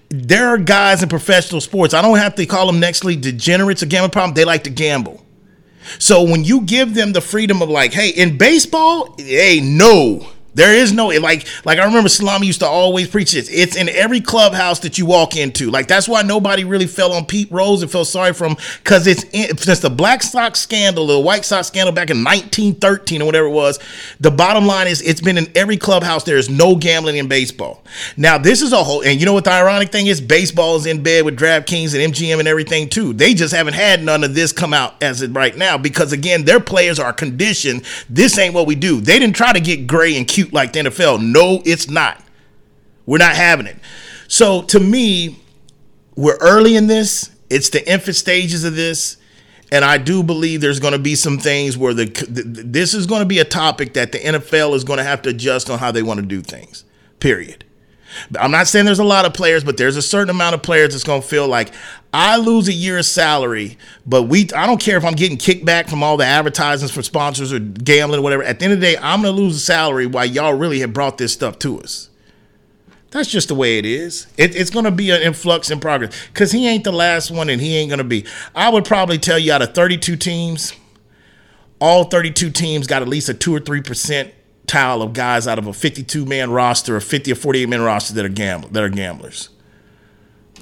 there 0.09 0.47
are 0.47 0.59
guys 0.59 1.03
in 1.03 1.09
professional 1.09 1.61
sports. 1.61 1.93
I 1.93 2.01
don't 2.01 2.19
have 2.19 2.37
to 2.37 2.47
call 2.47 2.69
them 2.69 2.79
next 2.79 3.05
league 3.05 3.23
degenerates 3.23 3.83
or 3.83 3.87
gambling 3.87 4.13
problem. 4.13 4.35
They 4.35 4.45
like 4.45 4.63
to 4.63 4.71
gamble. 4.71 5.26
So 5.99 6.23
when 6.23 6.45
you 6.45 6.63
give 6.63 6.95
them 6.95 7.13
the 7.13 7.21
freedom 7.21 7.63
of 7.63 7.69
like, 7.69 7.93
hey, 7.93 8.11
in 8.11 8.37
baseball, 8.39 9.15
hey, 9.19 9.61
no, 9.63 10.27
there 10.57 10.75
is 10.75 10.93
no 10.93 11.09
like 11.09 11.47
like 11.67 11.79
I 11.79 11.85
remember 11.85 12.09
Salami 12.09 12.47
used 12.47 12.61
to 12.61 12.67
always 12.67 13.09
preach 13.09 13.33
this. 13.33 13.51
It's 13.51 13.77
in 13.77 13.91
every 13.91 14.23
clubhouse 14.23 14.79
that 14.81 14.97
you 14.97 15.05
walk 15.05 15.37
into. 15.37 15.71
Like 15.71 15.87
that's 15.87 16.09
why 16.09 16.23
nobody 16.23 16.65
really 16.65 16.87
fell 16.87 17.13
on 17.13 17.27
Pete 17.27 17.51
Rose 17.51 17.83
and 17.83 17.91
felt 17.91 18.09
sorry 18.09 18.33
for 18.33 18.47
him 18.47 18.57
because 18.83 19.07
it's 19.07 19.25
in, 19.33 19.57
since 19.59 19.81
the 19.81 19.91
Black 19.91 20.23
Sox 20.23 20.59
scandal, 20.59 21.07
the 21.07 21.21
White 21.21 21.45
Sox 21.45 21.67
scandal 21.67 21.93
back 21.93 22.09
in 22.09 22.25
1913 22.25 23.21
or 23.21 23.27
whatever 23.27 23.47
it 23.49 23.53
was. 23.53 23.79
The 24.21 24.31
bottom 24.31 24.67
line 24.67 24.89
is 24.89 25.03
it's 25.03 25.21
been 25.21 25.37
in 25.37 25.47
every 25.55 25.77
clubhouse. 25.77 26.25
There 26.25 26.39
is 26.39 26.49
no 26.49 26.75
gambling 26.75 27.19
in 27.19 27.29
baseball. 27.29 27.83
Now 28.17 28.39
this 28.39 28.63
is 28.63 28.73
a 28.73 28.83
whole, 28.83 29.03
and 29.03 29.21
you 29.21 29.27
know 29.27 29.35
what 29.35 29.45
the 29.45 29.53
ironic 29.53 29.93
thing 29.93 30.07
is? 30.07 30.23
Baseball 30.23 30.77
is 30.77 30.87
in 30.87 31.03
bed 31.03 31.27
with 31.27 31.39
DraftKings 31.39 31.95
and 31.95 32.15
MGM 32.15 32.39
and 32.39 32.49
everything 32.49 32.89
too. 32.89 33.13
They 33.13 33.35
just 33.35 33.55
haven't 33.55 33.75
had 33.75 34.03
none 34.03 34.25
of 34.25 34.35
this 34.35 34.53
come 34.53 34.73
out 34.73 35.03
as 35.03 35.21
it 35.21 35.33
right 35.33 35.55
now 35.55 35.77
because 35.77 36.13
again, 36.13 36.47
their 36.47 36.61
players 36.61 36.99
are 36.99 37.13
conditioned. 37.13 37.85
This 38.09 38.39
ain't 38.39 38.55
what 38.55 38.67
we 38.67 38.75
do. 38.75 39.03
They 39.03 39.19
didn't 39.19 39.37
try 39.37 39.53
to 39.53 39.61
get 39.61 39.87
gray 39.87 40.17
and 40.17 40.27
cute 40.27 40.46
like 40.53 40.73
the 40.73 40.81
NFL. 40.81 41.23
No, 41.23 41.63
it's 41.65 41.89
not. 41.89 42.23
We're 43.05 43.19
not 43.19 43.37
having 43.37 43.67
it. 43.67 43.77
So 44.29 44.63
to 44.63 44.81
me, 44.81 45.39
we're 46.17 46.39
early 46.39 46.77
in 46.77 46.87
this. 46.87 47.31
It's 47.51 47.71
the 47.71 47.89
infant 47.91 48.17
stages 48.17 48.65
of 48.65 48.75
this. 48.75 49.19
And 49.71 49.85
I 49.85 49.99
do 49.99 50.23
believe 50.23 50.61
there's 50.61 50.81
going 50.81 50.93
to 50.93 50.99
be 50.99 51.15
some 51.15 51.39
things 51.39 51.77
where 51.77 51.93
the 51.93 52.07
this 52.29 52.95
is 52.95 53.07
going 53.07 53.21
to 53.21 53.27
be 53.27 53.41
a 53.41 53.45
topic 53.45 53.95
that 53.95 54.13
the 54.13 54.19
NFL 54.19 54.75
is 54.75 54.85
going 54.85 54.99
to 54.99 55.05
have 55.05 55.23
to 55.23 55.31
adjust 55.31 55.69
on 55.69 55.79
how 55.81 55.91
they 55.91 56.03
want 56.03 56.21
to 56.21 56.27
do 56.27 56.41
things. 56.41 56.85
Period. 57.19 57.66
I'm 58.39 58.51
not 58.51 58.67
saying 58.67 58.87
there's 58.87 58.99
a 58.99 59.05
lot 59.05 59.25
of 59.25 59.35
players, 59.35 59.65
but 59.65 59.77
there's 59.77 59.97
a 59.97 60.03
certain 60.03 60.31
amount 60.31 60.55
of 60.55 60.63
players 60.63 60.93
that's 60.93 61.05
going 61.05 61.23
to 61.23 61.27
feel 61.27 61.49
like 61.49 61.73
I 62.13 62.37
lose 62.37 62.69
a 62.69 62.73
year's 62.73 63.07
salary, 63.07 63.77
but 64.07 64.25
we 64.25 64.49
I 64.55 64.67
don't 64.67 64.81
care 64.81 64.97
if 64.97 65.05
I'm 65.05 65.15
getting 65.15 65.37
kickback 65.37 65.89
from 65.89 66.03
all 66.03 66.17
the 66.17 66.25
advertisements 66.25 66.95
for 66.95 67.03
sponsors 67.03 67.53
or 67.53 67.59
gambling 67.59 68.21
or 68.21 68.23
whatever. 68.23 68.43
At 68.43 68.59
the 68.59 68.65
end 68.65 68.75
of 68.75 68.81
the 68.81 68.87
day, 68.87 68.97
I'm 68.97 69.23
going 69.23 69.35
to 69.35 69.43
lose 69.43 69.57
a 69.57 69.61
salary 69.61 70.07
while 70.07 70.27
y'all 70.27 70.55
really 70.55 70.81
have 70.81 70.93
brought 70.93 71.19
this 71.19 71.33
stuff 71.33 71.59
to 71.61 71.81
us. 71.81 72.11
That's 73.11 73.31
just 73.31 73.49
the 73.49 73.55
way 73.55 73.79
it 73.79 73.87
is. 73.87 74.27
It, 74.37 74.55
it's 74.55 74.71
going 74.71 74.85
to 74.85 74.91
be 74.91 75.11
an 75.11 75.23
influx 75.23 75.71
in 75.71 75.81
progress 75.81 76.15
because 76.29 76.53
he 76.53 76.67
ain't 76.67 76.85
the 76.85 76.93
last 76.93 77.31
one 77.31 77.49
and 77.49 77.61
he 77.61 77.77
ain't 77.77 77.89
going 77.89 77.99
to 77.99 78.05
be. 78.05 78.27
I 78.55 78.69
would 78.69 78.85
probably 78.85 79.19
tell 79.19 79.39
you 79.39 79.53
out 79.53 79.63
of 79.63 79.75
32 79.75 80.17
teams, 80.17 80.75
all 81.81 82.05
32 82.05 82.51
teams 82.51 82.87
got 82.87 83.03
at 83.03 83.09
least 83.09 83.29
a 83.29 83.35
2 83.35 83.55
or 83.55 83.61
3% 83.61 84.33
tile 84.67 85.03
of 85.03 85.13
guys 85.13 85.47
out 85.47 85.59
of 85.59 85.67
a 85.67 85.73
52 85.73 86.27
man 86.27 86.51
roster 86.51 86.97
a 86.97 87.01
50 87.01 87.33
or 87.33 87.35
48 87.35 87.69
man 87.69 87.83
roster 87.83 88.15
that 88.15 88.25
are 88.25 88.31
gamble 88.31 88.69
that 88.71 88.83
are 88.83 88.89
gamblers. 88.89 89.51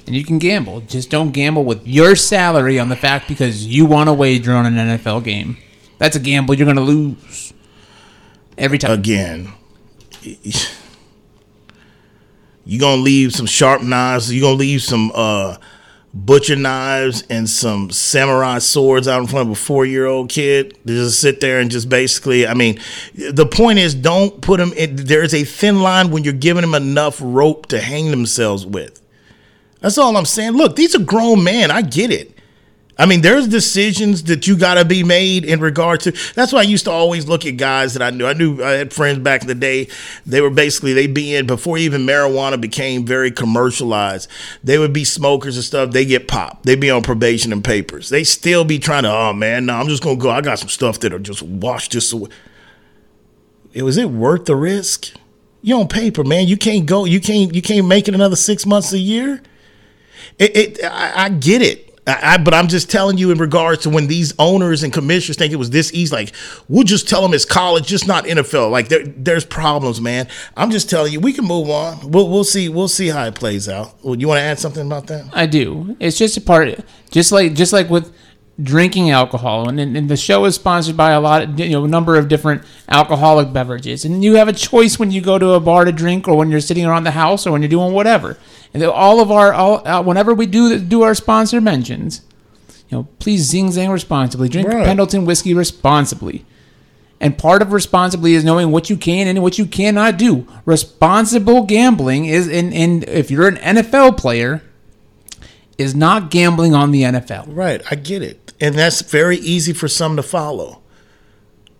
And 0.05 0.15
you 0.15 0.23
can 0.23 0.37
gamble, 0.37 0.81
just 0.81 1.09
don't 1.09 1.31
gamble 1.31 1.65
with 1.65 1.87
your 1.87 2.15
salary 2.15 2.79
on 2.79 2.89
the 2.89 2.95
fact 2.95 3.27
because 3.27 3.65
you 3.65 3.87
want 3.87 4.07
to 4.07 4.13
wager 4.13 4.53
on 4.53 4.67
an 4.67 4.75
NFL 4.75 5.23
game. 5.23 5.57
That's 5.97 6.15
a 6.15 6.19
gamble 6.19 6.53
you're 6.53 6.65
going 6.65 6.75
to 6.75 6.83
lose 6.83 7.53
every 8.57 8.77
time. 8.77 8.91
Again, 8.91 9.51
you're 10.21 10.53
going 12.79 12.97
to 12.97 13.03
leave 13.03 13.33
some 13.33 13.47
sharp 13.47 13.81
knives, 13.81 14.31
you're 14.31 14.41
going 14.41 14.57
to 14.57 14.59
leave 14.59 14.83
some 14.83 15.11
uh 15.15 15.57
butcher 16.15 16.55
knives 16.55 17.23
and 17.29 17.49
some 17.49 17.91
samurai 17.91 18.57
swords 18.57 19.05
out 19.05 19.19
in 19.19 19.27
front 19.27 19.49
of 19.49 19.51
a 19.51 19.55
four 19.55 19.85
year 19.85 20.05
old 20.05 20.29
kid 20.29 20.73
to 20.87 20.93
just 20.93 21.19
sit 21.19 21.41
there 21.41 21.59
and 21.59 21.69
just 21.69 21.89
basically, 21.89 22.47
I 22.47 22.53
mean, 22.53 22.79
the 23.13 23.45
point 23.45 23.79
is 23.79 23.93
don't 23.93 24.41
put 24.41 24.57
them 24.57 24.71
in, 24.73 24.95
there's 24.95 25.33
a 25.33 25.43
thin 25.43 25.81
line 25.81 26.11
when 26.11 26.23
you're 26.23 26.33
giving 26.33 26.61
them 26.61 26.73
enough 26.73 27.19
rope 27.21 27.67
to 27.67 27.81
hang 27.81 28.11
themselves 28.11 28.65
with. 28.65 29.01
That's 29.81 29.97
all 29.97 30.15
I'm 30.15 30.25
saying. 30.25 30.53
Look, 30.53 30.77
these 30.77 30.95
are 30.95 31.03
grown 31.03 31.43
men. 31.43 31.69
I 31.69 31.81
get 31.81 32.11
it. 32.11 32.34
I 32.97 33.05
mean, 33.05 33.21
there's 33.21 33.47
decisions 33.47 34.23
that 34.23 34.47
you 34.47 34.57
got 34.57 34.75
to 34.75 34.85
be 34.85 35.03
made 35.03 35.43
in 35.43 35.59
regard 35.59 35.99
to. 36.01 36.11
That's 36.33 36.53
why 36.53 36.59
I 36.59 36.63
used 36.63 36.85
to 36.85 36.91
always 36.91 37.27
look 37.27 37.45
at 37.45 37.57
guys 37.57 37.93
that 37.93 38.01
I 38.01 38.09
knew. 38.09 38.25
I 38.25 38.33
knew 38.33 38.63
I 38.63 38.71
had 38.71 38.93
friends 38.93 39.19
back 39.19 39.41
in 39.41 39.47
the 39.47 39.55
day. 39.55 39.89
They 40.25 40.39
were 40.39 40.49
basically 40.49 40.93
they'd 40.93 41.13
be 41.13 41.35
in 41.35 41.45
before 41.45 41.77
even 41.77 42.05
marijuana 42.05 42.59
became 42.59 43.05
very 43.05 43.31
commercialized. 43.31 44.29
They 44.63 44.77
would 44.77 44.93
be 44.93 45.03
smokers 45.03 45.57
and 45.57 45.65
stuff. 45.65 45.91
They 45.91 46.05
get 46.05 46.29
popped. 46.29 46.65
They 46.65 46.75
be 46.75 46.89
on 46.89 47.01
probation 47.01 47.51
and 47.51 47.63
papers. 47.63 48.07
They 48.09 48.23
still 48.23 48.63
be 48.63 48.79
trying 48.79 49.03
to. 49.03 49.11
Oh 49.11 49.33
man, 49.33 49.65
no, 49.65 49.75
I'm 49.75 49.87
just 49.87 50.01
gonna 50.01 50.15
go. 50.15 50.29
I 50.29 50.39
got 50.39 50.59
some 50.59 50.69
stuff 50.69 50.99
that'll 50.99 51.19
just 51.19 51.41
wash 51.41 51.89
this 51.89 52.13
away. 52.13 52.29
It 53.73 53.83
was 53.83 53.97
it 53.97 54.09
worth 54.09 54.45
the 54.45 54.55
risk? 54.55 55.13
You 55.61 55.79
on 55.79 55.89
paper, 55.89 56.23
man. 56.23 56.47
You 56.47 56.55
can't 56.55 56.85
go. 56.85 57.03
You 57.03 57.19
can't. 57.19 57.53
You 57.53 57.61
can't 57.61 57.87
make 57.87 58.07
it 58.07 58.15
another 58.15 58.37
six 58.37 58.65
months 58.65 58.93
a 58.93 58.99
year. 58.99 59.41
It. 60.39 60.55
it 60.55 60.83
I, 60.85 61.25
I 61.25 61.29
get 61.29 61.61
it. 61.61 61.84
I, 62.07 62.33
I, 62.33 62.37
but 62.37 62.53
I'm 62.53 62.67
just 62.67 62.89
telling 62.89 63.17
you 63.17 63.31
in 63.31 63.37
regards 63.37 63.83
to 63.83 63.89
when 63.89 64.07
these 64.07 64.33
owners 64.37 64.83
and 64.83 64.93
commissioners 64.93 65.37
think 65.37 65.53
it 65.53 65.57
was 65.57 65.71
this 65.71 65.93
easy, 65.93 66.15
like 66.15 66.33
we'll 66.69 66.83
just 66.83 67.09
tell 67.09 67.21
them 67.21 67.33
it's 67.33 67.45
college, 67.45 67.87
just 67.87 68.07
not 68.07 68.25
NFL. 68.25 68.69
Like 68.71 68.89
there, 68.89 69.03
there's 69.05 69.45
problems, 69.45 69.99
man. 69.99 70.27
I'm 70.55 70.71
just 70.71 70.89
telling 70.89 71.11
you, 71.11 71.19
we 71.19 71.33
can 71.33 71.45
move 71.45 71.69
on. 71.69 72.11
We'll 72.11 72.29
we'll 72.29 72.43
see 72.43 72.69
we'll 72.69 72.87
see 72.87 73.07
how 73.07 73.25
it 73.25 73.35
plays 73.35 73.67
out. 73.67 73.95
Well, 74.03 74.15
you 74.15 74.27
want 74.27 74.39
to 74.39 74.43
add 74.43 74.59
something 74.59 74.85
about 74.85 75.07
that? 75.07 75.29
I 75.33 75.45
do. 75.45 75.97
It's 75.99 76.17
just 76.17 76.37
a 76.37 76.41
part, 76.41 76.79
just 77.11 77.31
like 77.31 77.53
just 77.53 77.73
like 77.73 77.89
with 77.89 78.13
drinking 78.61 79.11
alcohol, 79.11 79.67
and, 79.67 79.79
and 79.79 80.09
the 80.09 80.15
show 80.15 80.45
is 80.45 80.55
sponsored 80.55 80.95
by 80.95 81.11
a 81.11 81.19
lot, 81.19 81.41
of, 81.41 81.59
you 81.59 81.71
know, 81.71 81.83
a 81.83 81.87
number 81.87 82.15
of 82.15 82.27
different 82.29 82.63
alcoholic 82.87 83.51
beverages, 83.51 84.05
and 84.05 84.23
you 84.23 84.35
have 84.35 84.47
a 84.47 84.53
choice 84.53 84.97
when 84.97 85.11
you 85.11 85.21
go 85.21 85.37
to 85.37 85.51
a 85.51 85.59
bar 85.59 85.83
to 85.83 85.91
drink, 85.91 86.27
or 86.27 86.37
when 86.37 86.49
you're 86.49 86.61
sitting 86.61 86.85
around 86.85 87.03
the 87.03 87.11
house, 87.11 87.45
or 87.45 87.51
when 87.51 87.61
you're 87.61 87.69
doing 87.69 87.93
whatever. 87.93 88.37
And 88.73 88.83
all 88.83 89.19
of 89.19 89.31
our, 89.31 89.53
all, 89.53 89.85
uh, 89.87 90.01
whenever 90.01 90.33
we 90.33 90.45
do 90.45 90.79
do 90.79 91.01
our 91.01 91.15
sponsor 91.15 91.59
mentions, 91.59 92.21
you 92.89 92.97
know, 92.97 93.07
please 93.19 93.41
zing 93.41 93.69
zang 93.69 93.91
responsibly, 93.91 94.47
drink 94.47 94.67
right. 94.67 94.85
Pendleton 94.85 95.25
whiskey 95.25 95.53
responsibly. 95.53 96.45
And 97.21 97.37
part 97.37 97.61
of 97.61 97.71
responsibly 97.71 98.33
is 98.33 98.43
knowing 98.43 98.71
what 98.71 98.89
you 98.89 98.97
can 98.97 99.27
and 99.27 99.41
what 99.41 99.57
you 99.57 99.65
cannot 99.65 100.17
do. 100.17 100.45
Responsible 100.65 101.63
gambling 101.63 102.25
is, 102.25 102.47
in, 102.47 102.73
in 102.73 103.03
if 103.07 103.31
you're 103.31 103.47
an 103.47 103.55
NFL 103.55 104.17
player, 104.17 104.61
is 105.77 105.95
not 105.95 106.29
gambling 106.29 106.73
on 106.73 106.91
the 106.91 107.03
NFL. 107.03 107.45
Right, 107.47 107.81
I 107.89 107.95
get 107.95 108.21
it 108.21 108.44
and 108.59 108.75
that's 108.75 109.01
very 109.01 109.37
easy 109.37 109.73
for 109.73 109.87
some 109.87 110.15
to 110.15 110.23
follow 110.23 110.81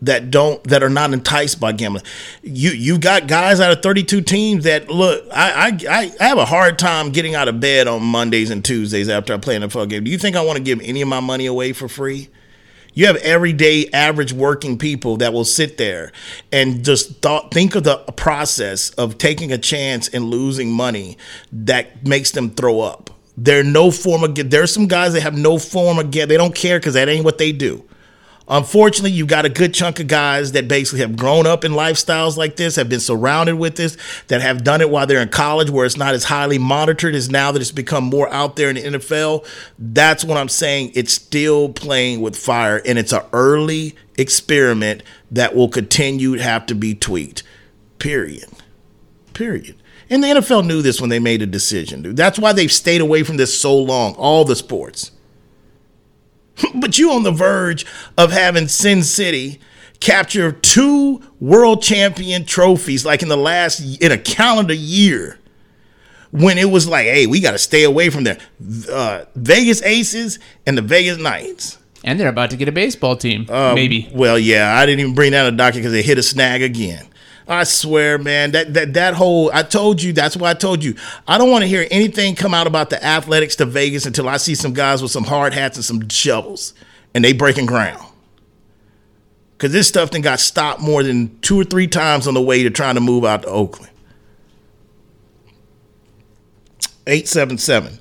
that 0.01 0.29
don't 0.29 0.63
that 0.65 0.83
are 0.83 0.89
not 0.89 1.13
enticed 1.13 1.59
by 1.59 1.71
gambling. 1.71 2.03
You 2.43 2.71
you 2.71 2.97
got 2.97 3.27
guys 3.27 3.59
out 3.59 3.71
of 3.71 3.81
32 3.81 4.21
teams 4.21 4.63
that 4.65 4.89
look. 4.89 5.25
I 5.33 5.77
I 5.87 6.11
I 6.19 6.27
have 6.27 6.37
a 6.37 6.45
hard 6.45 6.77
time 6.77 7.11
getting 7.11 7.35
out 7.35 7.47
of 7.47 7.59
bed 7.59 7.87
on 7.87 8.03
Mondays 8.03 8.49
and 8.49 8.63
Tuesdays 8.63 9.09
after 9.09 9.33
I 9.33 9.37
play 9.37 9.55
in 9.55 9.63
an 9.63 9.69
NFL 9.69 9.89
game. 9.89 10.03
Do 10.03 10.11
you 10.11 10.17
think 10.17 10.35
I 10.35 10.41
want 10.41 10.57
to 10.57 10.63
give 10.63 10.81
any 10.81 11.01
of 11.01 11.07
my 11.07 11.19
money 11.19 11.45
away 11.45 11.73
for 11.73 11.87
free? 11.87 12.29
You 12.93 13.07
have 13.07 13.17
everyday 13.17 13.89
average 13.91 14.31
working 14.31 14.77
people 14.77 15.17
that 15.17 15.33
will 15.33 15.43
sit 15.43 15.77
there 15.77 16.13
and 16.49 16.83
just 16.83 17.21
thought, 17.21 17.53
think 17.53 17.75
of 17.75 17.83
the 17.83 17.97
process 17.97 18.91
of 18.91 19.17
taking 19.17 19.51
a 19.51 19.57
chance 19.57 20.07
and 20.07 20.23
losing 20.29 20.71
money 20.71 21.17
that 21.51 22.07
makes 22.07 22.31
them 22.31 22.51
throw 22.51 22.79
up. 22.79 23.09
They're 23.37 23.63
no 23.63 23.91
form 23.91 24.23
of 24.23 24.35
there's 24.49 24.73
some 24.73 24.87
guys 24.87 25.13
that 25.13 25.21
have 25.21 25.37
no 25.37 25.57
form 25.57 25.99
of 25.99 26.11
they 26.11 26.25
don't 26.25 26.55
care 26.55 26.79
because 26.79 26.93
that 26.93 27.09
ain't 27.09 27.25
what 27.25 27.37
they 27.37 27.51
do. 27.51 27.83
Unfortunately, 28.47 29.11
you've 29.11 29.27
got 29.27 29.45
a 29.45 29.49
good 29.49 29.73
chunk 29.73 29.99
of 29.99 30.07
guys 30.07 30.51
that 30.51 30.67
basically 30.67 30.99
have 30.99 31.17
grown 31.17 31.47
up 31.47 31.65
in 31.65 31.71
lifestyles 31.71 32.37
like 32.37 32.57
this, 32.57 32.75
have 32.75 32.87
been 32.87 32.99
surrounded 32.99 33.55
with 33.55 33.75
this, 33.75 33.97
that 34.27 34.41
have 34.41 34.63
done 34.63 34.81
it 34.81 34.89
while 34.91 35.07
they're 35.07 35.21
in 35.21 35.29
college, 35.29 35.71
where 35.71 35.85
it's 35.85 35.97
not 35.97 36.13
as 36.13 36.25
highly 36.25 36.59
monitored 36.59 37.15
as 37.15 37.29
now 37.29 37.51
that 37.51 37.61
it's 37.61 37.71
become 37.71 38.03
more 38.03 38.31
out 38.31 38.55
there 38.55 38.69
in 38.69 38.75
the 38.75 38.99
NFL. 38.99 39.47
That's 39.79 40.23
what 40.23 40.37
I'm 40.37 40.49
saying. 40.49 40.91
It's 40.93 41.13
still 41.13 41.69
playing 41.69 42.21
with 42.21 42.35
fire, 42.35 42.81
and 42.85 42.99
it's 42.99 43.13
an 43.13 43.23
early 43.33 43.95
experiment 44.15 45.01
that 45.31 45.55
will 45.55 45.69
continue 45.69 46.35
to 46.35 46.43
have 46.43 46.67
to 46.67 46.75
be 46.75 46.93
tweaked. 46.93 47.41
Period. 47.97 48.45
Period. 49.33 49.75
And 50.09 50.23
the 50.23 50.27
NFL 50.27 50.65
knew 50.65 50.81
this 50.81 51.01
when 51.01 51.09
they 51.09 51.19
made 51.19 51.41
a 51.41 51.47
decision, 51.47 52.01
dude. 52.01 52.17
That's 52.17 52.37
why 52.37 52.53
they've 52.53 52.71
stayed 52.71 53.01
away 53.01 53.23
from 53.23 53.37
this 53.37 53.59
so 53.59 53.75
long, 53.75 54.13
all 54.15 54.45
the 54.45 54.55
sports. 54.55 55.11
but 56.75 56.97
you 56.97 57.11
on 57.11 57.23
the 57.23 57.31
verge 57.31 57.85
of 58.17 58.31
having 58.31 58.67
Sin 58.67 59.03
City 59.03 59.59
capture 59.99 60.51
two 60.51 61.21
world 61.39 61.81
champion 61.81 62.45
trophies 62.45 63.05
like 63.05 63.21
in 63.21 63.29
the 63.29 63.37
last 63.37 63.79
in 64.01 64.11
a 64.11 64.17
calendar 64.17 64.73
year 64.73 65.39
when 66.31 66.57
it 66.57 66.69
was 66.69 66.87
like 66.87 67.05
hey 67.05 67.25
we 67.25 67.39
got 67.39 67.51
to 67.51 67.57
stay 67.57 67.83
away 67.83 68.09
from 68.09 68.25
there 68.25 68.37
uh, 68.91 69.23
vegas 69.35 69.81
aces 69.83 70.37
and 70.65 70.77
the 70.77 70.81
vegas 70.81 71.17
knights 71.17 71.77
and 72.03 72.19
they're 72.19 72.27
about 72.27 72.49
to 72.49 72.57
get 72.57 72.67
a 72.67 72.73
baseball 72.73 73.15
team 73.15 73.45
uh, 73.49 73.73
maybe 73.73 74.09
well 74.13 74.37
yeah 74.37 74.77
i 74.77 74.85
didn't 74.85 74.99
even 74.99 75.15
bring 75.15 75.31
down 75.31 75.51
a 75.51 75.55
doctor 75.55 75.79
because 75.79 75.93
they 75.93 76.03
hit 76.03 76.17
a 76.17 76.23
snag 76.23 76.61
again 76.61 77.07
I 77.47 77.63
swear, 77.63 78.17
man, 78.17 78.51
that 78.51 78.73
that 78.73 78.93
that 78.93 79.13
whole 79.13 79.51
I 79.53 79.63
told 79.63 80.01
you, 80.01 80.13
that's 80.13 80.35
why 80.35 80.49
I 80.49 80.53
told 80.53 80.83
you. 80.83 80.95
I 81.27 81.37
don't 81.37 81.51
want 81.51 81.61
to 81.63 81.67
hear 81.67 81.87
anything 81.91 82.35
come 82.35 82.53
out 82.53 82.65
about 82.67 82.89
the 82.89 83.03
athletics 83.03 83.55
to 83.57 83.65
Vegas 83.65 84.05
until 84.05 84.27
I 84.27 84.37
see 84.37 84.55
some 84.55 84.73
guys 84.73 85.01
with 85.01 85.11
some 85.11 85.25
hard 85.25 85.53
hats 85.53 85.77
and 85.77 85.85
some 85.85 86.09
shovels 86.09 86.73
and 87.13 87.23
they 87.23 87.33
breaking 87.33 87.65
ground. 87.65 88.03
Cause 89.57 89.71
this 89.71 89.87
stuff 89.87 90.11
then 90.11 90.21
got 90.21 90.39
stopped 90.39 90.81
more 90.81 91.01
than 91.01 91.39
two 91.39 91.59
or 91.59 91.63
three 91.63 91.87
times 91.87 92.27
on 92.27 92.33
the 92.33 92.41
way 92.41 92.61
to 92.63 92.69
trying 92.69 92.95
to 92.95 93.01
move 93.01 93.23
out 93.23 93.43
to 93.43 93.47
Oakland. 93.47 93.91
877 97.07 97.99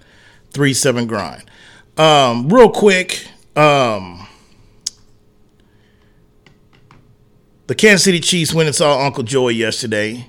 37 0.51 1.07
grind. 1.07 1.45
Um, 1.97 2.49
real 2.49 2.71
quick, 2.71 3.27
um, 3.57 4.27
The 7.67 7.75
Kansas 7.75 8.05
City 8.05 8.21
Chiefs 8.21 8.53
went 8.53 8.67
and 8.67 8.77
saw 8.77 9.05
Uncle 9.07 9.23
Joey 9.23 9.55
yesterday. 9.55 10.29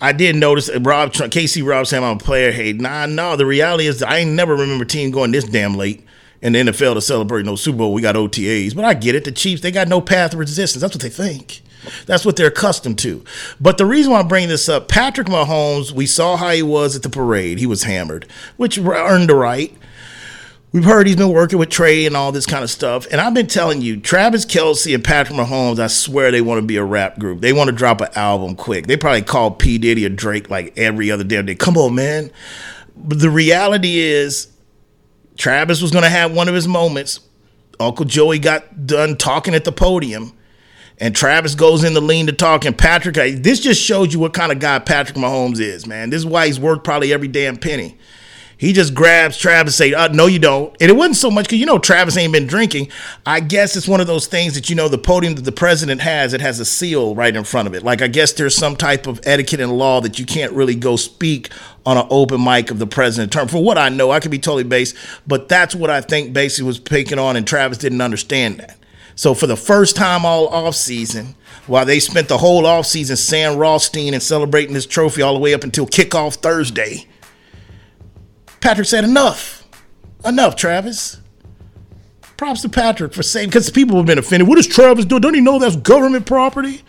I 0.00 0.12
did 0.12 0.34
notice 0.34 0.68
Rob 0.80 1.12
Casey 1.12 1.62
Rob 1.62 1.86
saying 1.86 2.02
I'm 2.02 2.16
a 2.16 2.18
player 2.18 2.50
Hey, 2.50 2.72
Nah, 2.72 3.06
no. 3.06 3.36
The 3.36 3.46
reality 3.46 3.86
is 3.86 4.02
I 4.02 4.18
ain't 4.18 4.32
never 4.32 4.56
remember 4.56 4.84
team 4.84 5.12
going 5.12 5.30
this 5.30 5.44
damn 5.44 5.76
late 5.76 6.04
in 6.42 6.52
the 6.52 6.58
NFL 6.58 6.94
to 6.94 7.00
celebrate 7.00 7.46
no 7.46 7.54
Super 7.54 7.78
Bowl. 7.78 7.94
We 7.94 8.02
got 8.02 8.16
OTAs, 8.16 8.74
but 8.74 8.84
I 8.84 8.94
get 8.94 9.14
it. 9.14 9.24
The 9.24 9.30
Chiefs 9.30 9.62
they 9.62 9.70
got 9.70 9.86
no 9.86 10.00
path 10.00 10.32
of 10.32 10.40
resistance. 10.40 10.82
That's 10.82 10.94
what 10.94 11.02
they 11.02 11.08
think. 11.08 11.62
That's 12.06 12.24
what 12.24 12.34
they're 12.34 12.48
accustomed 12.48 12.98
to. 13.00 13.22
But 13.60 13.78
the 13.78 13.86
reason 13.86 14.10
why 14.10 14.18
I'm 14.18 14.26
bringing 14.26 14.48
this 14.48 14.68
up, 14.68 14.88
Patrick 14.88 15.28
Mahomes, 15.28 15.92
we 15.92 16.06
saw 16.06 16.36
how 16.36 16.50
he 16.50 16.62
was 16.62 16.96
at 16.96 17.04
the 17.04 17.08
parade. 17.08 17.58
He 17.58 17.66
was 17.66 17.84
hammered, 17.84 18.26
which 18.56 18.78
earned 18.78 19.28
the 19.28 19.36
right. 19.36 19.72
We've 20.72 20.84
heard 20.84 21.06
he's 21.06 21.16
been 21.16 21.32
working 21.32 21.58
with 21.58 21.70
Trey 21.70 22.06
and 22.06 22.16
all 22.16 22.32
this 22.32 22.44
kind 22.44 22.62
of 22.62 22.70
stuff. 22.70 23.06
And 23.10 23.20
I've 23.20 23.32
been 23.32 23.46
telling 23.46 23.80
you, 23.80 23.98
Travis 23.98 24.44
Kelce 24.44 24.94
and 24.94 25.02
Patrick 25.02 25.38
Mahomes, 25.38 25.78
I 25.78 25.86
swear 25.86 26.30
they 26.30 26.40
want 26.40 26.60
to 26.60 26.66
be 26.66 26.76
a 26.76 26.84
rap 26.84 27.18
group. 27.18 27.40
They 27.40 27.52
want 27.52 27.68
to 27.68 27.74
drop 27.74 28.00
an 28.00 28.08
album 28.14 28.56
quick. 28.56 28.86
They 28.86 28.96
probably 28.96 29.22
call 29.22 29.52
P. 29.52 29.78
Diddy 29.78 30.04
or 30.04 30.10
Drake 30.10 30.50
like 30.50 30.76
every 30.76 31.10
other 31.10 31.24
damn 31.24 31.46
day. 31.46 31.54
Come 31.54 31.76
on, 31.78 31.94
man. 31.94 32.30
But 32.96 33.20
the 33.20 33.30
reality 33.30 33.98
is, 33.98 34.48
Travis 35.36 35.80
was 35.80 35.92
going 35.92 36.04
to 36.04 36.10
have 36.10 36.34
one 36.34 36.48
of 36.48 36.54
his 36.54 36.66
moments. 36.66 37.20
Uncle 37.78 38.04
Joey 38.04 38.38
got 38.38 38.86
done 38.86 39.16
talking 39.16 39.54
at 39.54 39.64
the 39.64 39.72
podium, 39.72 40.36
and 40.98 41.14
Travis 41.14 41.54
goes 41.54 41.84
in 41.84 41.94
the 41.94 42.00
lean 42.00 42.26
to 42.26 42.32
talk. 42.32 42.64
And 42.64 42.76
Patrick, 42.76 43.14
this 43.42 43.60
just 43.60 43.80
shows 43.80 44.12
you 44.12 44.18
what 44.18 44.32
kind 44.32 44.50
of 44.50 44.58
guy 44.58 44.78
Patrick 44.78 45.16
Mahomes 45.16 45.60
is, 45.60 45.86
man. 45.86 46.10
This 46.10 46.18
is 46.18 46.26
why 46.26 46.46
he's 46.46 46.58
worth 46.58 46.82
probably 46.82 47.12
every 47.12 47.28
damn 47.28 47.56
penny. 47.56 47.98
He 48.58 48.72
just 48.72 48.94
grabs 48.94 49.36
Travis 49.36 49.78
and 49.78 49.90
say, 49.90 49.94
uh, 49.94 50.08
no, 50.08 50.26
you 50.26 50.38
don't. 50.38 50.74
And 50.80 50.90
it 50.90 50.94
wasn't 50.94 51.16
so 51.16 51.30
much 51.30 51.44
because, 51.44 51.58
you 51.58 51.66
know, 51.66 51.78
Travis 51.78 52.16
ain't 52.16 52.32
been 52.32 52.46
drinking. 52.46 52.88
I 53.26 53.40
guess 53.40 53.76
it's 53.76 53.86
one 53.86 54.00
of 54.00 54.06
those 54.06 54.26
things 54.26 54.54
that, 54.54 54.70
you 54.70 54.76
know, 54.76 54.88
the 54.88 54.96
podium 54.96 55.34
that 55.34 55.42
the 55.42 55.52
president 55.52 56.00
has, 56.00 56.32
it 56.32 56.40
has 56.40 56.58
a 56.58 56.64
seal 56.64 57.14
right 57.14 57.36
in 57.36 57.44
front 57.44 57.68
of 57.68 57.74
it. 57.74 57.82
Like, 57.82 58.00
I 58.00 58.08
guess 58.08 58.32
there's 58.32 58.54
some 58.54 58.74
type 58.74 59.06
of 59.06 59.20
etiquette 59.24 59.60
and 59.60 59.76
law 59.76 60.00
that 60.00 60.18
you 60.18 60.24
can't 60.24 60.52
really 60.52 60.74
go 60.74 60.96
speak 60.96 61.50
on 61.84 61.98
an 61.98 62.06
open 62.08 62.42
mic 62.42 62.70
of 62.70 62.78
the 62.78 62.86
president 62.86 63.30
term. 63.30 63.46
For 63.46 63.62
what 63.62 63.76
I 63.76 63.90
know, 63.90 64.10
I 64.10 64.20
could 64.20 64.30
be 64.30 64.38
totally 64.38 64.64
based, 64.64 64.96
but 65.26 65.50
that's 65.50 65.74
what 65.74 65.90
I 65.90 66.00
think 66.00 66.32
basically 66.32 66.66
was 66.66 66.78
picking 66.78 67.18
on, 67.18 67.36
and 67.36 67.46
Travis 67.46 67.76
didn't 67.76 68.00
understand 68.00 68.58
that. 68.58 68.78
So 69.16 69.34
for 69.34 69.46
the 69.46 69.56
first 69.56 69.96
time 69.96 70.24
all 70.24 70.48
off 70.48 70.74
season, 70.74 71.34
while 71.66 71.84
they 71.84 72.00
spent 72.00 72.28
the 72.28 72.38
whole 72.38 72.64
off 72.64 72.86
season 72.86 73.16
Sam 73.16 73.56
Rothstein 73.56 74.14
and 74.14 74.22
celebrating 74.22 74.74
this 74.74 74.86
trophy 74.86 75.20
all 75.20 75.34
the 75.34 75.40
way 75.40 75.52
up 75.52 75.64
until 75.64 75.86
kickoff 75.86 76.36
Thursday, 76.36 77.06
Patrick 78.66 78.88
said, 78.88 79.04
enough. 79.04 79.64
Enough, 80.24 80.56
Travis. 80.56 81.20
Props 82.36 82.62
to 82.62 82.68
Patrick 82.68 83.12
for 83.12 83.22
saying, 83.22 83.48
because 83.48 83.70
people 83.70 83.96
have 83.96 84.06
been 84.06 84.18
offended. 84.18 84.48
What 84.48 84.56
does 84.56 84.66
Travis 84.66 85.04
do? 85.04 85.20
Don't 85.20 85.34
he 85.34 85.40
know 85.40 85.60
that's 85.60 85.76
government 85.76 86.26
property? 86.26 86.82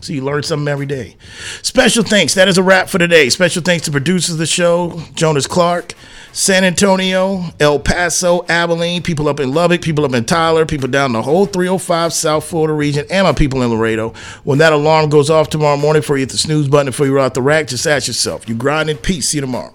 So 0.00 0.12
you 0.12 0.22
learn 0.22 0.44
something 0.44 0.68
every 0.68 0.86
day. 0.86 1.16
Special 1.62 2.04
thanks. 2.04 2.34
That 2.34 2.46
is 2.46 2.58
a 2.58 2.62
wrap 2.62 2.88
for 2.88 2.98
today. 2.98 3.28
Special 3.28 3.60
thanks 3.60 3.86
to 3.86 3.90
producers 3.90 4.34
of 4.34 4.38
the 4.38 4.46
show, 4.46 5.02
Jonas 5.14 5.48
Clark, 5.48 5.94
San 6.30 6.62
Antonio, 6.62 7.42
El 7.58 7.80
Paso, 7.80 8.46
Abilene, 8.48 9.02
people 9.02 9.26
up 9.26 9.40
in 9.40 9.52
Lubbock, 9.52 9.82
people 9.82 10.04
up 10.04 10.14
in 10.14 10.24
Tyler, 10.24 10.64
people 10.64 10.88
down 10.88 11.12
the 11.12 11.22
whole 11.22 11.44
305 11.44 12.12
South 12.12 12.44
Florida 12.44 12.72
region, 12.72 13.04
and 13.10 13.26
my 13.26 13.32
people 13.32 13.62
in 13.62 13.70
Laredo. 13.70 14.10
When 14.44 14.58
that 14.58 14.72
alarm 14.72 15.10
goes 15.10 15.28
off 15.28 15.50
tomorrow 15.50 15.76
morning 15.76 16.02
for 16.02 16.16
you 16.16 16.20
hit 16.20 16.30
the 16.30 16.38
snooze 16.38 16.68
button 16.68 16.86
before 16.86 17.06
you 17.06 17.16
are 17.16 17.18
out 17.18 17.34
the 17.34 17.42
rack, 17.42 17.66
just 17.66 17.84
ask 17.84 18.06
yourself, 18.06 18.48
you 18.48 18.54
grind 18.54 18.88
in 18.88 18.96
peace. 18.96 19.30
See 19.30 19.38
you 19.38 19.40
tomorrow. 19.40 19.74